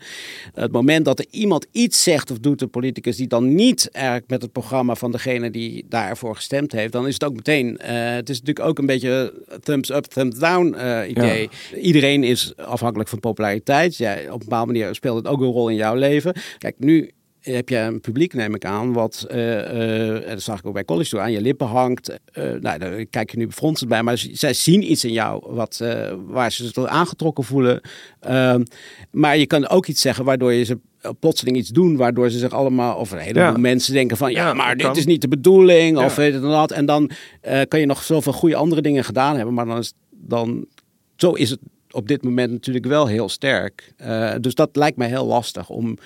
Het 0.55 0.73
moment 0.73 1.05
dat 1.05 1.19
er 1.19 1.27
iemand 1.31 1.67
iets 1.73 2.03
zegt 2.03 2.31
of 2.31 2.39
doet, 2.39 2.63
een 2.63 2.71
politicus, 2.71 3.17
die 3.17 3.27
dan 3.27 3.55
niet 3.55 3.91
eigenlijk 3.91 4.31
met 4.31 4.43
het 4.43 4.53
programma 4.53 4.95
van 4.95 5.13
degene 5.13 5.51
die 5.51 5.85
daarvoor 5.89 6.35
gestemd 6.35 6.73
heeft, 6.73 6.93
dan 6.93 7.07
is 7.07 7.15
het 7.15 7.25
ook 7.25 7.35
meteen, 7.35 7.79
eh, 7.79 8.15
het 8.15 8.29
is 8.29 8.39
natuurlijk 8.41 8.69
ook 8.69 8.79
een 8.79 8.87
beetje 8.87 9.35
thumbs 9.61 9.91
up, 9.91 10.05
thumbs 10.05 10.39
down 10.39 10.75
eh, 10.75 11.11
idee. 11.11 11.49
Iedereen 11.83 12.25
is 12.25 12.57
afhankelijk 12.57 13.09
van 13.09 13.21
populariteit. 13.21 13.97
Jij, 13.97 14.27
op 14.27 14.33
een 14.33 14.39
bepaalde 14.39 14.73
manier 14.73 14.95
speelt 14.95 15.17
het 15.17 15.27
ook 15.27 15.41
een 15.41 15.47
rol 15.47 15.69
in 15.69 15.77
jouw 15.77 15.95
leven. 15.95 16.35
Kijk, 16.59 16.75
nu 16.79 17.11
heb 17.43 17.69
je 17.69 17.77
een 17.77 18.01
publiek, 18.01 18.35
neem 18.35 18.55
ik 18.55 18.65
aan, 18.65 18.93
wat, 18.93 19.25
en 19.29 20.23
dat 20.29 20.43
zag 20.43 20.59
ik 20.59 20.67
ook 20.67 20.73
bij 20.73 20.85
college 20.85 21.11
toe, 21.11 21.21
aan 21.21 21.33
je 21.33 21.41
lippen 21.41 21.67
hangt. 21.67 22.19
Eh, 22.33 22.45
nou, 22.61 22.79
daar 22.79 23.05
kijk 23.07 23.31
je 23.31 23.37
nu 23.37 23.47
befronsend 23.47 23.89
bij, 23.91 24.03
maar 24.03 24.25
zij 24.33 24.53
zien 24.55 24.91
iets 24.91 25.05
in 25.05 25.13
jou 25.13 25.43
wat, 25.55 25.81
waar 26.27 26.53
ze 26.53 26.63
zich 26.65 26.73
door 26.73 26.89
aangetrokken 26.89 27.45
voelen. 27.45 27.81
Ehm, 28.21 28.63
maar 29.11 29.37
je 29.39 29.47
kan 29.47 29.69
ook 29.69 29.87
iets 29.87 30.01
zeggen 30.01 30.25
waardoor 30.25 30.53
je 30.53 30.65
ze 30.65 30.79
plotseling 31.19 31.57
iets 31.57 31.69
doen, 31.69 31.97
waardoor 31.97 32.31
ze 32.31 32.39
zich 32.39 32.53
allemaal, 32.53 32.97
of 32.97 33.11
een 33.11 33.19
heleboel 33.19 33.43
Ja. 33.43 33.57
mensen 33.57 33.95
denken 33.95 34.17
van, 34.17 34.33
ja, 34.33 34.47
Ja, 34.47 34.55
maar 34.55 34.77
dit 34.77 34.87
kan. 34.87 34.97
is 34.97 35.07
niet 35.07 35.21
de 35.21 35.29
bedoeling, 35.29 35.99
Ja. 35.99 36.05
of 36.05 36.15
weet 36.15 36.35
het 36.35 36.43
en 36.43 36.49
dat. 36.49 36.71
En 36.71 36.87
dan 36.87 37.11
kan 37.69 37.81
je 37.81 37.87
nog 37.87 38.03
zoveel 38.03 38.33
goede 38.33 38.57
andere 38.57 38.81
dingen 38.83 39.05
gedaan 39.05 39.37
hebben, 39.37 39.55
maar 39.55 39.67
dan 39.67 39.79
is 39.79 39.93
dan, 40.11 40.67
zo 41.17 41.33
is 41.33 41.51
het 41.51 41.59
op 41.91 42.09
dit 42.09 42.23
moment 42.23 42.51
natuurlijk 42.51 42.87
wel 42.87 43.07
heel 43.07 43.29
sterk. 43.29 43.93
Dus 44.41 44.55
dat 44.55 44.69
lijkt 44.77 44.97
mij 44.97 45.09
heel 45.09 45.27
lastig 45.27 45.69
om 45.69 45.99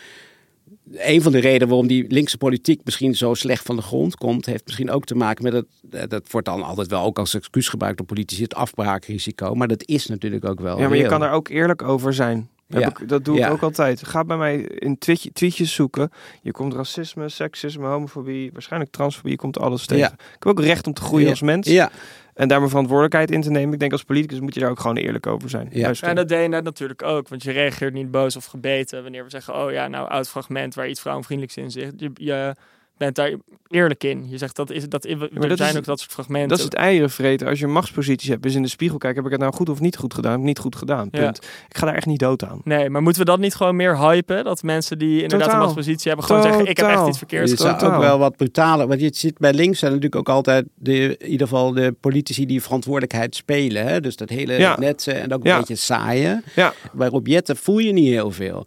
een 0.93 1.23
van 1.23 1.33
de 1.33 1.39
redenen 1.39 1.69
waarom 1.69 1.87
die 1.87 2.05
linkse 2.09 2.39
politiek 2.39 2.81
misschien 2.85 3.15
zo 3.15 3.35
slecht 3.35 3.65
van 3.67 3.77
de 3.77 3.83
grond 3.83 4.17
komt, 4.17 4.47
heeft 4.47 4.65
misschien 4.65 4.91
ook 4.91 5.05
te 5.05 5.15
maken 5.15 5.45
met 5.45 5.53
het. 5.53 5.67
eh, 5.91 6.03
Dat 6.09 6.31
wordt 6.31 6.47
dan 6.47 6.63
altijd 6.63 6.89
wel 6.89 7.03
ook 7.03 7.19
als 7.19 7.35
excuus 7.35 7.69
gebruikt 7.69 7.97
door 7.99 8.07
politici, 8.07 8.43
het 8.43 8.55
afbraakrisico. 8.55 9.55
Maar 9.55 9.69
dat 9.69 9.83
is 9.87 10.07
natuurlijk 10.07 10.45
ook 10.45 10.61
wel. 10.61 10.79
Ja, 10.79 10.89
maar 10.89 10.97
je 10.97 11.07
kan 11.07 11.23
er 11.23 11.31
ook 11.31 11.49
eerlijk 11.49 11.83
over 11.83 12.15
zijn. 12.15 12.49
Ja. 12.69 12.87
ik- 12.89 13.09
dat 13.09 13.25
doe 13.25 13.39
ik 13.39 13.51
ook 13.51 13.63
altijd. 13.63 14.07
Ga 14.07 14.25
bij 14.25 14.37
mij 14.37 14.57
in 14.61 14.99
tweetje, 14.99 15.33
tweetjes 15.33 15.75
zoeken. 15.75 16.11
Je 16.43 16.51
komt 16.51 16.75
racisme, 16.75 17.29
seksisme, 17.29 17.87
homofobie, 17.87 18.51
waarschijnlijk 18.53 18.93
transfobie. 18.93 19.31
Je 19.31 19.37
komt 19.39 19.59
alles 19.59 19.87
tegen. 19.87 20.03
Ja. 20.05 20.13
Ik 20.13 20.43
heb 20.43 20.47
ook 20.47 20.61
recht 20.61 20.87
om 20.87 20.93
te 20.93 21.03
groeien 21.03 21.29
als 21.31 21.41
mens. 21.43 21.67
Ja, 21.69 21.91
En 22.37 22.49
daar 22.49 22.59
mijn 22.59 22.71
verantwoordelijkheid 22.71 23.31
in 23.31 23.41
te 23.41 23.51
nemen. 23.51 23.73
Ik 23.73 23.79
denk 23.79 23.93
als 23.93 24.05
politicus 24.05 24.41
moet 24.41 24.55
je 24.55 24.61
daar 24.61 24.71
ook 24.71 24.81
gewoon 24.81 24.97
eerlijk 24.97 25.27
over 25.27 25.51
zijn. 25.51 25.69
Ja. 25.73 25.93
En 26.01 26.15
dat 26.15 26.29
deed 26.29 26.43
je 26.43 26.49
net 26.49 26.65
natuurlijk 26.65 27.03
ook, 27.03 27.29
want 27.29 27.43
je 27.43 27.53
reageert 27.53 27.93
niet 27.93 28.11
boos 28.11 28.37
of 28.37 28.45
gebeten 28.45 29.03
wanneer 29.03 29.25
we 29.25 29.31
zeggen, 29.31 29.55
oh 29.55 29.73
ja, 29.73 29.89
nou, 29.89 30.09
oud 30.09 30.29
fragment 30.29 30.75
waar 30.75 30.89
iets 30.89 31.01
vrouwenvriendelijks 31.01 31.57
in 31.57 31.71
zit. 31.71 31.93
Je, 31.97 32.11
je 32.15 32.55
bent 32.97 33.15
daar 33.17 33.33
eerlijk 33.69 34.05
in. 34.05 34.29
Je 34.29 34.39
zegt 34.39 34.57
dat 34.57 34.71
is 34.71 34.89
dat. 34.89 35.05
er 35.05 35.19
dat 35.49 35.59
zijn 35.59 35.71
is- 35.73 35.77
ook 35.79 35.85
dat 35.85 35.99
soort 36.01 36.13
fragmenten. 36.13 36.49
Dat 36.49 36.59
is 36.59 36.65
het 36.65 36.75
eieren 36.75 37.11
vreten. 37.11 37.47
Als 37.49 37.59
je 37.59 37.67
machtsposities 37.67 38.29
hebt, 38.29 38.45
is 38.47 38.55
in 38.55 38.63
de 38.63 38.69
spiegel 38.69 38.99
kijken. 38.99 39.17
Heb 39.23 39.27
ik 39.27 39.33
het 39.33 39.41
nou 39.41 39.55
goed 39.55 39.69
of 39.69 39.81
niet 39.81 39.97
goed 39.97 40.15
gedaan? 40.15 40.43
Niet 40.43 40.59
goed 40.59 40.77
gedaan. 40.77 41.09
Ja. 41.11 41.21
Punt. 41.23 41.37
Ik 41.69 41.77
ga 41.77 41.87
daar 41.87 41.95
echt 41.95 42.07
niet 42.07 42.19
dood 42.19 42.45
aan. 42.45 42.61
Nee, 42.65 42.91
maar 42.91 43.03
moeten 43.03 43.23
we 43.23 43.29
dat 43.31 43.39
niet 43.39 43.55
gewoon 43.55 43.77
meer 43.77 43.99
hypen? 43.99 44.45
Dat 44.45 44.63
mensen 44.63 44.99
die 44.99 45.23
inderdaad 45.23 45.39
Totaal. 45.41 45.55
een 45.55 45.59
machtspositie 45.67 46.09
hebben 46.09 46.27
gewoon 46.27 46.43
zeggen, 46.43 46.67
ik 46.67 46.77
heb 46.77 46.87
echt 46.89 47.07
iets 47.09 47.19
verkeerd 47.19 47.51
het 47.51 47.59
zou 47.59 47.73
totaal. 47.79 47.95
ook 47.95 48.01
wel 48.01 48.19
wat 48.19 48.37
brutaler. 48.37 48.87
Want 48.87 49.01
je 49.01 49.11
ziet 49.13 49.39
bij 49.39 49.53
links 49.53 49.79
zijn 49.79 49.93
natuurlijk 49.93 50.21
ook 50.29 50.35
altijd 50.35 50.67
de, 50.75 51.17
in 51.17 51.29
ieder 51.31 51.47
geval 51.49 51.73
de 51.73 51.95
politici 52.01 52.47
die 52.47 52.63
verantwoordelijkheid 52.63 53.35
spelen. 53.37 53.87
Hè? 53.87 54.01
Dus 54.01 54.17
dat 54.17 54.29
hele 54.29 54.53
Ja. 54.59 54.79
netse 54.79 55.13
en 55.13 55.33
ook 55.35 55.45
een 55.45 55.51
Ja. 55.51 55.59
beetje 55.59 55.77
saaien. 55.77 56.45
Ja. 56.55 56.73
Bij 56.93 57.09
Rob 57.09 57.27
Jetten 57.27 57.57
voel 57.57 57.79
je 57.79 57.93
niet 57.93 58.09
heel 58.09 58.31
veel. 58.31 58.67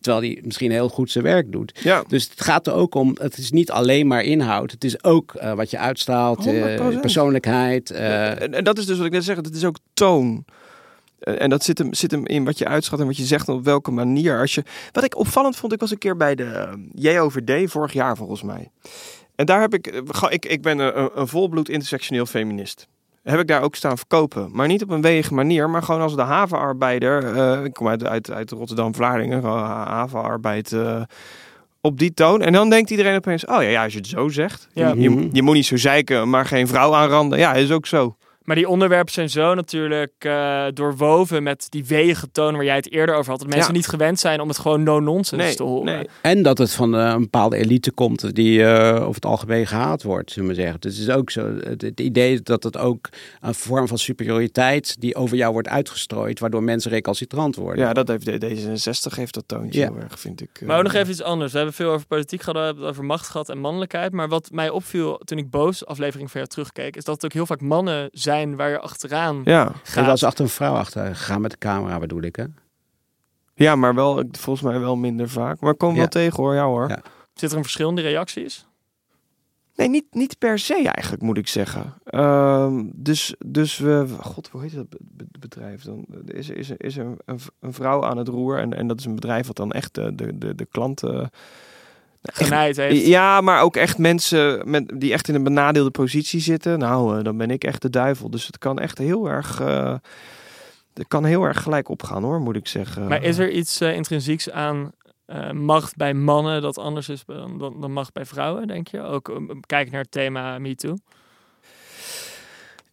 Terwijl 0.00 0.24
hij 0.24 0.40
misschien 0.44 0.70
heel 0.70 0.88
goed 0.88 1.10
zijn 1.10 1.24
werk 1.24 1.52
doet. 1.52 1.78
Ja. 1.82 2.04
Dus 2.08 2.28
het 2.30 2.40
gaat 2.40 2.66
er 2.66 2.72
ook 2.72 2.94
om, 2.94 3.16
het 3.20 3.38
is 3.38 3.50
niet 3.50 3.67
alleen 3.70 4.06
maar 4.06 4.22
inhoud. 4.22 4.70
Het 4.70 4.84
is 4.84 5.04
ook 5.04 5.34
eh, 5.34 5.52
wat 5.52 5.70
je 5.70 5.78
uitstraalt, 5.78 6.46
eh, 6.46 6.76
100%. 6.94 7.00
persoonlijkheid. 7.00 7.90
eh, 7.90 8.42
en, 8.42 8.54
en 8.54 8.64
dat 8.64 8.78
is 8.78 8.86
dus 8.86 8.96
wat 8.96 9.06
ik 9.06 9.12
net 9.12 9.24
zeg. 9.24 9.36
Het 9.36 9.54
is 9.54 9.64
ook 9.64 9.78
toon. 9.94 10.44
En 11.18 11.50
dat 11.50 11.64
zit 11.64 11.78
hem, 11.78 11.94
zit 11.94 12.10
hem 12.10 12.26
in 12.26 12.44
wat 12.44 12.58
je 12.58 12.66
uitschat 12.66 13.00
en 13.00 13.06
wat 13.06 13.16
je 13.16 13.24
zegt 13.24 13.48
en 13.48 13.54
op 13.54 13.64
welke 13.64 13.90
manier. 13.90 14.40
Als 14.40 14.54
je, 14.54 14.62
wat 14.92 15.04
ik 15.04 15.16
opvallend 15.16 15.56
vond, 15.56 15.72
ik 15.72 15.80
was 15.80 15.90
een 15.90 15.98
keer 15.98 16.16
bij 16.16 16.34
de 16.34 16.84
JOVD 16.94 17.70
vorig 17.70 17.92
jaar 17.92 18.16
volgens 18.16 18.42
mij. 18.42 18.70
En 19.34 19.46
daar 19.46 19.60
heb 19.60 19.74
ik, 19.74 19.86
ik, 20.28 20.44
ik 20.46 20.62
ben 20.62 20.78
een, 20.78 21.10
een 21.14 21.28
volbloed 21.28 21.68
intersectioneel 21.68 22.26
feminist. 22.26 22.86
Heb 23.22 23.40
ik 23.40 23.46
daar 23.46 23.62
ook 23.62 23.74
staan 23.74 23.96
verkopen. 23.98 24.48
Maar 24.52 24.66
niet 24.66 24.82
op 24.82 24.90
een 24.90 25.02
wege 25.02 25.34
manier, 25.34 25.70
maar 25.70 25.82
gewoon 25.82 26.00
als 26.00 26.16
de 26.16 26.22
havenarbeider. 26.22 27.36
eh, 27.36 27.64
ik 27.64 27.72
kom 27.72 27.88
uit, 27.88 28.04
uit, 28.04 28.30
uit 28.30 28.50
Rotterdam-Vlaardingen, 28.50 29.42
havenarbeid. 29.44 30.72
eh, 30.72 31.02
op 31.80 31.98
die 31.98 32.14
toon. 32.14 32.42
En 32.42 32.52
dan 32.52 32.70
denkt 32.70 32.90
iedereen 32.90 33.16
opeens: 33.16 33.46
oh 33.46 33.62
ja, 33.62 33.68
ja 33.68 33.82
als 33.84 33.92
je 33.92 33.98
het 33.98 34.08
zo 34.08 34.28
zegt. 34.28 34.68
Ja. 34.72 34.88
Je, 34.88 35.00
je, 35.00 35.10
Mhm. 35.10 35.28
je 35.32 35.42
moet 35.42 35.54
niet 35.54 35.66
zo 35.66 35.76
zeiken, 35.76 36.30
maar 36.30 36.46
geen 36.46 36.66
vrouw 36.66 36.94
aanranden. 36.94 37.38
Ja, 37.38 37.54
is 37.54 37.70
ook 37.70 37.86
zo. 37.86 38.16
Maar 38.48 38.56
die 38.56 38.68
onderwerpen 38.68 39.12
zijn 39.12 39.30
zo 39.30 39.54
natuurlijk 39.54 40.12
eh, 40.18 40.64
doorwoven 40.74 41.42
met 41.42 41.66
die 41.68 41.84
wege 41.84 42.30
toon 42.32 42.54
waar 42.54 42.64
jij 42.64 42.76
het 42.76 42.92
eerder 42.92 43.14
over 43.14 43.30
had. 43.30 43.40
Dat 43.40 43.48
mensen 43.48 43.66
Ja. 43.72 43.76
niet 43.76 43.86
gewend 43.88 44.18
zijn 44.18 44.40
om 44.40 44.48
het 44.48 44.58
gewoon 44.58 44.82
no-nonsense 44.82 45.44
Nee, 45.46 45.54
te 45.54 45.62
horen. 45.62 45.84
nee. 45.84 46.08
En 46.22 46.42
dat 46.42 46.58
het 46.58 46.72
van 46.72 46.96
eh, 46.96 47.08
een 47.08 47.20
bepaalde 47.20 47.56
elite 47.56 47.90
komt 47.90 48.34
die 48.34 48.64
eh, 48.64 48.94
over 48.94 49.14
het 49.14 49.24
algemeen 49.24 49.66
gehaat 49.66 50.02
wordt, 50.02 50.30
zullen 50.30 50.48
we 50.48 50.54
zeggen. 50.54 50.74
Het 50.74 50.84
is 50.84 51.08
ook 51.10 51.30
zo. 51.30 51.56
Het, 51.60 51.82
het 51.82 52.00
idee 52.00 52.40
dat 52.42 52.62
het 52.62 52.76
ook 52.76 53.08
een 53.40 53.54
vorm 53.54 53.88
van 53.88 53.98
superioriteit 53.98 55.00
die 55.00 55.14
over 55.16 55.36
jou 55.36 55.52
wordt 55.52 55.68
uitgestrooid, 55.68 56.38
waardoor 56.40 56.62
mensen 56.62 56.90
recalcitrant 56.90 57.56
worden. 57.56 57.84
Ja, 57.84 57.92
dat 57.92 58.08
heeft 58.08 58.24
de- 58.24 58.38
D66 59.10 59.16
heeft 59.16 59.34
dat 59.34 59.44
toontje 59.46 59.80
Ja. 59.80 59.92
heel 59.92 60.00
erg, 60.02 60.20
vind 60.20 60.40
ik. 60.40 60.60
Maar 60.64 60.76
ook 60.78 60.82
nog 60.84 60.94
even 60.94 61.10
iets 61.10 61.22
anders. 61.22 61.50
We 61.50 61.56
hebben 61.56 61.76
veel 61.76 61.90
over 61.90 62.06
politiek 62.06 62.40
gehad, 62.42 62.58
we 62.58 62.64
hebben 62.64 62.82
het 62.82 62.92
over 62.92 63.04
macht 63.04 63.28
gehad 63.28 63.48
en 63.48 63.58
mannelijkheid. 63.58 64.12
Maar 64.12 64.28
wat 64.28 64.48
mij 64.52 64.70
opviel 64.70 65.20
toen 65.24 65.38
ik 65.38 65.50
Boos 65.50 65.86
aflevering 65.86 66.30
van 66.30 66.40
jou 66.40 66.52
terugkeek, 66.52 66.96
is 66.96 67.04
dat 67.04 67.14
het 67.14 67.24
ook 67.24 67.32
heel 67.32 67.46
vaak 67.46 67.60
mannen 67.60 68.08
zijn 68.12 68.36
waar 68.46 68.70
je 68.70 68.78
achteraan 68.80 69.40
Ja. 69.44 69.66
Er 69.66 69.74
gaat. 69.82 70.06
was 70.06 70.24
achter 70.24 70.44
een 70.44 70.50
vrouw 70.50 70.74
achter 70.74 71.16
gegaan 71.16 71.40
met 71.40 71.50
de 71.50 71.58
camera, 71.58 71.98
bedoel 71.98 72.22
ik 72.22 72.36
hè? 72.36 72.44
ja, 73.54 73.76
maar 73.76 73.94
wel, 73.94 74.18
ik- 74.20 74.36
volgens 74.36 74.64
mij 74.70 74.80
wel 74.80 74.96
minder 74.96 75.28
vaak. 75.28 75.60
Maar 75.60 75.72
ik 75.72 75.78
kom 75.78 75.92
Ja. 75.92 75.96
wel 75.98 76.08
tegen 76.08 76.42
hoor, 76.42 76.54
ja 76.54 76.64
hoor. 76.64 76.88
Ja. 76.88 77.02
Zit 77.34 77.50
er 77.50 77.56
een 77.56 77.62
verschil 77.62 77.88
in 77.88 77.94
de 77.94 78.02
reacties? 78.02 78.66
Nee, 79.74 79.88
niet, 79.88 80.04
niet 80.10 80.38
per 80.38 80.58
se 80.58 80.74
eigenlijk, 80.88 81.22
moet 81.22 81.38
ik 81.38 81.48
zeggen. 81.48 81.94
Ehm, 82.04 82.84
dus, 82.94 83.34
dus 83.46 83.78
we, 83.78 84.06
god, 84.20 84.48
hoe 84.48 84.62
heet 84.62 84.74
dat 84.74 84.88
be- 84.88 84.98
be- 85.00 85.38
bedrijf 85.38 85.82
dan? 85.82 86.06
Er 86.26 86.34
is, 86.34 86.48
is, 86.48 86.70
is 86.70 86.96
er 86.96 87.06
een, 87.24 87.40
een 87.60 87.72
vrouw 87.72 88.04
aan 88.04 88.16
het 88.16 88.28
roer 88.28 88.58
en, 88.58 88.74
en 88.74 88.86
dat 88.86 88.98
is 88.98 89.04
een 89.04 89.14
bedrijf 89.14 89.46
wat 89.46 89.56
dan 89.56 89.72
echt 89.72 89.94
de, 89.94 90.14
de, 90.14 90.38
de, 90.38 90.54
de 90.54 90.66
klanten... 90.66 91.30
Genaaid 92.32 92.76
heeft. 92.76 93.06
Ja, 93.06 93.40
maar 93.40 93.62
ook 93.62 93.76
echt 93.76 93.98
mensen 93.98 94.70
met, 94.70 94.92
die 94.94 95.12
echt 95.12 95.28
in 95.28 95.34
een 95.34 95.42
benadeelde 95.42 95.90
positie 95.90 96.40
zitten. 96.40 96.78
Nou, 96.78 97.18
eh, 97.18 97.24
dan 97.24 97.36
ben 97.36 97.50
ik 97.50 97.64
echt 97.64 97.82
de 97.82 97.90
duivel. 97.90 98.30
Dus 98.30 98.46
het 98.46 98.58
kan 98.58 98.78
echt 98.78 98.98
heel 98.98 99.28
erg... 99.28 99.60
eh 99.60 99.94
het 100.94 101.08
kan 101.08 101.24
heel 101.24 101.42
erg 101.42 101.62
gelijk 101.62 101.88
opgaan 101.88 102.22
hoor, 102.22 102.40
moet 102.40 102.56
ik 102.56 102.66
zeggen. 102.66 103.08
Maar 103.08 103.22
is 103.22 103.38
er 103.38 103.50
iets 103.50 103.80
eh, 103.80 103.94
intrinsieks 103.94 104.50
aan 104.50 104.92
macht 105.52 105.96
bij 105.96 106.14
mannen 106.14 106.62
dat 106.62 106.78
anders 106.78 107.08
is 107.08 107.24
dan, 107.26 107.58
dan, 107.58 107.80
dan 107.80 107.92
macht 107.92 108.12
bij 108.12 108.24
vrouwen, 108.24 108.66
denk 108.66 108.88
je? 108.88 109.00
Ook 109.00 109.28
um, 109.28 109.60
kijk 109.66 109.90
naar 109.90 110.00
het 110.00 110.10
thema 110.10 110.58
MeToo. 110.58 110.96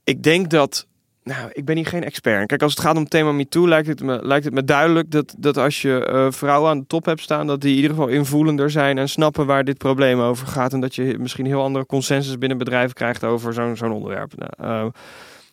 Ik 0.03 0.23
denk 0.23 0.49
dat. 0.49 0.88
Nou, 1.26 1.49
ik 1.53 1.65
ben 1.65 1.76
hier 1.76 1.86
geen 1.86 2.03
expert. 2.03 2.47
Kijk, 2.47 2.61
als 2.61 2.71
het 2.71 2.82
gaat 2.82 2.95
om 2.95 3.01
het 3.01 3.09
thema 3.09 3.32
MeToo, 3.32 3.67
lijkt 3.67 3.88
het 3.88 4.01
me, 4.01 4.26
lijkt 4.26 4.45
het 4.45 4.53
me 4.53 4.63
duidelijk 4.63 5.11
dat, 5.11 5.36
dat 5.38 5.57
als 5.57 5.82
je 5.82 6.05
eh, 6.05 6.32
vrouwen 6.32 6.69
aan 6.69 6.80
de 6.80 6.88
top 6.88 7.05
hebt 7.05 7.21
staan, 7.21 7.47
dat 7.47 7.61
die 7.61 7.69
in 7.69 7.76
ieder 7.76 7.89
geval 7.89 8.07
invoelender 8.07 8.71
zijn 8.71 8.97
en 8.97 9.09
snappen 9.09 9.45
waar 9.45 9.63
dit 9.63 9.78
probleem 9.78 10.19
over 10.19 10.47
gaat. 10.47 10.73
En 10.73 10.80
dat 10.80 10.95
je 10.95 11.17
misschien 11.19 11.45
heel 11.45 11.61
andere 11.61 11.86
consensus 11.86 12.38
binnen 12.38 12.57
bedrijven 12.57 12.95
krijgt 12.95 13.23
over 13.23 13.53
zo'n 13.53 13.78
zo'n 13.78 13.91
onderwerp. 13.91 14.34
Nou, 14.36 14.51
eh, 14.57 14.91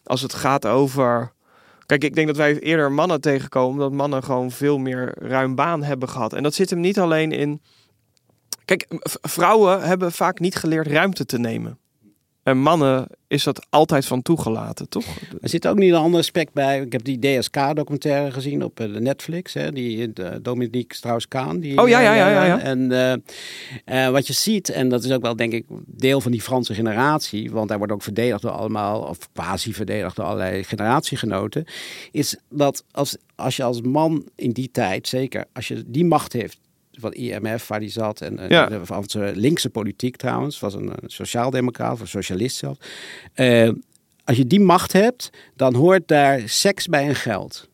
als 0.05 0.23
het 0.23 0.35
gaat 0.35 0.67
over. 0.67 1.33
Kijk, 1.87 2.05
ik 2.05 2.15
denk 2.15 2.27
dat 2.27 2.37
wij 2.37 2.59
eerder 2.59 2.93
mannen 2.93 3.21
tegenkomen, 3.21 3.79
dat 3.79 3.93
mannen 3.93 4.23
gewoon 4.23 4.51
veel 4.51 4.79
meer 4.79 5.15
ruim 5.19 5.55
baan 5.55 5.83
hebben 5.83 6.09
gehad. 6.09 6.33
En 6.33 6.43
dat 6.43 6.55
zit 6.55 6.71
hem 6.71 6.81
niet 6.81 6.99
alleen 6.99 7.33
in. 7.33 7.63
Kijk, 8.65 8.87
vrouwen 9.21 9.83
hebben 9.83 10.13
vaak 10.13 10.39
niet 10.39 10.57
geleerd 10.57 10.87
ruimte 10.87 11.25
te 11.25 11.39
nemen. 11.39 11.79
En 12.43 12.59
mannen 12.59 13.07
is 13.33 13.45
dat 13.45 13.67
altijd 13.71 14.07
van 14.07 14.23
toegelaten, 14.23 14.89
toch? 14.89 15.05
Er 15.41 15.49
zit 15.49 15.67
ook 15.67 15.79
niet 15.79 15.91
een 15.93 15.97
ander 15.99 16.21
aspect 16.21 16.53
bij. 16.53 16.81
Ik 16.81 16.93
heb 16.93 17.05
die 17.05 17.19
DSK-documentaire 17.19 18.31
gezien 18.31 18.65
op 18.65 18.81
eh, 18.81 18.93
de 18.93 19.01
Netflix. 19.01 19.55
Hè, 19.55 19.73
die 19.73 20.13
uh, 20.21 20.29
Dominique 20.43 20.95
Strauss-Kaan. 20.97 21.61
die- 21.61 21.79
Oh, 21.79 21.89
ja, 21.89 22.01
ja, 22.01 22.15
ja, 22.15 22.31
ja, 22.31 22.45
ja. 22.45 22.59
En 22.61 22.93
eh, 22.93 24.05
eh, 24.07 24.13
wat 24.13 24.27
je 24.27 24.33
ziet, 24.33 24.69
en 24.69 24.89
dat 24.89 25.05
is 25.05 25.11
ook 25.11 25.23
wel 25.23 25.37
denk 25.37 25.53
ik 25.53 25.65
deel 25.87 26.21
van 26.21 26.31
die 26.33 26.41
Franse 26.43 26.75
generatie. 26.75 27.51
Want 27.51 27.69
hij 27.69 27.79
wordt 27.79 27.93
ook 27.93 28.03
verdedigd 28.03 28.43
door 28.43 28.51
allemaal, 28.51 29.01
of 29.01 29.19
quasi 29.33 29.75
verdedigd 29.75 30.17
door 30.17 30.25
allerlei 30.25 30.65
generatiegenoten. 30.65 31.65
Is 32.11 32.37
dat 32.51 32.85
als, 32.91 33.17
als 33.35 33.57
je 33.57 33.63
als 33.63 33.81
man 33.81 34.25
in 34.37 34.51
die 34.51 34.71
tijd, 34.73 35.09
zeker 35.09 35.45
als 35.53 35.69
je 35.69 35.85
die 35.87 36.05
macht 36.05 36.33
heeft 36.33 36.59
van 37.01 37.13
IMF 37.13 37.69
waar 37.69 37.81
die 37.81 37.89
zat 37.89 38.21
en 38.21 38.37
de 38.37 38.81
Franse 38.85 39.33
linkse 39.35 39.71
politiek 39.71 40.17
trouwens 40.17 40.61
was 40.61 40.75
een, 40.75 40.93
sociaaldemocraat 41.07 42.01
of 42.01 42.09
socialist 42.09 42.57
zelf. 42.57 42.77
Eh, 43.33 43.71
als 44.25 44.37
je 44.37 44.47
die 44.47 44.61
macht 44.61 44.93
hebt, 44.93 45.31
dan 45.57 45.75
hoort 45.75 46.09
daar 46.09 46.43
seks 46.45 46.87
bij 46.87 47.07
en 47.07 47.15
geld. 47.15 47.69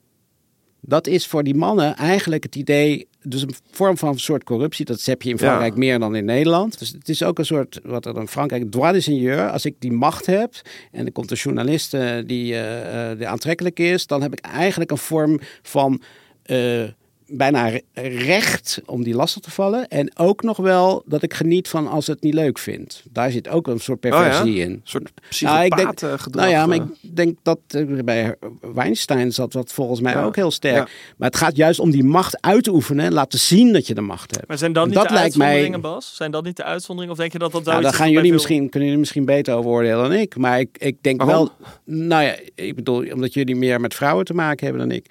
Dat 0.81 1.07
is 1.07 1.27
voor 1.27 1.43
die 1.45 1.55
mannen 1.55 1.97
eigenlijk 1.97 2.43
het 2.43 2.57
idee, 2.57 3.09
dus 3.23 3.43
een 3.43 3.55
vorm 3.71 3.99
van 3.99 4.09
een 4.09 4.19
soort 4.19 4.45
corruptie. 4.45 4.85
Dat 4.85 5.05
heb 5.05 5.23
je 5.23 5.31
in 5.31 5.37
Ja. 5.37 5.43
Frankrijk 5.47 5.77
meer 5.77 5.99
dan 5.99 6.17
in 6.17 6.25
Nederland. 6.25 6.79
Dus 6.79 6.89
het 6.89 7.09
is 7.09 7.23
ook 7.23 7.39
een 7.39 7.45
soort, 7.45 7.81
wat 7.83 8.07
er 8.07 8.17
in 8.17 8.29
Frankrijk, 8.29 8.71
droit 8.71 8.95
de 8.95 9.01
seigneur. 9.01 9.51
Als 9.51 9.65
ik 9.65 9.75
die 9.79 9.93
macht 9.93 10.27
heb 10.27 10.55
en 10.93 11.07
er 11.07 11.13
komt 11.13 11.31
een 11.31 11.37
journalist 11.37 11.95
eh, 11.95 12.17
die, 12.17 12.55
die 13.17 13.29
aantrekkelijk 13.29 13.79
is, 13.79 14.07
dan 14.07 14.23
heb 14.23 14.33
ik 14.33 14.41
eigenlijk 14.41 14.91
een 14.91 14.99
vorm 14.99 15.41
van 15.63 16.03
bijna 17.31 17.69
re- 17.69 17.83
recht 18.09 18.81
om 18.87 19.03
die 19.05 19.15
lastig 19.15 19.43
te 19.43 19.51
vallen. 19.51 19.89
En 19.89 20.17
ook 20.17 20.43
nog 20.43 20.57
wel 20.57 21.03
dat 21.07 21.23
ik 21.23 21.35
geniet 21.35 21.69
van 21.69 21.87
als 21.89 22.07
het 22.07 22.23
niet 22.23 22.35
leuk 22.35 22.59
vind. 22.59 23.03
Daar 23.11 23.31
zit 23.31 23.49
ook 23.49 23.67
een 23.67 23.79
soort 23.81 24.01
perversie 24.01 24.55
in. 24.59 24.71
Een 24.71 24.81
soort 24.85 25.03
Nou, 25.41 25.65
ik 25.65 25.77
denk- 25.77 25.95
psychopaatgedrag. 25.95 26.31
Nou 26.31 26.49
ja, 26.49 26.67
maar 26.67 26.77
eh. 26.79 26.85
ik 27.01 27.17
denk 27.17 27.39
dat 27.43 27.59
eh, 27.69 27.85
bij 28.05 28.35
Weinstein 28.75 29.33
zat 29.33 29.53
dat 29.53 29.73
volgens 29.73 30.01
mij 30.01 30.13
Ja. 30.13 30.25
ook 30.25 30.37
heel 30.37 30.51
sterk. 30.51 30.77
Ja. 30.77 30.89
Maar 31.17 31.29
het 31.29 31.39
gaat 31.39 31.57
juist 31.57 31.81
om 31.81 31.91
die 31.91 32.05
macht 32.05 32.41
uit 32.41 32.65
te 32.65 32.73
oefenen 32.73 33.05
en 33.05 33.13
laten 33.13 33.39
zien 33.39 33.73
dat 33.73 33.87
je 33.87 33.95
de 33.95 34.01
macht 34.01 34.35
hebt. 34.35 34.49
Maar 34.49 34.59
zijn 34.59 34.73
dat 34.73 34.87
niet 34.87 34.95
dat 34.95 35.09
de 35.09 35.15
lijkt 35.15 35.37
mij- 35.37 35.47
uitzonderingen, 35.47 35.81
Bas? 35.81 36.17
Zijn 36.17 36.31
dat 36.31 36.45
niet 36.45 36.57
de 36.57 36.65
uitzonderingen? 36.65 37.13
Of 37.13 37.19
denk 37.21 37.33
je 37.33 37.39
dat 37.39 37.53
dat 37.53 37.65
Nou, 37.65 37.73
zoiets 37.77 37.91
daar 37.91 37.99
gaan 38.07 38.15
wat 38.15 38.15
jullie 38.25 38.31
veel- 38.31 38.39
misschien, 38.49 38.69
kunnen 38.69 38.83
jullie 38.89 38.99
misschien 39.03 39.25
beter 39.25 39.55
over 39.55 39.71
oordelen 39.71 40.03
dan 40.11 40.13
ik. 40.13 40.37
Maar 40.37 40.61
ik, 40.61 40.69
ik 40.79 40.97
denk 41.03 41.23
Waarom? 41.23 41.51
wel. 41.57 41.97
Nou 42.09 42.25
ja, 42.25 42.37
ik 42.55 42.75
bedoel, 42.75 43.13
omdat 43.13 43.35
jullie 43.35 43.57
meer 43.57 43.81
met 43.81 43.95
vrouwen 43.95 44.25
te 44.25 44.35
maken 44.35 44.67
hebben 44.67 44.89
dan 44.89 44.97
ik. 44.97 45.07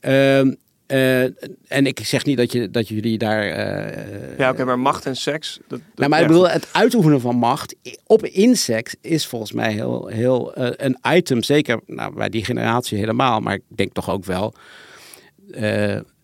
Ehm, 0.00 0.52
eh, 0.90 1.22
en 1.68 1.86
ik 1.86 1.98
zeg 2.02 2.24
niet 2.24 2.36
dat, 2.36 2.52
je, 2.52 2.70
dat 2.70 2.88
jullie 2.88 3.18
daar. 3.18 3.42
eh, 3.48 4.38
Ja, 4.38 4.50
oké, 4.50 4.64
maar 4.64 4.78
macht 4.78 5.06
en 5.06 5.16
seks. 5.16 5.58
Dat, 5.68 5.68
dat- 5.68 5.80
Nou, 5.94 6.10
maar 6.10 6.18
ja, 6.18 6.24
ik 6.24 6.30
bedoel, 6.30 6.48
het 6.48 6.68
uitoefenen 6.72 7.20
van 7.20 7.36
macht 7.36 7.74
op 8.06 8.24
insect 8.26 8.96
is 9.00 9.26
volgens 9.26 9.52
mij 9.52 9.72
heel, 9.72 10.06
heel 10.06 10.54
eh, 10.54 10.70
een 10.86 10.98
item. 11.16 11.42
Zeker 11.42 11.80
nou, 11.86 12.14
bij 12.14 12.28
die 12.28 12.44
generatie 12.44 12.98
helemaal. 12.98 13.40
Maar 13.40 13.54
ik 13.54 13.62
denk 13.68 13.92
toch 13.92 14.10
ook 14.10 14.24
wel 14.24 14.54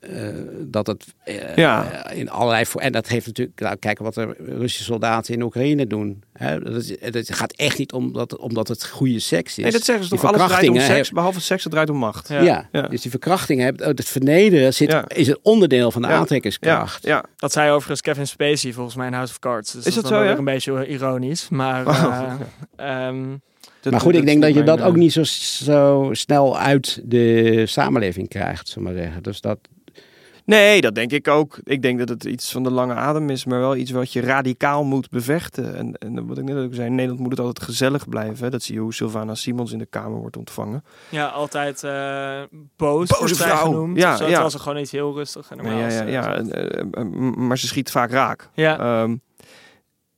eh, 0.09 0.29
dat 0.61 0.87
het 0.87 1.05
eh, 1.25 1.57
Ja. 1.57 1.91
eh, 1.91 2.19
in 2.19 2.31
allerlei... 2.31 2.67
Voor, 2.67 2.81
en 2.81 2.93
dat 2.93 3.09
heeft 3.09 3.27
natuurlijk... 3.27 3.61
Nou, 3.61 3.77
kijk 3.77 3.99
wat 3.99 4.15
de 4.15 4.35
Russische 4.39 4.85
soldaten 4.85 5.35
in 5.35 5.43
Oekraïne 5.43 5.87
doen. 5.87 6.23
Hè? 6.33 6.61
Dat, 6.61 6.75
is, 6.83 6.95
het 7.01 7.35
gaat 7.35 7.53
echt 7.53 7.79
niet 7.79 7.93
omdat, 7.93 8.37
omdat 8.37 8.69
het 8.69 8.87
goede 8.87 9.19
seks 9.19 9.59
is. 9.59 9.63
Nee, 9.63 9.73
dat 9.73 9.85
zeggen 9.85 10.05
ze 10.05 10.11
Die 10.11 10.19
toch? 10.21 10.29
Alles 10.29 10.47
draait 10.47 10.53
om 10.53 10.67
verkrachtingen 10.75 10.97
seks, 11.05 11.11
behalve 11.15 11.41
seks, 11.41 11.63
het 11.65 11.73
draait 11.73 11.91
om 11.91 11.97
macht. 11.97 12.29
Ja. 12.29 12.41
Ja, 12.41 12.69
Ja. 12.73 12.83
dus 12.83 13.01
die 13.03 13.11
verkrachting 13.11 13.61
hebt, 13.61 13.85
het 13.85 14.05
vernederen 14.05 14.75
zit, 14.75 14.91
Ja. 14.91 15.05
is 15.09 15.29
een 15.29 15.39
onderdeel 15.43 15.91
van 15.91 16.03
de 16.03 16.09
Ja. 16.09 16.15
aantrekkingskracht. 16.15 17.05
Ja, 17.07 17.25
Dat 17.37 17.53
zei 17.53 17.71
overigens 17.71 18.01
Kevin 18.01 18.27
Spacey 18.27 18.73
volgens 18.73 18.97
mij 18.97 19.07
in 19.07 19.13
House 19.13 19.33
of 19.33 19.39
Cards. 19.39 19.73
Dus 19.73 19.87
Is 19.87 19.95
dat 19.95 20.03
dat 20.03 20.13
zo, 20.13 20.19
wel 20.19 20.23
ja? 20.23 20.29
weer 20.31 20.39
een 20.39 20.45
beetje 20.45 20.87
ironisch. 20.89 21.49
Maar, 21.49 21.87
Oh. 21.87 22.25
eh, 22.77 23.07
ehm, 23.09 23.25
Dat- 23.81 23.93
maar 23.95 24.01
goed, 24.05 24.15
ik 24.15 24.27
denk 24.27 24.43
dat 24.43 24.55
je 24.55 24.63
dat 24.63 24.81
ook 24.83 24.97
niet 24.97 25.13
zo, 25.13 25.23
zo 25.25 26.09
snel 26.13 26.59
uit 26.59 27.01
de 27.05 27.63
samenleving 27.67 28.29
krijgt, 28.29 28.69
zullen 28.69 28.89
we 28.89 28.95
maar 28.95 29.03
zeggen. 29.03 29.23
Dus 29.23 29.41
dat, 29.41 29.59
Nee, 30.47 30.81
dat 30.81 30.95
denk 30.95 31.13
ik 31.13 31.29
ook. 31.29 31.59
Ik 31.65 31.83
denk 31.83 31.99
dat 31.99 32.09
het 32.09 32.25
iets 32.25 32.53
van 32.53 32.63
de 32.63 32.71
lange 32.71 32.95
adem 32.95 33.31
is, 33.31 33.45
maar 33.45 33.59
wel 33.59 33.77
iets 33.77 33.91
wat 33.91 34.13
je 34.13 34.21
radicaal 34.21 34.85
moet 34.85 35.11
bevechten. 35.11 35.77
En, 35.77 35.95
en 35.99 36.27
wat 36.27 36.39
ik 36.39 36.45
net 36.45 36.57
ook 36.65 36.75
zei, 36.75 36.87
in 36.87 36.95
Nederland 36.95 37.21
moet 37.21 37.31
het 37.31 37.41
altijd 37.41 37.65
gezellig 37.65 38.09
blijven. 38.09 38.45
hè. 38.45 38.51
Dat 38.51 38.63
zie 38.63 38.75
je 38.75 38.81
hoe 38.81 38.95
Sylvana 38.95 39.35
Simons 39.35 39.73
in 39.73 39.79
de 39.79 39.87
Kamer 39.87 40.19
wordt 40.21 40.37
ontvangen. 40.37 40.85
ja, 41.09 41.27
altijd 41.27 41.85
eh, 41.85 42.41
boos 42.77 43.09
Boze 43.21 43.35
vrouw. 43.35 43.57
genoemd. 43.65 43.97
Ja, 43.99 44.11
ja. 44.11 44.17
Terwijl 44.17 44.51
ze 44.51 44.59
gewoon 44.59 44.79
iets 44.79 44.93
heel 44.93 45.15
rustig 45.15 45.51
en 45.51 45.57
normaal 45.57 45.79
ja, 45.79 45.89
ja, 45.89 46.03
ja, 46.03 46.37
eh, 46.39 46.81
eh, 46.81 47.05
m- 47.05 47.47
maar 47.47 47.59
ze 47.59 47.67
schiet 47.67 47.91
vaak 47.91 48.11
raak. 48.11 48.49
ja. 48.55 48.79
Ehm, 49.03 49.17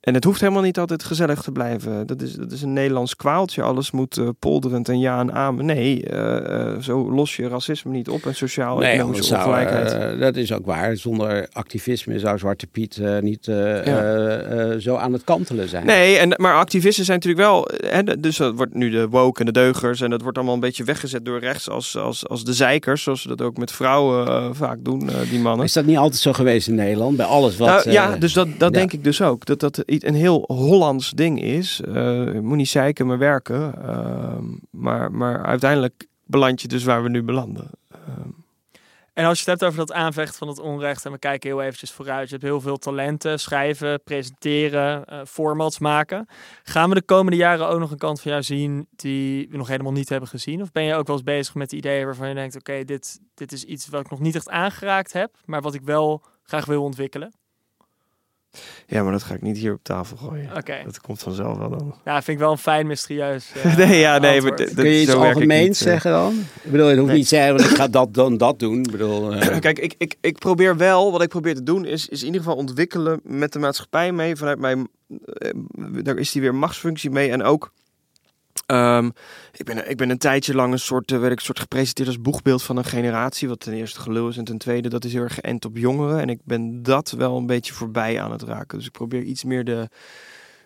en 0.08 0.14
het 0.14 0.24
hoeft 0.24 0.40
helemaal 0.40 0.62
niet 0.62 0.78
altijd 0.78 1.04
gezellig 1.04 1.42
te 1.42 1.52
blijven. 1.52 2.06
Dat 2.06 2.22
is, 2.22 2.32
dat 2.32 2.52
is 2.52 2.62
een 2.62 2.72
Nederlands 2.72 3.16
kwaaltje. 3.16 3.62
Alles 3.62 3.90
moet 3.90 4.16
eh, 4.16 4.28
polderend 4.38 4.88
en 4.88 4.98
ja 4.98 5.20
en 5.20 5.32
amen. 5.32 5.64
Nee, 5.64 6.04
eh, 6.04 6.72
eh, 6.72 6.80
zo 6.80 7.10
los 7.10 7.36
je 7.36 7.48
racisme 7.48 7.92
niet 7.92 8.08
op 8.08 8.14
en 8.14 8.20
nee, 8.24 8.34
sociaal-economische 8.34 9.04
anders 9.04 9.26
zou, 9.26 9.40
ongelijkheid. 9.40 10.20
dat 10.20 10.36
is 10.36 10.52
ook 10.52 10.66
waar. 10.66 10.96
Zonder 10.96 11.48
activisme 11.52 12.18
zou 12.18 12.38
Zwarte 12.38 12.66
Piet 12.66 13.00
niet 13.20 13.44
Ja. 13.44 14.78
zo 14.78 14.96
aan 14.96 15.12
het 15.12 15.24
kantelen 15.24 15.68
zijn. 15.68 15.86
Nee, 15.86 16.16
en, 16.16 16.34
maar 16.36 16.54
activisten 16.54 17.04
zijn 17.04 17.18
natuurlijk 17.18 17.46
wel. 17.46 17.68
Hè, 17.86 18.20
dus 18.20 18.36
dat 18.36 18.54
wordt 18.54 18.74
nu 18.74 18.90
de 18.90 19.08
woke 19.08 19.40
en 19.40 19.46
de 19.46 19.52
deugers. 19.52 20.00
En 20.00 20.10
dat 20.10 20.22
wordt 20.22 20.36
allemaal 20.36 20.54
een 20.54 20.60
beetje 20.60 20.84
weggezet 20.84 21.24
door 21.24 21.38
rechts 21.38 21.70
als, 21.70 21.96
als, 21.96 22.28
als 22.28 22.44
de 22.44 22.52
zeikers. 22.52 23.02
Zoals 23.02 23.22
ze 23.22 23.28
dat 23.28 23.42
ook 23.42 23.56
met 23.56 23.72
vrouwen 23.72 24.56
vaak 24.56 24.78
doen, 24.82 25.10
die 25.30 25.40
mannen. 25.40 25.66
Is 25.66 25.72
dat 25.72 25.84
niet 25.84 25.96
altijd 25.96 26.22
zo 26.22 26.32
geweest 26.32 26.68
in 26.68 26.74
Nederland? 26.74 27.16
Bij 27.16 27.26
alles 27.26 27.56
wat... 27.56 27.68
Nou, 27.68 27.90
ja, 27.90 28.16
dus 28.16 28.32
dat, 28.32 28.48
dat 28.58 28.72
ja. 28.72 28.78
denk 28.78 28.92
ik 28.92 29.04
dus 29.04 29.22
ook. 29.22 29.46
Dat 29.46 29.60
dat 29.60 29.82
een 30.04 30.14
heel 30.14 30.44
Hollands 30.46 31.10
ding 31.10 31.42
is. 31.42 31.76
Je 31.76 32.40
moet 32.42 32.56
niet 32.56 32.68
zeiken, 32.68 33.06
maar 33.06 33.18
werken. 33.18 33.82
Ehm, 33.82 34.44
maar, 34.70 35.12
maar 35.12 35.44
uiteindelijk 35.44 36.06
beland 36.24 36.60
je 36.62 36.68
dus 36.68 36.84
waar 36.84 37.02
we 37.02 37.08
nu 37.08 37.22
belanden. 37.22 37.70
Ehm, 37.90 38.28
En 39.12 39.24
als 39.24 39.42
je 39.42 39.50
het 39.50 39.60
hebt 39.60 39.72
over 39.72 39.86
dat 39.86 39.96
aanvechten 39.96 40.38
van 40.38 40.48
het 40.48 40.58
onrecht, 40.58 41.04
en 41.04 41.12
we 41.12 41.18
kijken 41.18 41.50
heel 41.50 41.62
eventjes 41.62 41.90
vooruit. 41.92 42.28
Je 42.28 42.34
hebt 42.34 42.46
heel 42.46 42.60
veel 42.60 42.76
talenten, 42.76 43.40
schrijven, 43.40 44.02
presenteren, 44.02 45.04
eh, 45.04 45.20
formats 45.24 45.78
maken. 45.78 46.26
Gaan 46.62 46.88
we 46.88 46.94
de 46.94 47.02
komende 47.02 47.36
jaren 47.36 47.68
ook 47.68 47.78
nog 47.78 47.90
een 47.90 47.98
kant 47.98 48.20
van 48.20 48.30
jou 48.30 48.42
zien 48.42 48.86
die 48.96 49.48
we 49.50 49.56
nog 49.56 49.68
helemaal 49.68 49.92
niet 49.92 50.08
hebben 50.08 50.28
gezien? 50.28 50.62
Of 50.62 50.72
ben 50.72 50.82
je 50.82 50.94
ook 50.94 51.06
wel 51.06 51.16
eens 51.16 51.24
bezig 51.24 51.54
met 51.54 51.72
ideeën 51.72 52.04
waarvan 52.04 52.28
je 52.28 52.34
denkt, 52.34 52.56
oké, 52.56 52.84
dit, 52.84 53.20
dit 53.34 53.52
is 53.52 53.64
iets 53.64 53.88
wat 53.88 54.00
ik 54.00 54.10
nog 54.10 54.20
niet 54.20 54.34
echt 54.34 54.48
aangeraakt 54.48 55.12
heb, 55.12 55.36
maar 55.44 55.62
wat 55.62 55.74
ik 55.74 55.82
wel 55.82 56.22
graag 56.42 56.64
wil 56.64 56.82
ontwikkelen? 56.82 57.32
Ja, 58.86 59.02
maar 59.02 59.12
dat 59.12 59.22
ga 59.22 59.34
ik 59.34 59.42
niet 59.42 59.56
hier 59.58 59.72
op 59.72 59.80
tafel 59.82 60.16
gooien. 60.16 60.50
Oké, 60.56 60.76
Dat 60.84 61.00
komt 61.00 61.22
vanzelf 61.22 61.58
wel 61.58 61.68
dan. 61.70 61.94
nou 62.04 62.22
vind 62.22 62.26
ik 62.26 62.38
wel 62.38 62.50
een 62.50 62.58
fijn 62.58 62.86
mysterieus 62.86 63.52
eh, 63.62 63.76
nee, 63.76 63.98
ja, 63.98 64.18
nee. 64.18 64.40
Maar 64.42 64.54
Kun 64.54 64.88
je 64.88 65.00
iets 65.00 65.12
algemeens 65.12 65.80
eh. 65.80 65.86
zeggen 65.86 66.10
dan? 66.10 66.44
Ik 66.62 66.70
bedoel, 66.70 66.88
je 66.90 66.94
hoeft 66.96 67.06
Nee. 67.06 67.16
niet 67.16 67.28
te 67.28 67.34
zeggen, 67.34 67.56
want 67.56 67.70
ik 67.70 67.76
ga 67.76 67.88
dat 67.88 68.14
dan 68.14 68.36
dat 68.36 68.58
doen. 68.58 68.78
Ik 68.78 68.90
bedoel, 68.90 69.32
eh, 69.34 69.58
Kijk, 69.66 69.78
ik, 69.78 69.94
ik, 69.98 70.14
ik 70.20 70.38
probeer 70.38 70.76
wel, 70.76 71.12
wat 71.12 71.22
ik 71.22 71.28
probeer 71.28 71.54
te 71.54 71.62
doen, 71.62 71.84
is, 71.84 72.08
is 72.08 72.20
in 72.20 72.26
ieder 72.26 72.40
geval 72.40 72.56
ontwikkelen 72.56 73.20
met 73.22 73.52
de 73.52 73.58
maatschappij 73.58 74.12
mee. 74.12 74.36
Vanuit 74.36 74.58
mijn, 74.58 74.88
daar 76.02 76.16
is 76.16 76.32
die 76.32 76.42
weer 76.42 76.54
machtsfunctie 76.54 77.10
mee. 77.10 77.30
En 77.30 77.42
ook, 77.42 77.72
ehm, 78.68 79.10
ik, 79.52 79.64
ben, 79.64 79.90
ik 79.90 79.96
ben 79.96 80.10
een 80.10 80.18
tijdje 80.18 80.54
lang 80.54 80.72
een 80.72 80.78
soort, 80.78 81.12
eh, 81.12 81.18
werd 81.18 81.32
ik 81.32 81.40
soort 81.40 81.60
gepresenteerd 81.60 82.08
als 82.08 82.20
boegbeeld 82.20 82.62
van 82.62 82.76
een 82.76 82.84
generatie. 82.84 83.48
Wat 83.48 83.60
ten 83.60 83.72
eerste 83.72 84.00
gelul 84.00 84.28
is 84.28 84.36
en 84.36 84.44
ten 84.44 84.58
tweede, 84.58 84.88
dat 84.88 85.04
is 85.04 85.12
heel 85.12 85.22
erg 85.22 85.34
geënt 85.34 85.64
op 85.64 85.76
jongeren. 85.76 86.20
En 86.20 86.28
ik 86.28 86.40
ben 86.44 86.82
dat 86.82 87.10
wel 87.10 87.36
een 87.36 87.46
beetje 87.46 87.72
voorbij 87.72 88.20
aan 88.20 88.32
het 88.32 88.42
raken. 88.42 88.78
Dus 88.78 88.86
ik 88.86 88.92
probeer 88.92 89.22
iets 89.22 89.44
meer 89.44 89.64
de, 89.64 89.88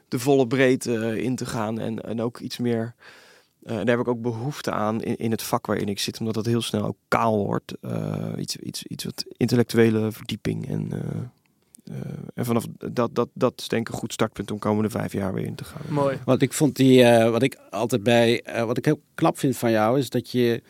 de 0.08 0.18
volle 0.18 0.46
breedte 0.46 0.98
eh, 0.98 1.24
in 1.24 1.36
te 1.36 1.46
gaan. 1.46 1.78
En, 1.78 2.02
en 2.02 2.20
ook 2.20 2.38
iets 2.38 2.58
meer... 2.58 2.94
eh, 3.62 3.76
daar 3.76 3.86
heb 3.86 4.00
ik 4.00 4.08
ook 4.08 4.22
behoefte 4.22 4.70
aan 4.70 5.02
in, 5.02 5.16
in 5.16 5.30
het 5.30 5.42
vak 5.42 5.66
waarin 5.66 5.88
ik 5.88 5.98
zit, 5.98 6.18
omdat 6.18 6.34
dat 6.34 6.46
heel 6.46 6.62
snel 6.62 6.84
ook 6.84 6.98
kaal 7.08 7.44
wordt. 7.46 7.74
Iets, 8.38 8.56
iets, 8.56 8.86
iets 8.86 9.04
wat 9.04 9.24
intellectuele 9.36 10.12
verdieping. 10.12 10.68
En, 10.68 10.90
eh, 11.90 11.96
en 12.34 12.44
vanaf 12.44 12.64
dat, 12.92 13.14
dat, 13.14 13.28
dat 13.34 13.52
is 13.56 13.68
denk 13.68 13.86
ik 13.88 13.92
een 13.94 14.00
goed 14.00 14.12
startpunt 14.12 14.50
om 14.50 14.58
komende 14.58 14.90
vijf 14.90 15.12
jaar 15.12 15.34
weer 15.34 15.44
in 15.44 15.54
te 15.54 15.64
gaan. 15.64 15.82
Mooi. 15.88 16.18
Wat 16.24 16.42
ik 16.42 16.52
vond 16.52 16.76
die, 16.76 17.02
eh, 17.02 17.30
wat 17.30 17.42
ik 17.42 17.58
altijd 17.70 18.02
bij, 18.02 18.42
eh, 18.42 18.64
wat 18.64 18.78
ik 18.78 18.84
heel 18.84 19.00
knap 19.14 19.38
vind 19.38 19.56
van 19.56 19.70
jou, 19.70 19.98
is 19.98 20.10
dat 20.10 20.30
je 20.30 20.62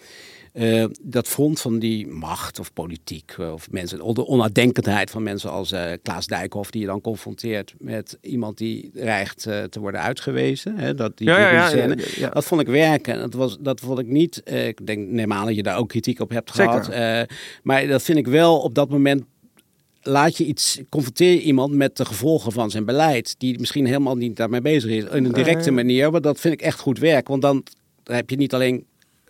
eh, 0.53 0.85
dat 1.03 1.29
front 1.29 1.61
van 1.61 1.79
die 1.79 2.07
macht 2.07 2.59
of 2.59 2.73
politiek 2.73 3.35
of 3.39 3.71
mensen, 3.71 4.15
de 4.15 4.27
onnadenkendheid 4.27 5.11
van 5.11 5.23
mensen 5.23 5.51
als 5.51 5.73
eh, 5.73 5.91
Klaas 6.03 6.27
Dijkhoff, 6.27 6.71
die 6.71 6.81
je 6.81 6.87
dan 6.87 7.01
confronteert 7.01 7.75
met 7.79 8.19
iemand 8.21 8.59
die 8.59 8.91
dreigt 8.95 9.47
eh, 9.47 9.63
te 9.63 9.81
worden 9.81 10.01
uitgewezen. 10.01 10.77
Hè, 10.77 10.95
dat 10.95 11.19
die, 11.19 11.29
Ja, 11.29 11.71
ja, 11.71 11.95
ja. 12.17 12.29
Dat 12.29 12.45
vond 12.45 12.61
ik 12.61 12.67
werken. 12.67 13.19
Dat, 13.19 13.35
was, 13.35 13.57
dat 13.61 13.81
vond 13.81 13.99
ik 13.99 14.07
niet. 14.07 14.43
ik 14.51 14.87
denk, 14.87 15.09
neem 15.09 15.33
aan 15.33 15.47
dat 15.47 15.55
je 15.55 15.63
daar 15.63 15.77
ook 15.79 15.89
kritiek 15.89 16.21
op 16.21 16.31
hebt 16.31 16.55
Zeker. 16.55 16.85
gehad. 16.85 16.89
eh, 16.89 17.37
maar 17.63 17.87
dat 17.87 18.03
vind 18.03 18.19
ik 18.19 18.27
wel 18.27 18.59
op 18.59 18.75
dat 18.75 18.89
moment 18.91 19.23
laat 20.03 20.37
je 20.37 20.45
iets, 20.45 20.81
confronteer 20.89 21.33
je 21.33 21.43
iemand 21.43 21.75
met 21.75 21.97
de 21.97 22.05
gevolgen 22.05 22.53
van 22.53 22.71
zijn 22.71 22.85
beleid, 22.85 23.35
die 23.39 23.59
misschien 23.59 23.87
helemaal 23.87 24.17
niet 24.17 24.37
daarmee 24.37 24.61
bezig 24.61 24.91
is, 24.91 25.05
in 25.05 25.25
een 25.25 25.33
directe 25.33 25.71
manier. 25.71 26.11
Maar 26.11 26.21
dat 26.21 26.41
vind 26.41 26.55
ik 26.55 26.63
echt 26.63 26.79
goed 26.81 26.99
werk, 26.99 27.29
want 27.29 27.43
dan 27.43 27.63
heb 28.05 28.31
je 28.31 28.37
niet 28.37 28.55
alleen 28.55 28.85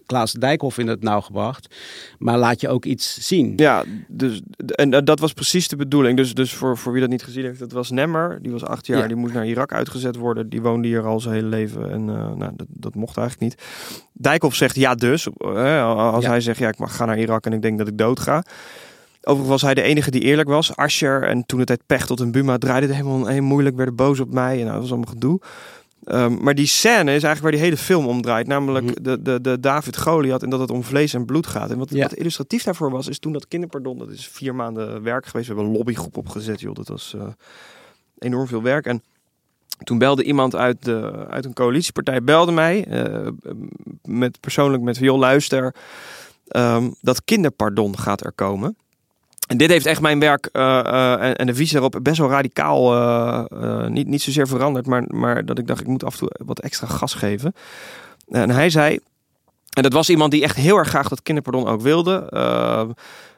Klaas 0.07 0.33
Dijkhoff 0.33 0.79
in 0.79 0.87
het 0.87 1.03
nauw 1.03 1.21
gebracht. 1.21 1.75
Maar 2.19 2.39
laat 2.39 2.61
je 2.61 2.69
ook 2.69 2.85
iets 2.85 3.27
zien. 3.29 3.53
Ja, 3.57 3.85
dus, 4.09 4.41
en 4.57 4.91
dat 5.05 5.19
was 5.19 5.33
precies 5.33 5.69
de 5.69 5.77
bedoeling. 5.77 6.17
Dus, 6.17 6.35
dus 6.35 6.53
voor, 6.55 6.79
voor 6.79 6.93
wie 6.93 7.01
dat 7.01 7.11
niet 7.11 7.23
gezien 7.23 7.45
heeft, 7.45 7.59
dat 7.59 7.73
was 7.73 7.91
Nemmer. 7.91 8.39
Die 8.43 8.53
was 8.53 8.65
acht 8.65 8.87
jaar, 8.87 8.99
Ja. 8.99 9.07
die 9.07 9.17
moest 9.17 9.35
naar 9.35 9.47
Irak 9.47 9.73
uitgezet 9.73 10.17
worden. 10.17 10.49
Die 10.49 10.63
woonde 10.63 10.89
hier 10.89 11.07
al 11.07 11.21
zijn 11.21 11.35
hele 11.35 11.47
leven 11.47 11.91
en 11.91 12.09
eh, 12.09 12.33
nou, 12.35 12.53
dat, 12.57 12.67
dat 12.69 12.95
mocht 12.95 13.17
eigenlijk 13.17 13.51
niet. 13.51 13.63
Dijkhoff 14.13 14.57
zegt 14.57 14.77
ja 14.77 14.95
dus. 14.95 15.27
eh, 15.39 15.97
als 16.13 16.25
Ja. 16.25 16.31
hij 16.31 16.41
zegt 16.41 16.59
ja, 16.59 16.69
ik 16.69 16.79
mag 16.79 16.97
gaan 16.97 17.07
naar 17.07 17.19
Irak 17.19 17.47
en 17.47 17.53
ik 17.53 17.63
denk 17.63 17.79
dat 17.79 17.89
ik 17.89 17.99
dood 17.99 18.21
ga. 18.21 18.45
Overigens 19.23 19.49
was 19.49 19.63
hij 19.63 19.75
de 19.75 19.83
enige 19.83 20.11
die 20.11 20.21
eerlijk 20.21 20.49
was. 20.49 20.77
Asher 20.77 21.23
en 21.23 21.47
toen 21.47 21.59
het 21.59 21.67
tijd 21.67 21.87
Pechtold 21.87 22.21
en 22.21 22.31
Buma 22.33 22.59
draaiden 22.59 22.89
het 22.91 22.99
helemaal 22.99 23.27
heel 23.27 23.43
moeilijk, 23.43 23.77
werden 23.77 23.95
boos 23.97 24.21
op 24.21 24.33
mij 24.33 24.53
en 24.53 24.61
nou, 24.61 24.71
dat 24.73 24.81
was 24.81 24.91
allemaal 24.91 25.13
gedoe. 25.13 25.41
Ehm, 26.05 26.43
maar 26.43 26.55
die 26.55 26.67
scène 26.67 27.01
is 27.15 27.23
eigenlijk 27.23 27.41
waar 27.43 27.51
die 27.51 27.61
hele 27.61 27.77
film 27.77 28.07
om 28.07 28.23
draait. 28.23 28.47
Namelijk 28.47 28.85
Mhm. 28.85 29.03
de, 29.03 29.23
de, 29.23 29.41
de 29.41 29.61
David 29.61 29.97
Goliath 29.99 30.43
en 30.43 30.51
dat 30.51 30.61
het 30.61 30.71
om 30.71 30.83
vlees 30.85 31.15
en 31.15 31.25
bloed 31.25 31.47
gaat. 31.47 31.71
En 31.71 31.79
wat, 31.79 31.91
Ja. 31.91 32.03
wat 32.03 32.13
illustratief 32.15 32.63
daarvoor 32.63 32.91
was, 32.91 33.09
is 33.09 33.19
toen 33.19 33.33
dat 33.33 33.49
kinderpardon, 33.49 33.99
dat 33.99 34.11
is 34.11 34.29
vier 34.29 34.55
maanden 34.55 35.03
werk 35.03 35.27
geweest. 35.27 35.49
We 35.49 35.55
hebben 35.55 35.71
een 35.73 35.77
lobbygroep 35.79 36.17
opgezet, 36.17 36.61
joh. 36.61 36.75
Dat 36.75 36.89
was 36.89 37.15
eh, 37.19 37.27
enorm 38.19 38.47
veel 38.47 38.63
werk. 38.63 38.87
En 38.87 39.03
toen 39.85 39.99
belde 39.99 40.23
iemand 40.25 40.55
uit, 40.57 40.85
de, 40.85 41.27
uit 41.29 41.45
een 41.45 41.53
coalitiepartij, 41.55 42.23
belde 42.23 42.53
mij. 42.53 42.85
eh, 42.85 43.29
met, 44.03 44.41
persoonlijk 44.41 44.83
met, 44.83 44.97
joh, 44.97 45.19
luister. 45.19 45.75
ehm, 46.49 46.91
dat 47.01 47.25
kinderpardon 47.25 47.99
gaat 47.99 48.25
er 48.25 48.33
komen. 48.33 48.77
En 49.47 49.57
dit 49.57 49.71
heeft 49.71 49.87
echt 49.87 50.01
mijn 50.01 50.19
werk 50.19 50.49
eh, 50.53 50.79
eh, 50.79 51.35
en, 51.37 51.47
de 51.47 51.55
visie 51.55 51.79
erop 51.79 51.99
best 52.03 52.19
wel 52.19 52.31
radicaal, 52.31 52.95
eh, 52.95 53.87
niet, 53.87 54.07
niet 54.07 54.23
zozeer 54.23 54.49
veranderd, 54.49 54.87
maar, 54.87 55.05
maar 55.07 55.45
dat 55.45 55.59
ik 55.59 55.67
dacht, 55.67 55.81
ik 55.81 55.87
moet 55.87 56.05
af 56.05 56.13
en 56.13 56.19
toe 56.19 56.31
wat 56.45 56.61
extra 56.61 56.87
gas 56.87 57.15
geven. 57.15 57.55
En 58.29 58.51
hij 58.51 58.71
zei, 58.71 58.99
en 59.73 59.83
dat 59.83 59.93
was 59.93 60.11
iemand 60.11 60.31
die 60.31 60.43
echt 60.43 60.57
heel 60.57 60.77
erg 60.77 60.89
graag 60.89 61.09
dat 61.09 61.23
kinderpardon 61.23 61.67
ook 61.67 61.81
wilde, 61.81 62.27
eh, 62.31 62.89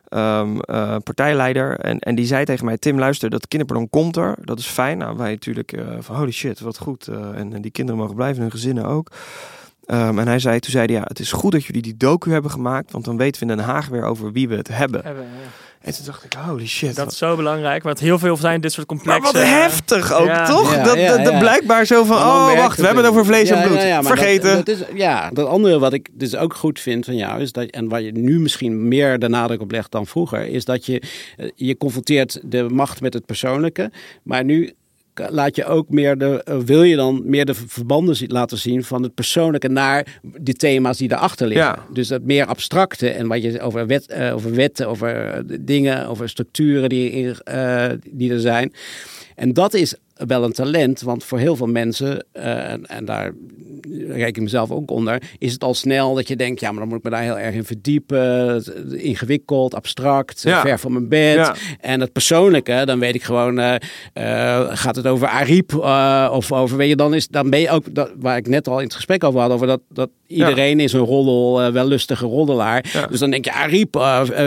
ehm, 0.08 0.58
eh, 0.60 0.96
partijleider. 1.04 1.78
En, 1.78 1.98
en 1.98 2.14
die 2.14 2.26
zei 2.26 2.44
tegen 2.44 2.64
mij, 2.64 2.78
Tim 2.78 2.98
luister, 2.98 3.30
dat 3.30 3.48
kinderpardon 3.48 3.90
komt 3.90 4.16
er, 4.16 4.34
dat 4.40 4.58
is 4.58 4.66
fijn. 4.66 4.98
Nou, 4.98 5.16
wij 5.16 5.30
natuurlijk 5.30 5.82
van 6.00 6.16
holy 6.16 6.32
shit, 6.32 6.60
wat 6.60 6.78
goed. 6.78 7.08
en, 7.08 7.52
en 7.52 7.62
die 7.62 7.70
kinderen 7.70 8.00
mogen 8.00 8.16
blijven, 8.16 8.42
hun 8.42 8.50
gezinnen 8.50 8.84
ook. 8.84 9.10
Ehm, 9.86 10.18
en 10.18 10.26
hij 10.26 10.38
zei, 10.38 10.60
toen 10.60 10.70
zei 10.70 10.86
hij, 10.86 10.94
ja, 10.94 11.02
het 11.06 11.18
is 11.18 11.32
goed 11.32 11.52
dat 11.52 11.64
jullie 11.64 11.82
die 11.82 11.96
docu 11.96 12.30
hebben 12.30 12.50
gemaakt, 12.50 12.92
want 12.92 13.04
dan 13.04 13.16
weten 13.16 13.46
we 13.46 13.50
in 13.50 13.56
Den 13.56 13.66
Haag 13.66 13.88
weer 13.88 14.04
over 14.04 14.32
wie 14.32 14.48
we 14.48 14.56
het 14.56 14.68
hebben. 14.68 15.04
Hebben, 15.04 15.24
ja. 15.24 15.48
En 15.84 15.94
toen 15.94 16.04
dacht 16.04 16.24
ik, 16.24 16.32
holy 16.32 16.66
shit. 16.66 16.96
Dat 16.96 17.12
is 17.12 17.18
zo 17.18 17.36
belangrijk, 17.36 17.82
want 17.82 18.00
heel 18.00 18.18
veel 18.18 18.36
zijn 18.36 18.60
dit 18.60 18.72
soort 18.72 18.88
maar 18.88 18.96
complexe... 18.96 19.32
wat 19.32 19.42
heftig 19.42 20.12
ook, 20.12 20.26
Ja. 20.26 20.46
toch? 20.46 20.74
Ja, 20.74 21.16
dat, 21.16 21.38
blijkbaar 21.38 21.84
zo 21.84 22.04
van, 22.04 22.16
Maar 22.16 22.52
oh 22.52 22.56
wacht, 22.56 22.78
we 22.78 22.84
hebben 22.86 23.04
het 23.04 23.12
over 23.12 23.24
vlees 23.24 23.48
Ja, 23.48 23.56
en 23.62 23.66
bloed. 23.68 23.76
ja, 23.80 23.86
ja, 23.86 24.00
maar 24.00 24.16
Vergeten. 24.16 24.54
Dat, 24.56 24.66
dat 24.66 24.76
is, 24.76 24.84
ja, 24.94 25.30
dat 25.32 25.48
andere 25.48 25.78
wat 25.78 25.92
ik 25.92 26.08
dus 26.12 26.36
ook 26.36 26.54
goed 26.54 26.80
vind 26.80 27.04
van 27.04 27.16
jou 27.16 27.40
is 27.40 27.52
dat, 27.52 27.64
en 27.70 27.88
waar 27.88 28.00
je 28.02 28.12
nu 28.12 28.40
misschien 28.40 28.88
meer 28.88 29.18
de 29.18 29.28
nadruk 29.28 29.60
op 29.60 29.70
legt 29.70 29.90
dan 29.90 30.06
vroeger, 30.06 30.46
is 30.46 30.64
dat 30.64 30.86
je, 30.86 31.02
eh, 31.36 31.48
je 31.54 31.76
confronteert 31.76 32.40
de 32.42 32.62
macht 32.62 33.00
met 33.00 33.14
het 33.14 33.26
persoonlijke, 33.26 33.90
maar 34.22 34.44
nu 34.44 34.72
laat 35.14 35.56
je 35.56 35.64
ook 35.64 35.90
meer 35.90 36.18
de, 36.18 36.42
eh, 36.44 36.58
wil 36.58 36.82
je 36.82 36.96
dan 36.96 37.22
meer 37.24 37.44
de 37.44 37.54
verbanden 37.54 38.16
laten 38.26 38.58
zien 38.58 38.84
van 38.84 39.02
het 39.02 39.14
persoonlijke 39.14 39.68
naar 39.68 40.20
die 40.22 40.54
thema's 40.54 40.98
die 40.98 41.08
daarachter 41.08 41.46
liggen. 41.46 41.66
Ja. 41.66 41.86
Dus 41.92 42.08
dat 42.08 42.22
meer 42.22 42.46
abstracte 42.46 43.08
en 43.08 43.26
wat 43.26 43.42
je 43.42 43.60
over, 43.60 43.86
wet, 43.86 44.06
eh, 44.06 44.34
over 44.34 44.54
wetten, 44.54 44.88
over 44.88 45.26
eh, 45.26 45.40
dingen, 45.60 46.08
over 46.08 46.28
structuren 46.28 46.88
die, 46.88 47.34
die 48.10 48.32
er 48.32 48.40
zijn. 48.40 48.72
En 49.34 49.52
dat 49.52 49.74
is 49.74 49.94
wel 50.14 50.44
een 50.44 50.52
talent, 50.52 51.00
want 51.00 51.24
voor 51.24 51.38
heel 51.38 51.56
veel 51.56 51.66
mensen, 51.66 52.24
eh, 52.32 52.70
en, 52.70 52.86
en 52.86 53.04
daar 53.04 53.32
reken 54.08 54.26
ik 54.26 54.40
mezelf 54.40 54.70
ook 54.70 54.90
onder, 54.90 55.22
is 55.38 55.52
het 55.52 55.64
al 55.64 55.74
snel 55.74 56.14
dat 56.14 56.28
je 56.28 56.36
denkt, 56.36 56.60
ja, 56.60 56.70
maar 56.70 56.78
dan 56.78 56.88
moet 56.88 56.98
ik 56.98 57.04
me 57.04 57.10
daar 57.10 57.22
heel 57.22 57.38
erg 57.38 57.54
in 57.54 57.64
verdiepen. 57.64 58.64
Ingewikkeld, 58.90 59.74
abstract, 59.74 60.42
Ja. 60.42 60.60
ver 60.60 60.78
van 60.78 60.92
mijn 60.92 61.08
bed. 61.08 61.34
Ja. 61.34 61.54
En 61.80 62.00
het 62.00 62.12
persoonlijke, 62.12 62.82
dan 62.84 62.98
weet 62.98 63.14
ik 63.14 63.22
gewoon, 63.22 63.58
eh, 63.58 63.74
eh, 64.12 64.68
gaat 64.70 64.96
het 64.96 65.06
over 65.06 65.28
Ariep 65.28 65.74
of 66.32 66.52
over, 66.52 66.76
weet 66.76 66.88
je, 66.88 66.96
dan, 66.96 67.14
is, 67.14 67.28
dan 67.28 67.50
ben 67.50 67.60
je 67.60 67.70
ook, 67.70 67.94
dat, 67.94 68.10
waar 68.16 68.36
ik 68.36 68.48
net 68.48 68.68
al 68.68 68.78
in 68.78 68.84
het 68.84 68.94
gesprek 68.94 69.24
over 69.24 69.40
had, 69.40 69.50
over 69.50 69.66
dat, 69.66 69.80
dat 69.88 70.10
iedereen 70.26 70.80
is 70.80 70.92
een 70.92 71.00
roddel, 71.00 71.62
eh, 71.62 71.72
wellustige 71.72 72.26
roddelaar. 72.26 73.06
Dus 73.10 73.18
dan 73.18 73.30
denk 73.30 73.44
je 73.44 73.52
Ariep, 73.52 73.96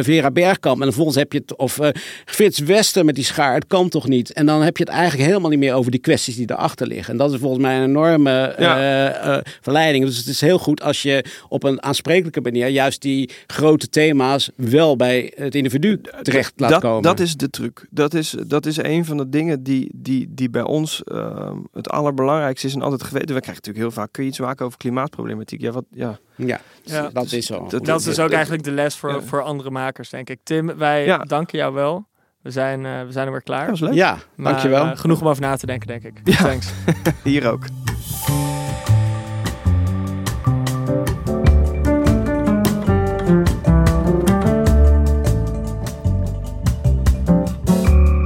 Vera 0.01 0.31
Bergkamp, 0.31 0.77
en 0.77 0.85
vervolgens 0.85 1.17
heb 1.17 1.33
je 1.33 1.39
het, 1.39 1.55
of 1.55 1.79
Frits 2.25 2.59
Wester 2.59 3.05
met 3.05 3.15
die 3.15 3.23
schaar, 3.23 3.53
het 3.53 3.67
kan 3.67 3.89
toch 3.89 4.07
niet? 4.07 4.33
En 4.33 4.45
dan 4.45 4.61
heb 4.61 4.77
je 4.77 4.83
het 4.83 4.93
eigenlijk 4.93 5.29
helemaal 5.29 5.49
niet 5.49 5.56
meer 5.57 5.73
over 5.73 5.91
die 5.91 5.99
kwesties 5.99 6.35
die 6.35 6.51
erachter 6.51 6.87
liggen. 6.87 7.11
En 7.11 7.17
dat 7.19 7.33
is 7.33 7.39
volgens 7.39 7.61
mij 7.61 7.77
een 7.77 7.83
enorme 7.83 8.55
Ja. 8.57 8.77
eh, 8.77 9.35
eh, 9.35 9.43
verleiding. 9.61 10.05
Dus 10.05 10.17
het 10.17 10.27
is 10.27 10.41
heel 10.41 10.59
goed 10.59 10.81
als 10.81 11.01
je 11.01 11.25
op 11.49 11.63
een 11.63 11.83
aansprekelijke 11.83 12.41
manier 12.41 12.67
juist 12.67 13.01
die 13.01 13.29
grote 13.47 13.89
thema's 13.89 14.49
wel 14.55 14.95
bij 14.95 15.33
het 15.35 15.55
individu 15.55 16.01
terecht 16.21 16.53
laat 16.55 16.69
dat, 16.69 16.81
komen. 16.81 17.01
dat 17.01 17.19
is 17.19 17.35
de 17.35 17.49
truc. 17.49 17.85
Dat 17.89 18.13
is, 18.13 18.35
dat 18.47 18.65
is 18.65 18.77
een 18.77 19.05
van 19.05 19.17
de 19.17 19.29
dingen 19.29 19.63
die, 19.63 19.89
die, 19.95 20.27
die 20.29 20.49
bij 20.49 20.61
ons 20.63 21.03
ehm, 21.03 21.57
het 21.73 21.89
allerbelangrijkste 21.89 22.67
is 22.67 22.73
en 22.73 22.81
altijd 22.81 23.03
geweten. 23.03 23.35
We 23.35 23.41
krijgen 23.41 23.63
natuurlijk 23.65 23.85
heel 23.93 24.03
vaak, 24.03 24.11
kun 24.11 24.23
je 24.23 24.29
iets 24.29 24.39
maken 24.39 24.65
over 24.65 24.77
klimaatproblematiek? 24.77 25.61
Ja, 25.61 25.71
wat, 25.71 25.85
ja. 25.91 26.19
ja, 26.35 26.59
Ja. 26.83 27.09
dat 27.13 27.31
is 27.31 27.45
zo. 27.45 27.67
dat- 27.69 27.85
Dat 27.85 27.99
is 27.99 28.05
dus 28.05 28.19
ook 28.19 28.31
eigenlijk 28.31 28.63
de 28.63 28.71
les 28.71 28.95
voor, 28.95 29.09
Ja. 29.11 29.21
voor 29.21 29.41
andere 29.41 29.69
makers, 29.69 30.09
denk 30.09 30.29
ik. 30.29 30.39
Tim, 30.43 30.77
wij 30.77 31.05
Ja. 31.05 31.17
danken 31.17 31.57
jou 31.57 31.73
wel. 31.73 32.05
We 32.47 32.53
zijn, 32.53 32.85
eh, 32.85 32.91
we 33.05 33.11
zijn 33.11 33.25
er 33.25 33.31
weer 33.31 33.41
klaar. 33.41 33.59
dat 33.67 33.69
was 33.69 33.79
leuk. 33.79 33.93
Ja, 33.93 34.17
Maar, 34.35 34.51
dankjewel. 34.51 34.85
eh, 34.85 34.97
genoeg 34.97 35.21
om 35.21 35.27
over 35.27 35.41
na 35.41 35.55
te 35.55 35.65
denken, 35.65 35.87
denk 35.87 36.03
ik. 36.03 36.13
Ja. 36.23 36.35
Thanks. 36.35 36.71
Hier 37.23 37.51
ook. 37.51 37.65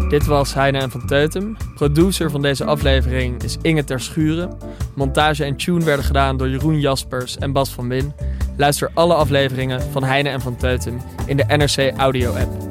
Dit 0.09 0.25
was 0.25 0.53
Heine 0.53 0.77
en 0.79 0.91
van 0.91 1.05
Teutem. 1.05 1.57
Producer 1.75 2.31
van 2.31 2.41
deze 2.41 2.65
aflevering 2.65 3.43
is 3.43 3.57
Inge 3.61 3.83
Ter 3.83 3.99
Schuren. 3.99 4.57
Montage 4.95 5.43
en 5.43 5.55
tune 5.55 5.85
werden 5.85 6.05
gedaan 6.05 6.37
door 6.37 6.49
Jeroen 6.49 6.79
Jaspers 6.79 7.37
en 7.37 7.51
Bas 7.51 7.69
van 7.69 7.87
Win. 7.87 8.13
Luister 8.57 8.91
alle 8.93 9.13
afleveringen 9.13 9.81
van 9.81 10.03
Heine 10.03 10.29
en 10.29 10.41
van 10.41 10.55
Teutem 10.55 11.01
in 11.25 11.37
de 11.37 11.43
NRC 11.47 11.93
Audio 11.97 12.33
app. 12.33 12.70